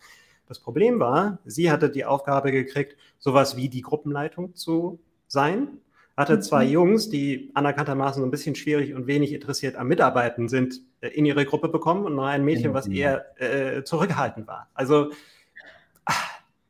Das 0.50 0.60
Problem 0.60 1.00
war, 1.00 1.38
sie 1.46 1.72
hatte 1.72 1.92
die 1.92 2.06
Aufgabe 2.06 2.52
gekriegt, 2.52 2.98
sowas 3.20 3.56
wie 3.56 3.70
die 3.70 3.82
Gruppenleitung 3.82 4.56
zu 4.56 5.00
sein. 5.28 5.78
Hatte 6.18 6.38
mhm. 6.38 6.42
zwei 6.42 6.66
Jungs, 6.66 7.08
die 7.10 7.52
anerkanntermaßen 7.54 8.20
so 8.20 8.28
ein 8.28 8.32
bisschen 8.32 8.56
schwierig 8.56 8.96
und 8.96 9.06
wenig 9.06 9.32
interessiert 9.32 9.76
am 9.76 9.88
Mitarbeiten 9.88 10.50
sind, 10.50 10.82
äh, 11.02 11.10
in 11.10 11.26
ihre 11.26 11.46
Gruppe 11.46 11.70
bekommen 11.70 12.04
und 12.04 12.16
noch 12.16 12.26
ein 12.26 12.44
Mädchen, 12.44 12.74
was 12.74 12.88
eher 12.88 13.40
äh, 13.40 13.84
zurückhaltend 13.84 14.48
war. 14.48 14.70
Also 14.74 15.12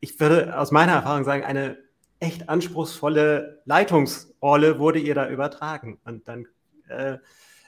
ich 0.01 0.19
würde 0.19 0.59
aus 0.59 0.71
meiner 0.71 0.91
Erfahrung 0.91 1.23
sagen, 1.23 1.45
eine 1.45 1.77
echt 2.19 2.49
anspruchsvolle 2.49 3.61
Leitungsrolle 3.63 4.77
wurde 4.77 4.99
ihr 4.99 5.15
da 5.15 5.29
übertragen. 5.29 5.99
Und 6.03 6.27
dann 6.27 6.47
äh, 6.89 7.17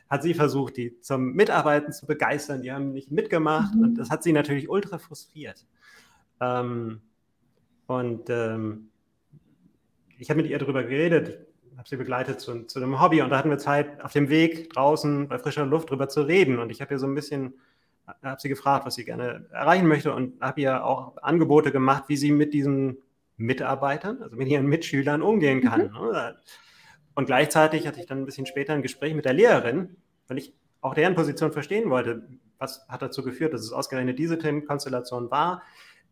hat 0.10 0.24
sie 0.24 0.34
versucht, 0.34 0.76
die 0.76 1.00
zum 1.00 1.32
Mitarbeiten 1.32 1.94
zu 1.94 2.06
begeistern. 2.06 2.64
Die 2.64 2.72
haben 2.74 2.92
nicht 2.92 3.12
mitgemacht 3.12 3.74
mhm. 3.76 3.84
und 3.84 3.96
das 3.96 4.10
hat 4.10 4.24
sie 4.24 4.34
natürlich 4.34 4.70
ultra 4.70 4.98
frustriert. 4.98 5.66
Ähm, 6.42 7.02
und 7.88 8.30
ähm, 8.30 8.90
ich 10.18 10.30
habe 10.30 10.42
mit 10.42 10.50
ihr 10.50 10.60
darüber 10.60 10.84
geredet, 10.84 11.48
habe 11.78 11.88
sie 11.88 11.98
begleitet 11.98 12.40
zu, 12.40 12.66
zu, 12.66 12.80
einem 12.80 13.02
Hobby 13.02 13.22
und 13.22 13.30
da 13.30 13.38
hatten 13.38 13.50
wir 13.50 13.58
Zeit, 13.58 14.04
auf 14.04 14.14
dem 14.14 14.30
Weg 14.30 14.72
draußen 14.74 15.28
bei 15.28 15.40
frischer 15.40 15.66
Luft 15.66 15.90
darüber 15.90 16.10
zu 16.10 16.22
reden. 16.22 16.60
Und 16.60 16.70
ich 16.70 16.82
habe 16.82 16.94
ihr 16.94 17.00
so 17.00 17.08
ein 17.08 17.16
bisschen, 17.16 17.54
habe 18.24 18.40
sie 18.40 18.50
gefragt, 18.50 18.86
was 18.86 18.96
sie 18.96 19.06
gerne 19.06 19.48
erreichen 19.52 19.88
möchte 19.88 20.14
und 20.14 20.40
habe 20.42 20.62
ihr 20.62 20.86
auch 20.86 21.18
Angebote 21.22 21.72
gemacht, 21.72 22.04
wie 22.08 22.18
sie 22.18 22.32
mit 22.32 22.54
diesen 22.54 22.98
Mitarbeitern, 23.38 24.22
also 24.22 24.36
mit 24.36 24.48
ihren 24.48 24.68
Mitschülern 24.68 25.22
umgehen 25.22 25.62
kann. 25.62 25.92
Mhm. 25.92 26.36
Und 27.16 27.26
gleichzeitig 27.26 27.88
hatte 27.88 28.00
ich 28.00 28.06
dann 28.06 28.20
ein 28.20 28.26
bisschen 28.26 28.46
später 28.46 28.74
ein 28.74 28.82
Gespräch 28.82 29.14
mit 29.14 29.26
der 29.26 29.34
Lehrerin, 29.34 29.98
weil 30.28 30.38
ich 30.38 30.54
auch 30.82 30.94
deren 30.94 31.16
Position 31.16 31.52
verstehen 31.52 31.90
wollte. 31.90 32.28
Was 32.58 32.88
hat 32.88 33.02
dazu 33.02 33.24
geführt, 33.24 33.54
dass 33.54 33.62
es 33.62 33.72
ausgerechnet 33.72 34.20
diese 34.20 34.38
Themenkonstellation 34.38 35.32
war? 35.32 35.64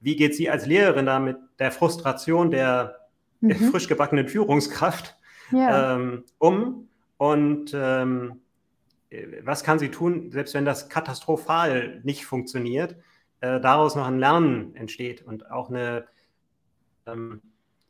Wie 0.02 0.16
geht 0.16 0.36
sie 0.36 0.50
als 0.50 0.66
Lehrerin 0.66 1.06
da 1.06 1.20
mit 1.20 1.38
der 1.60 1.72
Frustration 1.72 2.52
der, 2.52 3.00
mhm. 3.42 3.72
frisch 3.72 3.88
gebackenen 3.88 4.28
Führungskraft 4.28 5.16
ja. 5.52 5.96
ähm, 5.96 6.24
um? 6.38 6.88
Und 7.18 7.72
ähm, 7.74 8.42
was 9.42 9.64
kann 9.64 9.80
sie 9.80 9.90
tun, 9.90 10.32
selbst 10.32 10.54
wenn 10.54 10.66
das 10.66 10.88
katastrophal 10.90 12.00
nicht 12.04 12.26
funktioniert, 12.26 12.96
äh, 13.42 13.60
daraus 13.60 13.96
noch 13.96 14.06
ein 14.06 14.20
Lernen 14.20 14.76
entsteht 14.76 15.22
und 15.22 15.50
auch 15.52 15.70
eine, 15.70 16.06
ähm, 17.08 17.42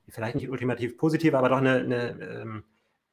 vielleicht 0.08 0.36
nicht 0.36 0.50
ultimativ 0.50 0.98
positive, 0.98 1.38
aber 1.38 1.50
doch 1.50 1.58
eine, 1.58 1.76
eine, 1.76 2.10
ähm, 2.22 2.63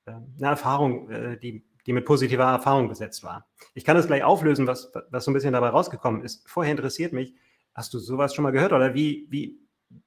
äh, 0.06 0.12
eine 0.12 0.46
Erfahrung, 0.46 1.10
äh, 1.10 1.38
die, 1.38 1.64
die 1.86 1.92
mit 1.92 2.04
positiver 2.04 2.44
Erfahrung 2.44 2.88
besetzt 2.88 3.24
war. 3.24 3.46
Ich 3.74 3.84
kann 3.84 3.96
das 3.96 4.06
gleich 4.06 4.22
auflösen, 4.22 4.66
was, 4.66 4.92
was 5.10 5.24
so 5.24 5.30
ein 5.30 5.34
bisschen 5.34 5.52
dabei 5.52 5.68
rausgekommen 5.68 6.22
ist. 6.22 6.48
Vorher 6.48 6.72
interessiert 6.72 7.12
mich, 7.12 7.34
Hast 7.76 7.92
du 7.92 7.98
sowas 7.98 8.34
schon 8.34 8.42
mal 8.42 8.52
gehört 8.52 8.72
oder 8.72 8.94
wie, 8.94 9.26
wie, 9.28 9.60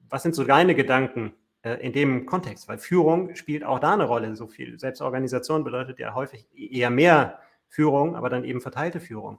was 0.10 0.24
sind 0.24 0.34
so 0.34 0.44
deine 0.44 0.74
Gedanken 0.74 1.34
äh, 1.62 1.76
in 1.86 1.94
dem 1.94 2.26
Kontext? 2.26 2.68
Weil 2.68 2.80
Führung 2.80 3.36
spielt 3.36 3.64
auch 3.64 3.80
da 3.80 3.94
eine 3.94 4.06
Rolle 4.06 4.36
so 4.36 4.48
viel. 4.48 4.80
Selbstorganisation 4.80 5.64
bedeutet 5.64 6.00
ja 6.00 6.16
häufig 6.16 6.48
eher 6.56 6.90
mehr 6.90 7.38
Führung, 7.68 8.16
aber 8.16 8.32
dann 8.32 8.44
eben 8.44 8.60
verteilte 8.60 9.00
Führung. 9.00 9.38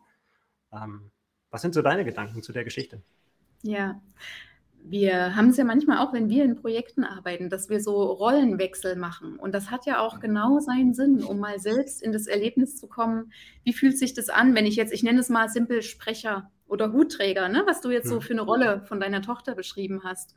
Ähm, 0.72 1.10
was 1.50 1.62
sind 1.62 1.74
so 1.74 1.82
deine 1.82 2.04
Gedanken 2.04 2.44
zu 2.44 2.52
der 2.52 2.62
Geschichte? 2.62 3.02
Ja, 3.62 4.00
wir 4.84 5.34
haben 5.34 5.48
es 5.48 5.56
ja 5.56 5.64
manchmal 5.64 5.98
auch, 5.98 6.12
wenn 6.12 6.28
wir 6.28 6.44
in 6.44 6.54
Projekten 6.54 7.02
arbeiten, 7.02 7.50
dass 7.50 7.68
wir 7.68 7.80
so 7.80 8.00
Rollenwechsel 8.00 8.94
machen. 8.94 9.36
Und 9.40 9.56
das 9.56 9.72
hat 9.72 9.86
ja 9.86 9.98
auch 9.98 10.20
genau 10.20 10.60
seinen 10.60 10.94
Sinn, 10.94 11.24
um 11.24 11.40
mal 11.40 11.58
selbst 11.58 12.00
in 12.00 12.12
das 12.12 12.28
Erlebnis 12.28 12.76
zu 12.76 12.86
kommen. 12.86 13.32
Wie 13.64 13.72
fühlt 13.72 13.98
sich 13.98 14.14
das 14.14 14.28
an, 14.28 14.54
wenn 14.54 14.66
ich 14.66 14.76
jetzt, 14.76 14.92
ich 14.92 15.02
nenne 15.02 15.18
es 15.18 15.28
mal 15.28 15.48
simpel 15.48 15.82
Sprecher 15.82 16.48
oder 16.70 16.92
Hutträger, 16.92 17.48
ne, 17.48 17.62
was 17.66 17.80
du 17.80 17.90
jetzt 17.90 18.08
so 18.08 18.20
für 18.20 18.32
eine 18.32 18.42
Rolle 18.42 18.82
von 18.86 19.00
deiner 19.00 19.22
Tochter 19.22 19.54
beschrieben 19.54 20.02
hast. 20.04 20.34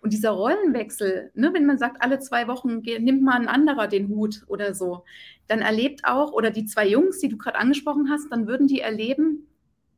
Und 0.00 0.12
dieser 0.12 0.30
Rollenwechsel, 0.30 1.30
ne, 1.34 1.54
wenn 1.54 1.66
man 1.66 1.78
sagt, 1.78 2.02
alle 2.02 2.18
zwei 2.18 2.48
Wochen 2.48 2.80
nimmt 2.80 3.22
mal 3.22 3.40
ein 3.40 3.48
anderer 3.48 3.86
den 3.86 4.08
Hut 4.08 4.42
oder 4.48 4.74
so, 4.74 5.04
dann 5.46 5.60
erlebt 5.60 6.02
auch, 6.04 6.32
oder 6.32 6.50
die 6.50 6.66
zwei 6.66 6.86
Jungs, 6.88 7.20
die 7.20 7.28
du 7.28 7.36
gerade 7.36 7.58
angesprochen 7.58 8.10
hast, 8.10 8.30
dann 8.30 8.46
würden 8.46 8.66
die 8.66 8.80
erleben, 8.80 9.46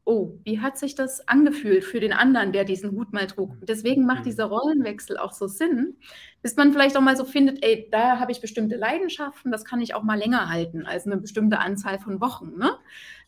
oh, 0.08 0.38
wie 0.42 0.60
hat 0.60 0.78
sich 0.78 0.94
das 0.94 1.28
angefühlt 1.28 1.84
für 1.84 2.00
den 2.00 2.14
anderen, 2.14 2.52
der 2.52 2.64
diesen 2.64 2.92
Hut 2.92 3.12
mal 3.12 3.26
trug? 3.26 3.52
Deswegen 3.60 4.06
macht 4.06 4.20
mhm. 4.20 4.24
dieser 4.24 4.46
Rollenwechsel 4.46 5.18
auch 5.18 5.32
so 5.32 5.46
Sinn, 5.46 5.96
bis 6.40 6.56
man 6.56 6.72
vielleicht 6.72 6.96
auch 6.96 7.02
mal 7.02 7.16
so 7.16 7.26
findet, 7.26 7.62
ey, 7.62 7.88
da 7.92 8.18
habe 8.18 8.32
ich 8.32 8.40
bestimmte 8.40 8.76
Leidenschaften, 8.76 9.52
das 9.52 9.66
kann 9.66 9.82
ich 9.82 9.94
auch 9.94 10.02
mal 10.02 10.18
länger 10.18 10.48
halten 10.48 10.86
als 10.86 11.04
eine 11.04 11.18
bestimmte 11.18 11.58
Anzahl 11.58 11.98
von 11.98 12.22
Wochen. 12.22 12.56
Ne? 12.56 12.70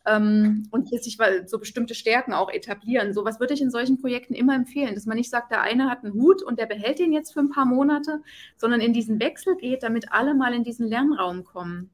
Ähm, 0.06 0.66
und 0.70 0.88
sich 0.88 1.18
so 1.46 1.58
bestimmte 1.58 1.94
Stärken 1.94 2.32
auch 2.32 2.50
etablieren. 2.50 3.12
So 3.12 3.24
was 3.24 3.38
würde 3.38 3.52
ich 3.52 3.60
in 3.60 3.70
solchen 3.70 4.00
Projekten 4.00 4.34
immer 4.34 4.54
empfehlen, 4.54 4.94
dass 4.94 5.04
man 5.04 5.18
nicht 5.18 5.28
sagt, 5.28 5.50
der 5.50 5.60
eine 5.60 5.90
hat 5.90 6.04
einen 6.04 6.14
Hut 6.14 6.42
und 6.42 6.58
der 6.58 6.66
behält 6.66 6.98
den 6.98 7.12
jetzt 7.12 7.32
für 7.32 7.40
ein 7.40 7.50
paar 7.50 7.66
Monate, 7.66 8.22
sondern 8.56 8.80
in 8.80 8.94
diesen 8.94 9.20
Wechsel 9.20 9.56
geht, 9.56 9.82
damit 9.82 10.10
alle 10.10 10.34
mal 10.34 10.54
in 10.54 10.64
diesen 10.64 10.88
Lernraum 10.88 11.44
kommen. 11.44 11.90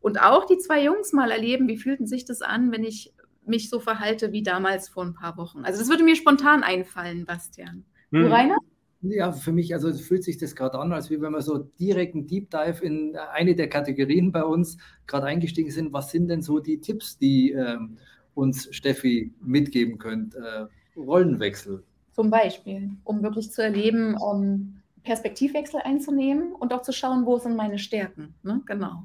Und 0.00 0.22
auch 0.22 0.46
die 0.46 0.56
zwei 0.56 0.82
Jungs 0.82 1.12
mal 1.12 1.30
erleben, 1.30 1.68
wie 1.68 1.76
fühlten 1.76 2.06
sich 2.06 2.24
das 2.24 2.40
an, 2.40 2.72
wenn 2.72 2.84
ich 2.84 3.12
mich 3.44 3.68
so 3.68 3.80
verhalte 3.80 4.32
wie 4.32 4.42
damals 4.42 4.88
vor 4.88 5.04
ein 5.04 5.14
paar 5.14 5.36
Wochen. 5.36 5.64
Also 5.64 5.78
das 5.78 5.90
würde 5.90 6.04
mir 6.04 6.16
spontan 6.16 6.62
einfallen, 6.62 7.26
Bastian. 7.26 7.84
Hm. 8.10 8.22
Du, 8.22 8.30
Rainer? 8.30 8.56
Ja, 9.02 9.32
für 9.32 9.52
mich, 9.52 9.72
also 9.72 9.92
fühlt 9.94 10.24
sich 10.24 10.36
das 10.36 10.54
gerade 10.54 10.78
an, 10.78 10.92
als 10.92 11.10
wie 11.10 11.20
wenn 11.20 11.32
wir 11.32 11.40
so 11.40 11.58
direkt 11.58 12.14
einen 12.14 12.26
Deep 12.26 12.50
Dive 12.50 12.84
in 12.84 13.16
eine 13.16 13.54
der 13.54 13.68
Kategorien 13.68 14.30
bei 14.30 14.44
uns 14.44 14.76
gerade 15.06 15.26
eingestiegen 15.26 15.70
sind. 15.70 15.92
Was 15.92 16.10
sind 16.10 16.28
denn 16.28 16.42
so 16.42 16.58
die 16.58 16.80
Tipps, 16.80 17.16
die 17.16 17.52
ähm, 17.52 17.96
uns 18.34 18.68
Steffi 18.74 19.32
mitgeben 19.40 19.98
könnt? 19.98 20.34
Äh, 20.34 20.66
Rollenwechsel. 20.96 21.82
Zum 22.12 22.30
Beispiel, 22.30 22.90
um 23.04 23.22
wirklich 23.22 23.50
zu 23.50 23.62
erleben, 23.62 24.16
um 24.16 24.82
Perspektivwechsel 25.02 25.80
einzunehmen 25.82 26.52
und 26.52 26.74
auch 26.74 26.82
zu 26.82 26.92
schauen, 26.92 27.24
wo 27.24 27.38
sind 27.38 27.56
meine 27.56 27.78
Stärken. 27.78 28.34
Ne? 28.42 28.60
Genau. 28.66 29.04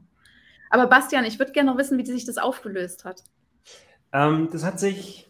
Aber 0.69 0.87
Bastian, 0.87 1.23
ich 1.23 1.39
würde 1.39 1.53
gerne 1.53 1.71
noch 1.71 1.77
wissen, 1.77 1.97
wie 1.97 2.05
sich 2.05 2.25
das 2.25 2.37
aufgelöst 2.37 3.05
hat. 3.05 3.23
Ähm, 4.11 4.49
das 4.51 4.65
hat 4.65 4.79
sich 4.79 5.29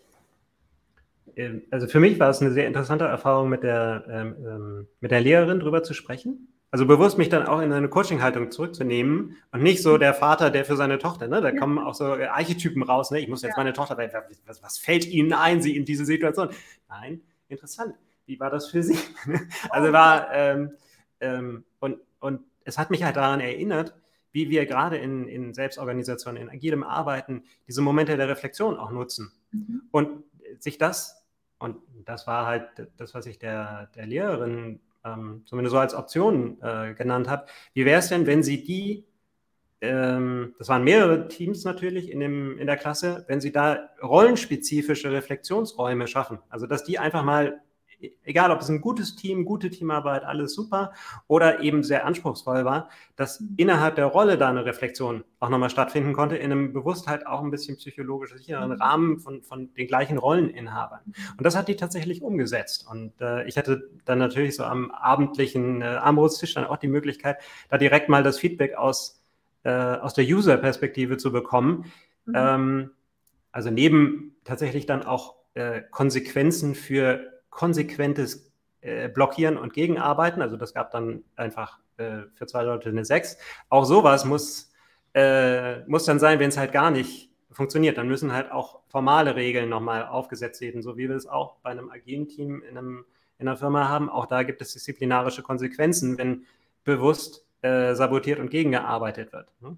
also 1.72 1.88
für 1.88 2.00
mich 2.00 2.20
war 2.20 2.30
es 2.30 2.42
eine 2.42 2.52
sehr 2.52 2.68
interessante 2.68 3.06
Erfahrung, 3.06 3.50
mit 3.50 3.64
der, 3.64 4.06
ähm, 4.10 4.36
ähm, 4.40 4.88
mit 5.00 5.12
der 5.12 5.22
Lehrerin 5.22 5.60
drüber 5.60 5.84
zu 5.84 5.94
sprechen. 5.94 6.48
Also 6.72 6.86
bewusst 6.86 7.18
mich 7.18 7.30
dann 7.30 7.46
auch 7.46 7.62
in 7.62 7.72
eine 7.72 7.88
Coaching-Haltung 7.88 8.52
zurückzunehmen 8.52 9.38
und 9.52 9.64
nicht 9.64 9.82
so 9.82 9.98
der 9.98 10.14
Vater, 10.14 10.50
der 10.50 10.66
für 10.66 10.76
seine 10.76 10.98
Tochter, 10.98 11.28
ne? 11.28 11.40
Da 11.40 11.50
ja. 11.50 11.58
kommen 11.58 11.80
auch 11.80 11.94
so 11.94 12.06
Archetypen 12.06 12.84
raus, 12.84 13.12
ne? 13.12 13.20
Ich 13.20 13.30
muss 13.30 13.44
jetzt 13.44 13.52
ja. 13.52 13.58
meine 13.58 13.72
Tochter, 13.72 13.98
was, 14.46 14.62
was 14.62 14.78
fällt 14.78 15.06
Ihnen 15.06 15.32
ein, 15.32 15.62
sie 15.62 15.76
in 15.76 15.86
diese 15.86 16.04
Situation? 16.04 16.50
Nein, 16.90 17.22
interessant. 17.48 17.96
Wie 18.26 18.40
war 18.40 18.50
das 18.50 18.70
für 18.70 18.84
Sie? 18.84 18.98
also 19.70 19.94
war, 19.94 20.34
ähm, 20.34 20.72
ähm, 21.22 21.64
und, 21.80 22.00
und 22.20 22.42
es 22.66 22.78
hat 22.78 22.90
mich 22.90 23.04
halt 23.04 23.16
daran 23.16 23.40
erinnert, 23.40 23.94
wie 24.32 24.50
wir 24.50 24.66
gerade 24.66 24.98
in, 24.98 25.30
in 25.30 25.54
Selbstorganisation, 25.54 26.36
in 26.36 26.50
agilem 26.50 26.84
Arbeiten 26.84 27.44
diese 27.68 27.82
Momente 27.82 28.18
der 28.18 28.28
Reflexion 28.28 28.76
auch 28.78 28.92
nutzen. 28.92 29.32
Mhm. 29.52 29.84
Und 29.92 30.24
sich 30.60 30.78
das 30.78 31.15
und 31.60 31.78
das 32.06 32.28
war 32.28 32.46
halt 32.46 32.90
das, 32.98 33.14
was 33.14 33.26
ich 33.26 33.40
der, 33.40 33.88
der 33.96 34.06
Lehrerin 34.06 34.80
ähm, 35.06 35.44
zumindest 35.46 35.72
so 35.72 35.80
als 35.80 35.94
Option 35.94 36.58
äh, 36.62 36.94
genannt 36.94 37.30
habe. 37.30 37.46
Wie 37.74 37.86
wäre 37.86 38.00
es 38.00 38.10
denn, 38.10 38.26
wenn 38.26 38.44
Sie 38.44 38.64
die, 38.64 39.06
ähm, 39.82 40.56
das 40.58 40.68
waren 40.68 40.84
mehrere 40.84 41.28
Teams 41.28 41.64
natürlich 41.64 42.12
in, 42.12 42.20
dem, 42.20 42.58
in 42.58 42.68
der 42.68 42.78
Klasse, 42.78 43.24
wenn 43.28 43.40
Sie 43.40 43.52
da 43.52 43.90
rollenspezifische 44.02 45.12
Reflexionsräume 45.12 46.08
schaffen? 46.08 46.40
Also, 46.50 46.68
dass 46.68 46.84
die 46.84 47.00
einfach 47.00 47.24
mal 47.24 47.62
egal 48.24 48.52
ob 48.52 48.62
es 48.62 48.70
ein 48.70 48.82
gutes 48.82 49.16
Team, 49.16 49.46
gute 49.46 49.70
Teamarbeit, 49.70 50.24
alles 50.24 50.54
super 50.54 50.94
oder 51.28 51.62
eben 51.62 51.84
sehr 51.84 52.06
anspruchsvoll 52.06 52.66
war, 52.66 52.90
dass 53.16 53.44
innerhalb 53.58 53.96
der 53.96 54.06
Rolle 54.08 54.38
da 54.38 54.50
eine 54.50 54.66
Reflexion 54.66 55.24
auch 55.40 55.50
nochmal 55.50 55.70
stattfinden 55.70 56.14
konnte, 56.14 56.38
in 56.38 56.52
einem 56.52 56.74
Bewusstheit 56.74 57.28
auch 57.28 57.42
ein 57.42 57.52
bisschen 57.52 57.78
psychologisch 57.78 58.34
sicheren 58.34 58.72
mhm. 58.72 58.82
Rahmen 58.82 59.20
von, 59.20 59.44
von 59.44 59.74
den 59.74 59.88
gleichen 59.88 60.18
Rolleninhabern. 60.18 61.02
Und 61.38 61.46
das 61.46 61.56
hat 61.56 61.68
die 61.68 61.76
tatsächlich 61.76 62.22
umgesetzt. 62.22 62.88
Und 62.90 63.20
äh, 63.22 63.46
ich 63.46 63.58
hatte 63.58 63.90
dann 64.06 64.20
natürlich 64.20 64.56
so 64.56 64.64
am 64.64 64.92
abendlichen 64.92 65.82
äh, 65.82 65.86
Armbrusttisch 65.86 66.54
dann 66.54 66.66
auch 66.66 66.78
die 66.78 66.88
Möglichkeit, 66.88 67.38
da 67.70 67.78
direkt 67.78 68.10
mal 68.10 68.24
das 68.24 68.40
Feedback 68.40 68.76
aus, 68.76 69.22
äh, 69.64 69.72
aus 69.72 70.14
der 70.14 70.26
User-Perspektive 70.26 71.18
zu 71.18 71.32
bekommen. 71.32 71.92
Mhm. 72.26 72.34
Ähm, 72.36 72.92
also 73.52 73.70
neben 73.70 74.36
tatsächlich 74.44 74.86
dann 74.86 75.04
auch 75.04 75.36
äh, 75.54 75.82
Konsequenzen 75.90 76.76
für 76.76 77.35
konsequentes 77.56 78.52
äh, 78.82 79.08
Blockieren 79.08 79.58
und 79.58 79.74
Gegenarbeiten. 79.74 80.42
Also 80.42 80.58
das 80.58 80.74
gab 80.74 80.92
dann 80.92 81.24
einfach 81.38 81.80
äh, 81.96 82.24
für 82.34 82.46
zwei 82.48 82.64
Leute 82.64 82.90
eine 82.90 83.06
6. 83.06 83.38
Auch 83.70 83.86
sowas 83.86 84.26
muss, 84.26 84.74
äh, 85.14 85.80
muss 85.88 86.04
dann 86.04 86.20
sein, 86.20 86.40
wenn 86.40 86.50
es 86.50 86.58
halt 86.58 86.74
gar 86.74 86.92
nicht 86.92 87.32
funktioniert. 87.50 87.98
Dann 87.98 88.10
müssen 88.10 88.34
halt 88.34 88.52
auch 88.52 88.82
formale 88.88 89.38
Regeln 89.38 89.70
nochmal 89.70 90.06
aufgesetzt 90.06 90.60
werden, 90.60 90.82
so 90.82 90.98
wie 90.98 91.08
wir 91.08 91.16
es 91.16 91.28
auch 91.28 91.56
bei 91.64 91.70
einem 91.70 91.90
agilen 91.90 92.28
Team 92.28 92.62
in, 92.70 92.78
einem, 92.78 93.06
in 93.40 93.48
einer 93.48 93.56
Firma 93.56 93.88
haben. 93.88 94.10
Auch 94.10 94.26
da 94.26 94.44
gibt 94.44 94.62
es 94.62 94.74
disziplinarische 94.74 95.42
Konsequenzen, 95.42 96.18
wenn 96.18 96.46
bewusst 96.84 97.48
äh, 97.62 97.96
sabotiert 97.96 98.40
und 98.40 98.50
gegengearbeitet 98.52 99.32
wird. 99.32 99.48
Ne? 99.62 99.78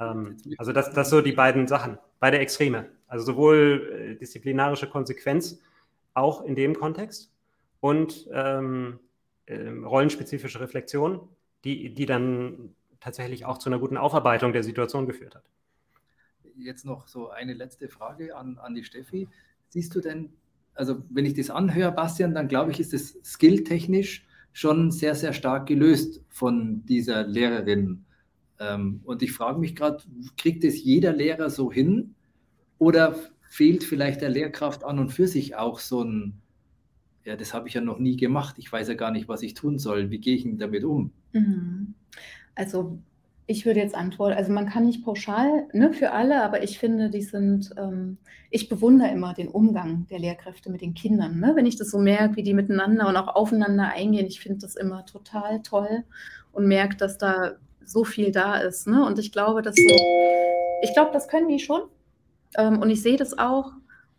Ähm, 0.00 0.38
also 0.58 0.72
das, 0.72 0.90
das 0.92 1.08
so 1.08 1.20
die 1.20 1.32
beiden 1.32 1.68
Sachen, 1.68 1.98
beide 2.18 2.40
Extreme. 2.40 2.86
Also 3.06 3.26
sowohl 3.26 4.10
äh, 4.10 4.14
disziplinarische 4.16 4.88
Konsequenz 4.88 5.60
auch 6.14 6.44
in 6.44 6.54
dem 6.54 6.74
Kontext 6.74 7.32
und 7.80 8.28
ähm, 8.32 8.98
äh, 9.46 9.68
rollenspezifische 9.68 10.60
Reflexion, 10.60 11.28
die, 11.64 11.94
die 11.94 12.06
dann 12.06 12.74
tatsächlich 13.00 13.44
auch 13.44 13.58
zu 13.58 13.70
einer 13.70 13.78
guten 13.78 13.96
Aufarbeitung 13.96 14.52
der 14.52 14.62
Situation 14.62 15.06
geführt 15.06 15.34
hat. 15.34 15.44
Jetzt 16.56 16.84
noch 16.84 17.08
so 17.08 17.30
eine 17.30 17.54
letzte 17.54 17.88
Frage 17.88 18.36
an, 18.36 18.58
an 18.58 18.74
die 18.74 18.84
Steffi. 18.84 19.28
Siehst 19.68 19.94
du 19.94 20.00
denn, 20.00 20.30
also 20.74 21.02
wenn 21.08 21.24
ich 21.24 21.34
das 21.34 21.50
anhöre, 21.50 21.92
Bastian, 21.92 22.34
dann 22.34 22.48
glaube 22.48 22.70
ich, 22.72 22.80
ist 22.80 22.92
es 22.92 23.18
skilltechnisch 23.24 24.26
schon 24.52 24.90
sehr, 24.90 25.14
sehr 25.14 25.32
stark 25.32 25.66
gelöst 25.66 26.22
von 26.28 26.84
dieser 26.84 27.26
Lehrerin. 27.26 28.04
Ähm, 28.58 29.00
und 29.04 29.22
ich 29.22 29.32
frage 29.32 29.58
mich 29.58 29.74
gerade, 29.74 30.02
kriegt 30.36 30.64
es 30.64 30.82
jeder 30.82 31.12
Lehrer 31.12 31.50
so 31.50 31.72
hin? 31.72 32.14
Oder 32.78 33.16
fehlt 33.50 33.82
vielleicht 33.82 34.20
der 34.20 34.28
Lehrkraft 34.28 34.84
an 34.84 35.00
und 35.00 35.10
für 35.10 35.26
sich 35.26 35.56
auch 35.56 35.80
so 35.80 36.04
ein, 36.04 36.34
ja, 37.24 37.34
das 37.34 37.52
habe 37.52 37.66
ich 37.66 37.74
ja 37.74 37.80
noch 37.80 37.98
nie 37.98 38.16
gemacht, 38.16 38.54
ich 38.58 38.70
weiß 38.70 38.86
ja 38.86 38.94
gar 38.94 39.10
nicht, 39.10 39.26
was 39.26 39.42
ich 39.42 39.54
tun 39.54 39.80
soll, 39.80 40.10
wie 40.10 40.20
gehe 40.20 40.36
ich 40.36 40.44
denn 40.44 40.56
damit 40.56 40.84
um? 40.84 41.10
Mhm. 41.32 41.94
Also 42.54 43.00
ich 43.48 43.66
würde 43.66 43.80
jetzt 43.80 43.96
antworten, 43.96 44.36
also 44.36 44.52
man 44.52 44.68
kann 44.68 44.86
nicht 44.86 45.04
pauschal 45.04 45.66
ne, 45.72 45.92
für 45.92 46.12
alle, 46.12 46.44
aber 46.44 46.62
ich 46.62 46.78
finde, 46.78 47.10
die 47.10 47.22
sind, 47.22 47.70
ähm, 47.76 48.18
ich 48.50 48.68
bewundere 48.68 49.10
immer 49.10 49.34
den 49.34 49.48
Umgang 49.48 50.06
der 50.08 50.20
Lehrkräfte 50.20 50.70
mit 50.70 50.80
den 50.80 50.94
Kindern. 50.94 51.40
Ne? 51.40 51.52
Wenn 51.56 51.66
ich 51.66 51.74
das 51.74 51.90
so 51.90 51.98
merke, 51.98 52.36
wie 52.36 52.44
die 52.44 52.54
miteinander 52.54 53.08
und 53.08 53.16
auch 53.16 53.34
aufeinander 53.34 53.88
eingehen, 53.88 54.26
ich 54.26 54.38
finde 54.38 54.60
das 54.60 54.76
immer 54.76 55.04
total 55.06 55.60
toll 55.62 56.04
und 56.52 56.68
merke, 56.68 56.96
dass 56.96 57.18
da 57.18 57.56
so 57.84 58.04
viel 58.04 58.30
da 58.30 58.58
ist. 58.58 58.86
Ne? 58.86 59.04
Und 59.04 59.18
ich 59.18 59.32
glaube, 59.32 59.60
dass 59.60 59.74
so, 59.74 59.96
ich 60.82 60.94
glaube, 60.94 61.10
das 61.12 61.26
können 61.26 61.48
die 61.48 61.58
schon. 61.58 61.82
Ähm, 62.56 62.78
und 62.80 62.90
ich 62.90 63.02
sehe 63.02 63.16
das 63.16 63.38
auch. 63.38 63.72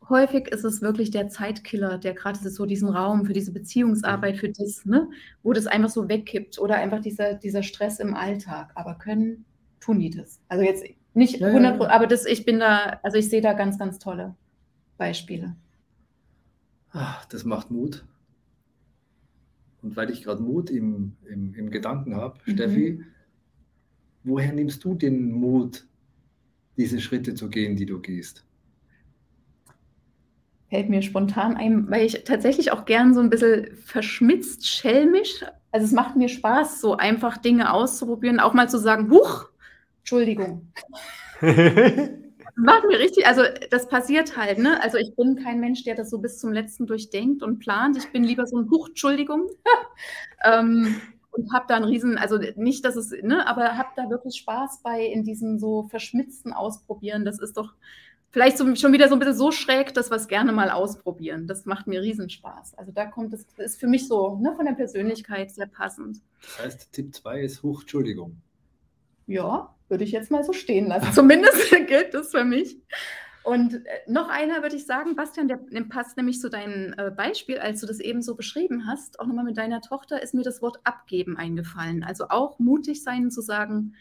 Häufig 0.10 0.48
ist 0.48 0.66
es 0.66 0.82
wirklich 0.82 1.12
der 1.12 1.30
Zeitkiller, 1.30 1.98
der 1.98 2.14
gerade 2.14 2.38
so 2.50 2.66
diesen 2.66 2.90
Raum 2.90 3.26
für 3.26 3.34
diese 3.34 3.52
Beziehungsarbeit, 3.54 4.38
für 4.38 4.50
das, 4.50 4.86
ne, 4.86 5.10
wo 5.44 5.54
das 5.54 5.68
einfach 5.68 5.90
so 5.90 6.10
wegkippt 6.10 6.60
oder 6.60 6.76
einfach 6.76 7.00
dieser, 7.00 7.36
dieser 7.36 7.64
Stress 7.64 8.00
im 8.00 8.14
Alltag. 8.14 8.72
Aber 8.76 8.96
können, 8.96 9.46
tun 9.80 10.00
die 10.00 10.10
das. 10.10 10.42
Also 10.50 10.64
jetzt 10.64 10.84
nicht 11.14 11.44
100 11.44 11.78
Prozent, 11.78 11.94
aber 11.94 12.08
das, 12.08 12.26
ich 12.26 12.46
bin 12.46 12.60
da, 12.60 13.00
also 13.04 13.18
ich 13.18 13.30
sehe 13.30 13.42
da 13.42 13.54
ganz, 13.54 13.78
ganz 13.78 14.00
tolle 14.00 14.36
Beispiele. 14.98 15.56
Ach, 16.92 17.26
das 17.26 17.46
macht 17.46 17.72
Mut. 17.72 18.06
Und 19.82 19.96
weil 19.96 20.10
ich 20.10 20.24
gerade 20.24 20.42
Mut 20.42 20.70
im, 20.70 21.14
im, 21.26 21.54
im 21.56 21.70
Gedanken 21.72 22.16
habe, 22.16 22.38
mhm. 22.46 22.52
Steffi, 22.52 23.06
woher 24.24 24.54
nimmst 24.54 24.84
du 24.84 24.94
den 24.94 25.32
Mut, 25.32 25.88
diese 26.78 27.00
Schritte 27.00 27.34
zu 27.36 27.50
gehen, 27.50 27.76
die 27.76 27.86
du 27.86 28.00
gehst? 28.00 28.46
Fällt 30.70 30.90
mir 30.90 31.02
spontan 31.02 31.58
ein, 31.58 31.90
weil 31.92 32.06
ich 32.06 32.24
tatsächlich 32.24 32.72
auch 32.72 32.86
gern 32.86 33.14
so 33.14 33.20
ein 33.20 33.30
bisschen 33.30 33.76
verschmitzt, 33.76 34.68
schelmisch. 34.68 35.44
Also 35.72 35.86
es 35.86 35.92
macht 35.92 36.16
mir 36.16 36.30
Spaß, 36.30 36.80
so 36.80 36.96
einfach 36.96 37.38
Dinge 37.38 37.74
auszuprobieren, 37.74 38.40
auch 38.40 38.54
mal 38.54 38.70
zu 38.70 38.78
sagen, 38.78 39.12
huch, 39.12 39.50
Entschuldigung. 40.00 40.72
macht 41.42 42.86
mir 42.86 43.00
richtig, 43.00 43.28
also 43.28 43.44
das 43.70 43.88
passiert 43.88 44.38
halt, 44.38 44.60
ne? 44.60 44.82
Also 44.82 44.98
ich 44.98 45.16
bin 45.16 45.36
kein 45.44 45.60
Mensch, 45.60 45.84
der 45.84 45.96
das 45.96 46.10
so 46.10 46.20
bis 46.20 46.40
zum 46.40 46.52
letzten 46.52 46.88
durchdenkt 46.88 47.44
und 47.44 47.60
plant. 47.60 47.98
Ich 47.98 48.12
bin 48.12 48.24
lieber 48.24 48.46
so 48.46 48.58
ein 48.58 48.70
Huch, 48.70 48.90
Entschuldigung. 48.90 49.50
ähm, 50.46 51.02
und 51.32 51.54
habe 51.54 51.66
da 51.68 51.76
einen 51.76 51.86
riesen, 51.86 52.18
also 52.18 52.38
nicht, 52.56 52.86
dass 52.86 52.96
es, 52.96 53.12
ne, 53.22 53.48
aber 53.48 53.78
habe 53.78 53.90
da 53.96 54.10
wirklich 54.10 54.36
Spaß 54.36 54.82
bei 54.84 55.06
in 55.06 55.24
diesem 55.24 55.60
so 55.60 55.84
verschmitzten 55.84 56.54
Ausprobieren. 56.54 57.26
Das 57.26 57.40
ist 57.40 57.58
doch 57.58 57.74
vielleicht 58.32 58.58
so, 58.58 58.76
schon 58.76 58.94
wieder 58.94 59.08
so 59.08 59.16
ein 59.16 59.20
bisschen 59.20 59.36
so 59.36 59.52
schräg, 59.52 59.94
dass 59.94 60.10
wir 60.10 60.18
es 60.18 60.28
gerne 60.28 60.52
mal 60.52 60.70
ausprobieren. 60.70 61.48
Das 61.48 61.66
macht 61.66 61.88
mir 61.88 62.02
riesen 62.02 62.30
Spaß. 62.30 62.78
Also 62.78 62.92
da 62.92 63.06
kommt 63.06 63.34
es, 63.34 63.46
ist 63.58 63.80
für 63.80 63.88
mich 63.88 64.08
so 64.08 64.38
ne, 64.42 64.54
von 64.56 64.66
der 64.66 64.74
Persönlichkeit 64.74 65.52
sehr 65.52 65.68
passend. 65.68 66.22
Das 66.42 66.66
heißt, 66.66 66.94
Tipp 66.94 67.16
2 67.16 67.42
ist 67.42 67.64
Hoch, 67.64 67.82
Entschuldigung. 67.82 68.38
Ja, 69.28 69.74
würde 69.88 70.04
ich 70.04 70.12
jetzt 70.12 70.32
mal 70.32 70.44
so 70.44 70.54
stehen 70.54 70.88
lassen. 70.88 71.14
Zumindest 71.14 71.70
gilt 71.88 72.14
das 72.14 72.32
für 72.32 72.44
mich. 72.44 72.78
Und 73.44 73.74
äh, 73.74 73.80
noch 74.08 74.30
einer 74.30 74.62
würde 74.62 74.76
ich 74.76 74.86
sagen, 74.86 75.16
Bastian, 75.16 75.48
der, 75.48 75.60
passt 75.90 76.18
nämlich 76.18 76.40
zu 76.40 76.50
deinem 76.50 76.94
äh, 76.98 77.10
Beispiel, 77.12 77.58
als 77.58 77.82
du 77.82 77.88
das 77.88 78.00
eben 78.00 78.22
so 78.22 78.36
beschrieben 78.36 78.86
hast, 78.86 79.20
auch 79.20 79.26
nochmal 79.26 79.46
mit 79.46 79.58
deiner 79.58 79.82
Tochter, 79.82 80.22
ist 80.22 80.34
mir 80.34 80.44
das 80.44 80.62
Wort 80.62 80.80
abgeben 80.84 81.38
eingefallen. 81.38 82.04
Also 82.04 82.30
auch 82.30 82.60
mutig 82.60 83.04
sein 83.04 83.32
zu 83.32 83.42
sagen, 83.42 83.96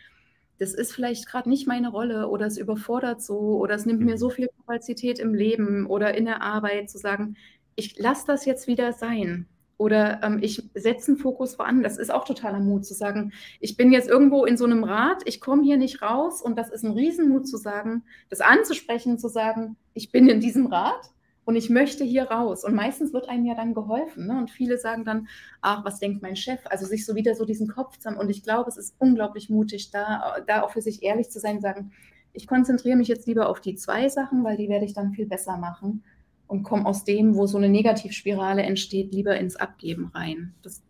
das 0.58 0.74
ist 0.74 0.92
vielleicht 0.92 1.26
gerade 1.26 1.48
nicht 1.48 1.66
meine 1.66 1.88
Rolle 1.88 2.28
oder 2.28 2.46
es 2.46 2.58
überfordert 2.58 3.22
so 3.22 3.58
oder 3.58 3.74
es 3.74 3.86
nimmt 3.86 4.02
mir 4.02 4.18
so 4.18 4.28
mhm. 4.28 4.32
viel 4.32 4.48
Kapazität 4.58 5.18
im 5.18 5.32
Leben 5.32 5.86
oder 5.86 6.14
in 6.14 6.26
der 6.26 6.42
Arbeit, 6.42 6.90
zu 6.90 6.98
sagen, 6.98 7.36
ich 7.76 7.98
lasse 7.98 8.26
das 8.26 8.44
jetzt 8.44 8.66
wieder 8.66 8.92
sein. 8.92 9.46
Oder 9.80 10.22
ähm, 10.22 10.40
ich 10.42 10.62
setze 10.74 11.12
einen 11.12 11.16
Fokus 11.18 11.58
woanders. 11.58 11.94
Das 11.94 12.02
ist 12.02 12.10
auch 12.10 12.26
totaler 12.26 12.60
Mut 12.60 12.84
zu 12.84 12.92
sagen, 12.92 13.32
ich 13.60 13.78
bin 13.78 13.92
jetzt 13.92 14.10
irgendwo 14.10 14.44
in 14.44 14.58
so 14.58 14.66
einem 14.66 14.84
Rad, 14.84 15.22
ich 15.24 15.40
komme 15.40 15.62
hier 15.62 15.78
nicht 15.78 16.02
raus 16.02 16.42
und 16.42 16.58
das 16.58 16.68
ist 16.68 16.84
ein 16.84 16.92
Riesenmut 16.92 17.48
zu 17.48 17.56
sagen, 17.56 18.02
das 18.28 18.42
anzusprechen, 18.42 19.18
zu 19.18 19.28
sagen, 19.28 19.76
ich 19.94 20.12
bin 20.12 20.28
in 20.28 20.38
diesem 20.38 20.66
Rad 20.66 21.00
und 21.46 21.56
ich 21.56 21.70
möchte 21.70 22.04
hier 22.04 22.24
raus. 22.24 22.62
Und 22.62 22.74
meistens 22.74 23.14
wird 23.14 23.30
einem 23.30 23.46
ja 23.46 23.54
dann 23.54 23.72
geholfen. 23.72 24.26
Ne? 24.26 24.36
Und 24.36 24.50
viele 24.50 24.76
sagen 24.76 25.06
dann, 25.06 25.28
ach, 25.62 25.82
was 25.82 25.98
denkt 25.98 26.20
mein 26.20 26.36
Chef? 26.36 26.60
Also 26.66 26.84
sich 26.84 27.06
so 27.06 27.14
wieder 27.14 27.34
so 27.34 27.46
diesen 27.46 27.66
Kopf 27.66 27.96
zusammen. 27.96 28.18
Und 28.18 28.28
ich 28.28 28.42
glaube, 28.42 28.68
es 28.68 28.76
ist 28.76 28.96
unglaublich 28.98 29.48
mutig, 29.48 29.90
da, 29.90 30.42
da 30.46 30.60
auch 30.60 30.72
für 30.72 30.82
sich 30.82 31.02
ehrlich 31.02 31.30
zu 31.30 31.40
sein, 31.40 31.62
sagen, 31.62 31.92
ich 32.34 32.46
konzentriere 32.46 32.98
mich 32.98 33.08
jetzt 33.08 33.26
lieber 33.26 33.48
auf 33.48 33.62
die 33.62 33.76
zwei 33.76 34.10
Sachen, 34.10 34.44
weil 34.44 34.58
die 34.58 34.68
werde 34.68 34.84
ich 34.84 34.92
dann 34.92 35.12
viel 35.12 35.24
besser 35.24 35.56
machen 35.56 36.02
und 36.50 36.64
komme 36.64 36.84
aus 36.84 37.04
dem, 37.04 37.36
wo 37.36 37.46
so 37.46 37.58
eine 37.58 37.68
Negativspirale 37.68 38.62
entsteht, 38.62 39.14
lieber 39.14 39.36
ins 39.38 39.54
Abgeben 39.54 40.10
rein. 40.12 40.52
Das 40.62 40.82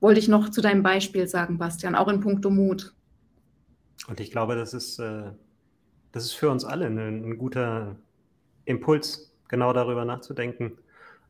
wollte 0.00 0.20
ich 0.20 0.28
noch 0.28 0.50
zu 0.50 0.60
deinem 0.60 0.82
Beispiel 0.82 1.26
sagen, 1.26 1.56
Bastian, 1.56 1.94
auch 1.94 2.08
in 2.08 2.20
puncto 2.20 2.50
Mut. 2.50 2.94
Und 4.06 4.20
ich 4.20 4.30
glaube, 4.30 4.56
das 4.56 4.74
ist, 4.74 4.98
äh, 4.98 5.30
das 6.12 6.24
ist 6.24 6.32
für 6.32 6.50
uns 6.50 6.66
alle 6.66 6.84
ein, 6.84 6.98
ein 6.98 7.38
guter 7.38 7.96
Impuls, 8.66 9.34
genau 9.48 9.72
darüber 9.72 10.04
nachzudenken. 10.04 10.76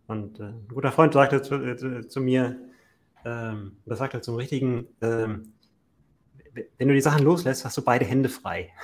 Und 0.09 0.41
äh, 0.41 0.47
ein 0.47 0.67
guter 0.67 0.91
Freund 0.91 1.15
sagte 1.15 1.41
zu, 1.41 1.55
äh, 1.55 2.09
zu 2.09 2.21
mir, 2.21 2.59
ähm, 3.25 3.77
das 3.87 4.01
sagte 4.01 4.21
zum 4.21 4.35
richtigen, 4.35 4.89
ähm, 5.01 5.53
wenn 6.79 6.89
du 6.89 6.95
die 6.95 7.01
Sachen 7.01 7.23
loslässt, 7.23 7.65
hast 7.65 7.77
du 7.77 7.83
beide 7.83 8.05
Hände 8.05 8.29
frei. 8.29 8.71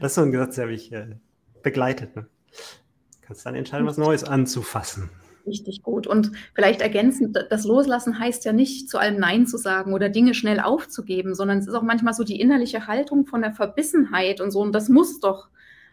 Das 0.00 0.12
ist 0.12 0.14
so 0.14 0.22
ein 0.22 0.32
Gesetz, 0.32 0.56
der 0.56 0.66
mich 0.66 0.90
äh, 0.90 1.16
begleitet. 1.62 2.16
Ne? 2.16 2.26
Kannst 3.26 3.44
dann 3.44 3.56
entscheiden, 3.56 3.86
was 3.86 3.98
Neues 3.98 4.22
anzufassen. 4.22 5.10
Richtig 5.46 5.82
gut. 5.82 6.06
Und 6.06 6.32
vielleicht 6.54 6.80
ergänzend, 6.80 7.36
das 7.50 7.64
Loslassen 7.64 8.18
heißt 8.18 8.44
ja 8.44 8.52
nicht, 8.52 8.88
zu 8.88 8.98
allem 8.98 9.18
Nein 9.18 9.46
zu 9.46 9.58
sagen 9.58 9.94
oder 9.94 10.08
Dinge 10.08 10.34
schnell 10.34 10.60
aufzugeben, 10.60 11.34
sondern 11.34 11.58
es 11.58 11.66
ist 11.66 11.74
auch 11.74 11.82
manchmal 11.82 12.14
so 12.14 12.24
die 12.24 12.40
innerliche 12.40 12.86
Haltung 12.86 13.26
von 13.26 13.42
der 13.42 13.52
Verbissenheit 13.52 14.40
und 14.40 14.50
so. 14.50 14.60
Und 14.60 14.72
das 14.72 14.88
muss 14.88 15.20
doch 15.20 15.48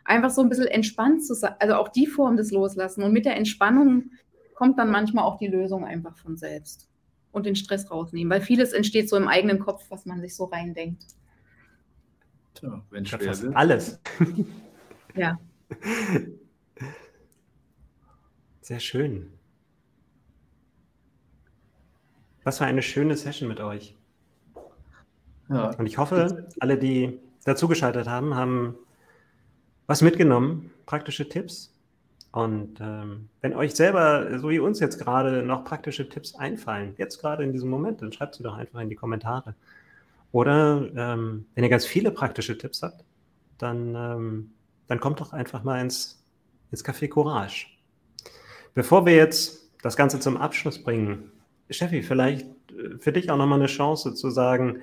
einfach 0.06 0.30
so 0.30 0.42
ein 0.42 0.50
bisschen 0.50 0.68
entspannt 0.68 1.26
zu 1.26 1.34
sein, 1.34 1.54
also 1.60 1.76
auch 1.76 1.90
die 1.90 2.08
Form 2.08 2.38
des 2.38 2.52
Loslassen. 2.52 3.04
Und 3.04 3.14
mit 3.14 3.26
der 3.26 3.36
Entspannung 3.36 4.12
kommt 4.54 4.78
dann 4.78 4.90
manchmal 4.92 5.26
auch 5.26 5.38
die 5.38 5.48
Lösung 5.48 5.86
einfach 5.86 6.18
von 6.18 6.38
selbst 6.38 6.88
und 7.32 7.46
den 7.46 7.56
Stress 7.56 7.90
rausnehmen, 7.90 8.32
weil 8.32 8.42
vieles 8.42 8.74
entsteht 8.74 9.10
so 9.10 9.18
im 9.18 9.28
eigenen 9.28 9.60
Kopf, 9.60 9.86
was 9.90 10.06
man 10.06 10.22
sich 10.22 10.36
so 10.36 10.46
reindenkt. 10.46 11.04
Tja, 12.54 12.84
wenn 12.92 13.06
schwer. 13.06 13.36
Alles. 13.56 14.00
ja. 15.16 15.40
Sehr 18.64 18.80
schön. 18.80 19.30
Was 22.46 22.60
für 22.60 22.66
eine 22.66 22.82
schöne 22.82 23.18
Session 23.18 23.50
mit 23.50 23.60
euch. 23.60 23.94
Ja. 25.50 25.72
Und 25.76 25.86
ich 25.86 25.98
hoffe, 25.98 26.48
alle, 26.62 26.78
die 26.78 27.20
dazugeschaltet 27.44 28.08
haben, 28.08 28.36
haben 28.36 28.76
was 29.86 30.02
mitgenommen, 30.02 30.72
praktische 30.86 31.28
Tipps. 31.28 31.78
Und 32.32 32.80
ähm, 32.80 33.28
wenn 33.42 33.54
euch 33.54 33.76
selber, 33.76 34.40
so 34.40 34.50
wie 34.50 34.60
uns 34.60 34.80
jetzt 34.80 34.98
gerade, 34.98 35.44
noch 35.44 35.66
praktische 35.66 36.08
Tipps 36.08 36.34
einfallen, 36.34 36.96
jetzt 36.98 37.20
gerade 37.20 37.44
in 37.44 37.52
diesem 37.52 37.70
Moment, 37.70 38.02
dann 38.02 38.14
schreibt 38.14 38.36
sie 38.36 38.44
doch 38.44 38.56
einfach 38.56 38.80
in 38.80 38.88
die 38.88 38.96
Kommentare. 38.96 39.56
Oder 40.32 40.90
ähm, 40.96 41.48
wenn 41.54 41.66
ihr 41.66 41.70
ganz 41.70 41.86
viele 41.86 42.12
praktische 42.12 42.58
Tipps 42.58 42.82
habt, 42.82 43.04
dann, 43.58 43.94
ähm, 43.94 44.52
dann 44.88 45.02
kommt 45.02 45.20
doch 45.20 45.34
einfach 45.34 45.66
mal 45.66 45.82
ins, 45.82 46.24
ins 46.72 46.84
Café 46.86 47.10
Courage. 47.10 47.73
Bevor 48.74 49.06
wir 49.06 49.16
jetzt 49.16 49.70
das 49.82 49.96
Ganze 49.96 50.20
zum 50.20 50.38
Abschluss 50.38 50.82
bringen, 50.84 51.32
Steffi, 51.70 52.02
vielleicht 52.02 52.48
äh, 52.72 52.98
für 53.00 53.12
dich 53.12 53.30
auch 53.30 53.38
nochmal 53.38 53.60
eine 53.60 53.68
Chance 53.68 54.14
zu 54.14 54.30
sagen, 54.30 54.82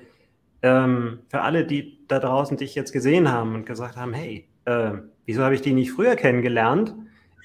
ähm, 0.61 1.19
für 1.27 1.41
alle, 1.41 1.65
die 1.65 1.99
da 2.07 2.19
draußen 2.19 2.57
dich 2.57 2.75
jetzt 2.75 2.91
gesehen 2.91 3.31
haben 3.31 3.55
und 3.55 3.65
gesagt 3.65 3.97
haben, 3.97 4.13
hey, 4.13 4.47
äh, 4.65 4.91
wieso 5.25 5.43
habe 5.43 5.55
ich 5.55 5.61
die 5.61 5.73
nicht 5.73 5.91
früher 5.91 6.15
kennengelernt? 6.15 6.93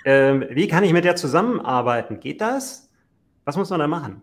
Äh, 0.05 0.41
wie 0.51 0.69
kann 0.69 0.85
ich 0.85 0.93
mit 0.93 1.05
der 1.05 1.17
zusammenarbeiten? 1.17 2.21
Geht 2.21 2.41
das? 2.41 2.91
Was 3.45 3.57
muss 3.57 3.71
man 3.71 3.81
da 3.81 3.87
machen? 3.87 4.21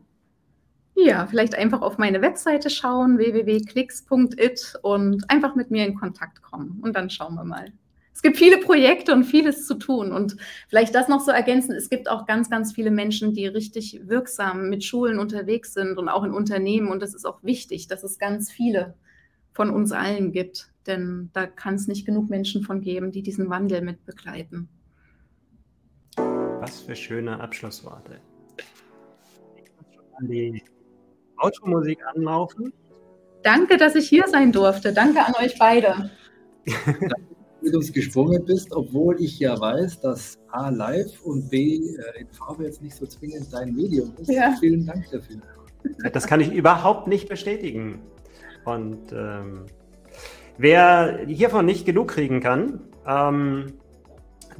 Ja, 0.95 1.25
vielleicht 1.25 1.55
einfach 1.55 1.81
auf 1.81 1.97
meine 1.97 2.21
Webseite 2.21 2.69
schauen, 2.69 3.17
www.klicks.it 3.17 4.75
und 4.83 5.29
einfach 5.29 5.55
mit 5.55 5.71
mir 5.71 5.85
in 5.87 5.95
Kontakt 5.95 6.43
kommen. 6.43 6.79
Und 6.83 6.95
dann 6.95 7.09
schauen 7.09 7.33
wir 7.33 7.43
mal 7.43 7.71
es 8.13 8.21
gibt 8.21 8.37
viele 8.37 8.59
Projekte 8.59 9.11
und 9.13 9.23
vieles 9.23 9.65
zu 9.65 9.75
tun. 9.75 10.11
Und 10.11 10.37
vielleicht 10.69 10.93
das 10.93 11.07
noch 11.07 11.19
so 11.19 11.31
ergänzen, 11.31 11.73
es 11.73 11.89
gibt 11.89 12.09
auch 12.09 12.25
ganz, 12.25 12.49
ganz 12.49 12.71
viele 12.71 12.91
Menschen, 12.91 13.33
die 13.33 13.47
richtig 13.47 14.01
wirksam 14.05 14.69
mit 14.69 14.83
Schulen 14.83 15.19
unterwegs 15.19 15.73
sind 15.73 15.97
und 15.97 16.09
auch 16.09 16.23
in 16.23 16.31
Unternehmen. 16.31 16.89
Und 16.89 17.01
das 17.01 17.13
ist 17.13 17.25
auch 17.25 17.43
wichtig, 17.43 17.87
dass 17.87 18.03
es 18.03 18.19
ganz 18.19 18.51
viele 18.51 18.93
von 19.53 19.69
uns 19.69 19.91
allen 19.91 20.31
gibt. 20.31 20.69
Denn 20.85 21.31
da 21.33 21.47
kann 21.47 21.75
es 21.75 21.87
nicht 21.87 22.05
genug 22.05 22.29
Menschen 22.29 22.63
von 22.63 22.81
geben, 22.81 23.11
die 23.11 23.23
diesen 23.23 23.49
Wandel 23.49 23.81
mit 23.81 24.05
begleiten. 24.05 24.69
Was 26.15 26.81
für 26.81 26.95
schöne 26.95 27.39
Abschlussworte. 27.39 28.19
Ich 29.57 29.71
muss 29.75 29.95
schon 29.95 30.05
an 30.17 30.27
die 30.27 30.63
Automusik 31.37 31.99
anlaufen. 32.15 32.73
Danke, 33.41 33.77
dass 33.77 33.95
ich 33.95 34.07
hier 34.07 34.27
sein 34.27 34.51
durfte. 34.51 34.93
Danke 34.93 35.25
an 35.25 35.33
euch 35.41 35.57
beide. 35.57 36.11
mit 37.63 37.75
uns 37.75 37.91
gesprungen 37.91 38.43
bist, 38.45 38.71
obwohl 38.73 39.21
ich 39.21 39.39
ja 39.39 39.59
weiß, 39.59 40.01
dass 40.01 40.37
A 40.51 40.69
live 40.69 41.21
und 41.23 41.49
B 41.49 41.75
äh, 41.75 42.21
in 42.21 42.27
Farbe 42.31 42.65
jetzt 42.65 42.81
nicht 42.81 42.95
so 42.95 43.05
zwingend 43.05 43.51
dein 43.51 43.73
Medium 43.73 44.13
ist. 44.19 44.31
Ja. 44.31 44.55
Vielen 44.59 44.85
Dank 44.85 45.05
dafür. 45.11 45.37
Das 46.13 46.27
kann 46.27 46.39
ich 46.39 46.51
überhaupt 46.51 47.07
nicht 47.07 47.27
bestätigen. 47.27 48.01
Und 48.65 49.11
ähm, 49.11 49.65
wer 50.57 51.25
hiervon 51.27 51.65
nicht 51.65 51.85
genug 51.85 52.09
kriegen 52.09 52.39
kann, 52.39 52.81
ähm, 53.05 53.73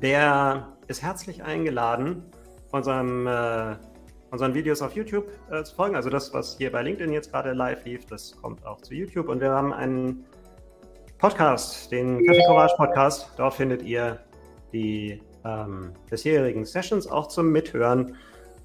der 0.02 0.74
ist 0.88 1.02
herzlich 1.02 1.44
eingeladen, 1.44 2.24
unserem, 2.72 3.28
äh, 3.28 3.76
unseren 4.32 4.54
Videos 4.54 4.82
auf 4.82 4.94
YouTube 4.96 5.28
äh, 5.50 5.64
zu 5.64 5.76
folgen. 5.76 5.96
Also 5.96 6.10
das, 6.10 6.34
was 6.34 6.58
hier 6.58 6.72
bei 6.72 6.82
LinkedIn 6.82 7.14
jetzt 7.14 7.32
gerade 7.32 7.54
live 7.54 7.86
lief, 7.86 8.06
das 8.06 8.36
kommt 8.42 8.66
auch 8.66 8.82
zu 8.82 8.94
YouTube. 8.94 9.30
Und 9.30 9.40
wir 9.40 9.52
haben 9.52 9.72
einen 9.72 10.26
Podcast, 11.24 11.90
den 11.90 12.22
Kaffee 12.26 12.44
Courage 12.46 12.74
Podcast. 12.76 13.32
Dort 13.38 13.54
findet 13.54 13.82
ihr 13.82 14.20
die 14.74 15.22
ähm, 15.46 15.94
bisherigen 16.10 16.66
Sessions 16.66 17.08
auch 17.08 17.30
zum 17.30 17.50
Mithören. 17.50 18.18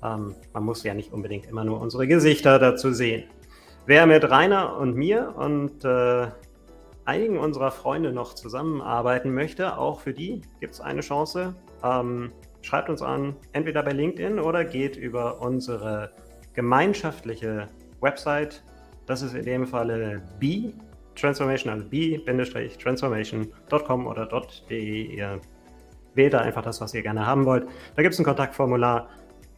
Ähm, 0.03 0.35
man 0.53 0.65
muss 0.65 0.83
ja 0.83 0.93
nicht 0.93 1.13
unbedingt 1.13 1.47
immer 1.47 1.63
nur 1.63 1.81
unsere 1.81 2.09
Gesichter 2.09 2.59
dazu 2.59 2.93
sehen. 2.93 3.31
Wer 3.87 4.09
mit 4.09 4.29
Rainer 4.29 4.77
und 4.77 4.97
mir 4.97 5.35
und 5.37 5.85
äh, 5.85 6.27
einigen 7.05 7.39
unserer 7.39 7.71
Freunde 7.71 8.13
noch 8.13 8.35
zusammenarbeiten 8.35 9.33
möchte, 9.33 9.79
auch 9.79 10.01
für 10.01 10.13
die 10.13 10.43
gibt 10.59 10.75
es 10.75 10.81
eine 10.81 11.03
Chance. 11.03 11.55
Ähm, 11.85 12.33
schreibt 12.63 12.91
uns 12.91 13.03
an, 13.03 13.37
entweder 13.53 13.85
bei 13.85 13.93
LinkedIn 13.93 14.41
oder 14.41 14.65
geht 14.65 14.97
über 14.97 15.41
unsere 15.41 16.11
gemeinschaftliche 16.55 17.69
Website. 18.01 18.65
Das 19.07 19.23
ist 19.23 19.35
in 19.37 19.45
dem 19.45 19.65
Falle 19.65 20.23
B 20.41 20.73
Transformation, 21.21 21.73
also 21.73 21.85
b-transformation.com 21.89 24.07
oder 24.07 24.27
.de. 24.71 25.17
Ihr 25.17 25.41
wählt 26.15 26.35
da 26.35 26.41
einfach 26.41 26.63
das, 26.63 26.81
was 26.81 26.95
ihr 26.95 27.03
gerne 27.03 27.27
haben 27.27 27.45
wollt. 27.45 27.67
Da 27.97 28.03
gibt 28.03 28.15
es 28.15 28.21
ein 28.21 28.25
Kontaktformular. 28.25 29.09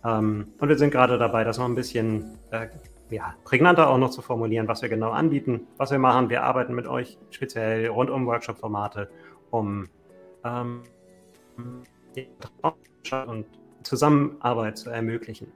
Ähm, 0.05 0.47
und 0.59 0.69
wir 0.69 0.79
sind 0.79 0.91
gerade 0.91 1.19
dabei, 1.19 1.45
das 1.45 1.59
noch 1.59 1.67
ein 1.67 1.75
bisschen 1.75 2.39
äh, 2.51 2.69
ja, 3.11 3.35
prägnanter 3.45 3.91
auch 3.91 3.99
noch 3.99 4.11
zu 4.11 4.23
formulieren, 4.23 4.69
was 4.69 4.83
wir 4.83 4.89
genau 4.89 5.11
anbieten, 5.11 5.67
was 5.77 5.91
wir 5.91 5.99
machen. 5.99 6.31
Wir 6.31 6.43
arbeiten 6.43 6.75
mit 6.75 6.87
euch 6.87 7.19
speziell 7.31 7.89
rund 7.89 8.11
um 8.11 8.27
Workshop-Formate, 8.27 9.11
um 9.51 9.89
ähm, 10.45 10.83
und 13.27 13.47
Zusammenarbeit 13.83 14.79
zu 14.79 14.91
ermöglichen. 14.91 15.53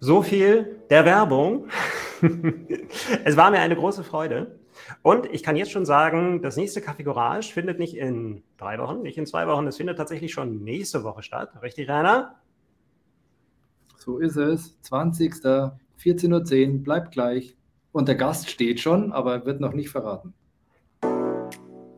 So 0.00 0.22
viel 0.22 0.80
der 0.90 1.04
Werbung. 1.04 1.68
es 3.24 3.36
war 3.36 3.50
mir 3.50 3.58
eine 3.58 3.76
große 3.76 4.04
Freude. 4.04 4.58
Und 5.02 5.26
ich 5.26 5.42
kann 5.42 5.56
jetzt 5.56 5.70
schon 5.70 5.84
sagen, 5.84 6.42
das 6.42 6.56
nächste 6.56 6.80
Café 6.80 7.04
Courage 7.04 7.52
findet 7.52 7.78
nicht 7.78 7.96
in 7.96 8.42
drei 8.56 8.78
Wochen, 8.78 9.02
nicht 9.02 9.18
in 9.18 9.26
zwei 9.26 9.46
Wochen, 9.46 9.66
es 9.66 9.76
findet 9.76 9.98
tatsächlich 9.98 10.32
schon 10.32 10.62
nächste 10.62 11.04
Woche 11.04 11.22
statt. 11.22 11.50
Richtig, 11.62 11.88
Rainer? 11.88 12.36
So 13.96 14.18
ist 14.18 14.36
es. 14.36 14.80
20. 14.82 15.34
14.10 15.34 16.32
Uhr, 16.32 16.82
bleibt 16.82 17.12
gleich. 17.12 17.56
Und 17.92 18.08
der 18.08 18.16
Gast 18.16 18.50
steht 18.50 18.80
schon, 18.80 19.12
aber 19.12 19.44
wird 19.46 19.60
noch 19.60 19.74
nicht 19.74 19.90
verraten. 19.90 20.34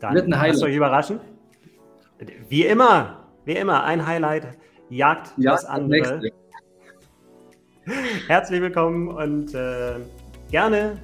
Dann 0.00 0.14
wird 0.14 0.26
ein 0.26 0.38
Highlight. 0.38 0.62
euch 0.62 0.74
überraschen. 0.74 1.20
Wie 2.48 2.66
immer, 2.66 3.28
wie 3.44 3.56
immer, 3.56 3.84
ein 3.84 4.06
Highlight 4.06 4.58
jagt 4.90 5.32
ja, 5.36 5.52
das 5.52 5.64
andere. 5.64 6.20
Herzlich 8.28 8.62
willkommen 8.62 9.08
und 9.08 9.54
äh, 9.54 9.96
gerne 10.50 10.96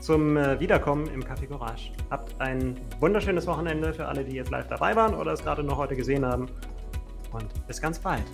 zum 0.00 0.38
äh, 0.38 0.58
Wiederkommen 0.58 1.06
im 1.08 1.22
Café 1.22 1.46
Courage. 1.46 1.92
Habt 2.10 2.40
ein 2.40 2.80
wunderschönes 3.00 3.46
Wochenende 3.46 3.92
für 3.92 4.06
alle, 4.06 4.24
die 4.24 4.36
jetzt 4.36 4.50
live 4.50 4.66
dabei 4.68 4.96
waren 4.96 5.14
oder 5.14 5.32
es 5.32 5.42
gerade 5.42 5.62
noch 5.62 5.76
heute 5.76 5.96
gesehen 5.96 6.24
haben. 6.24 6.46
Und 7.32 7.66
bis 7.66 7.80
ganz 7.80 7.98
bald. 7.98 8.24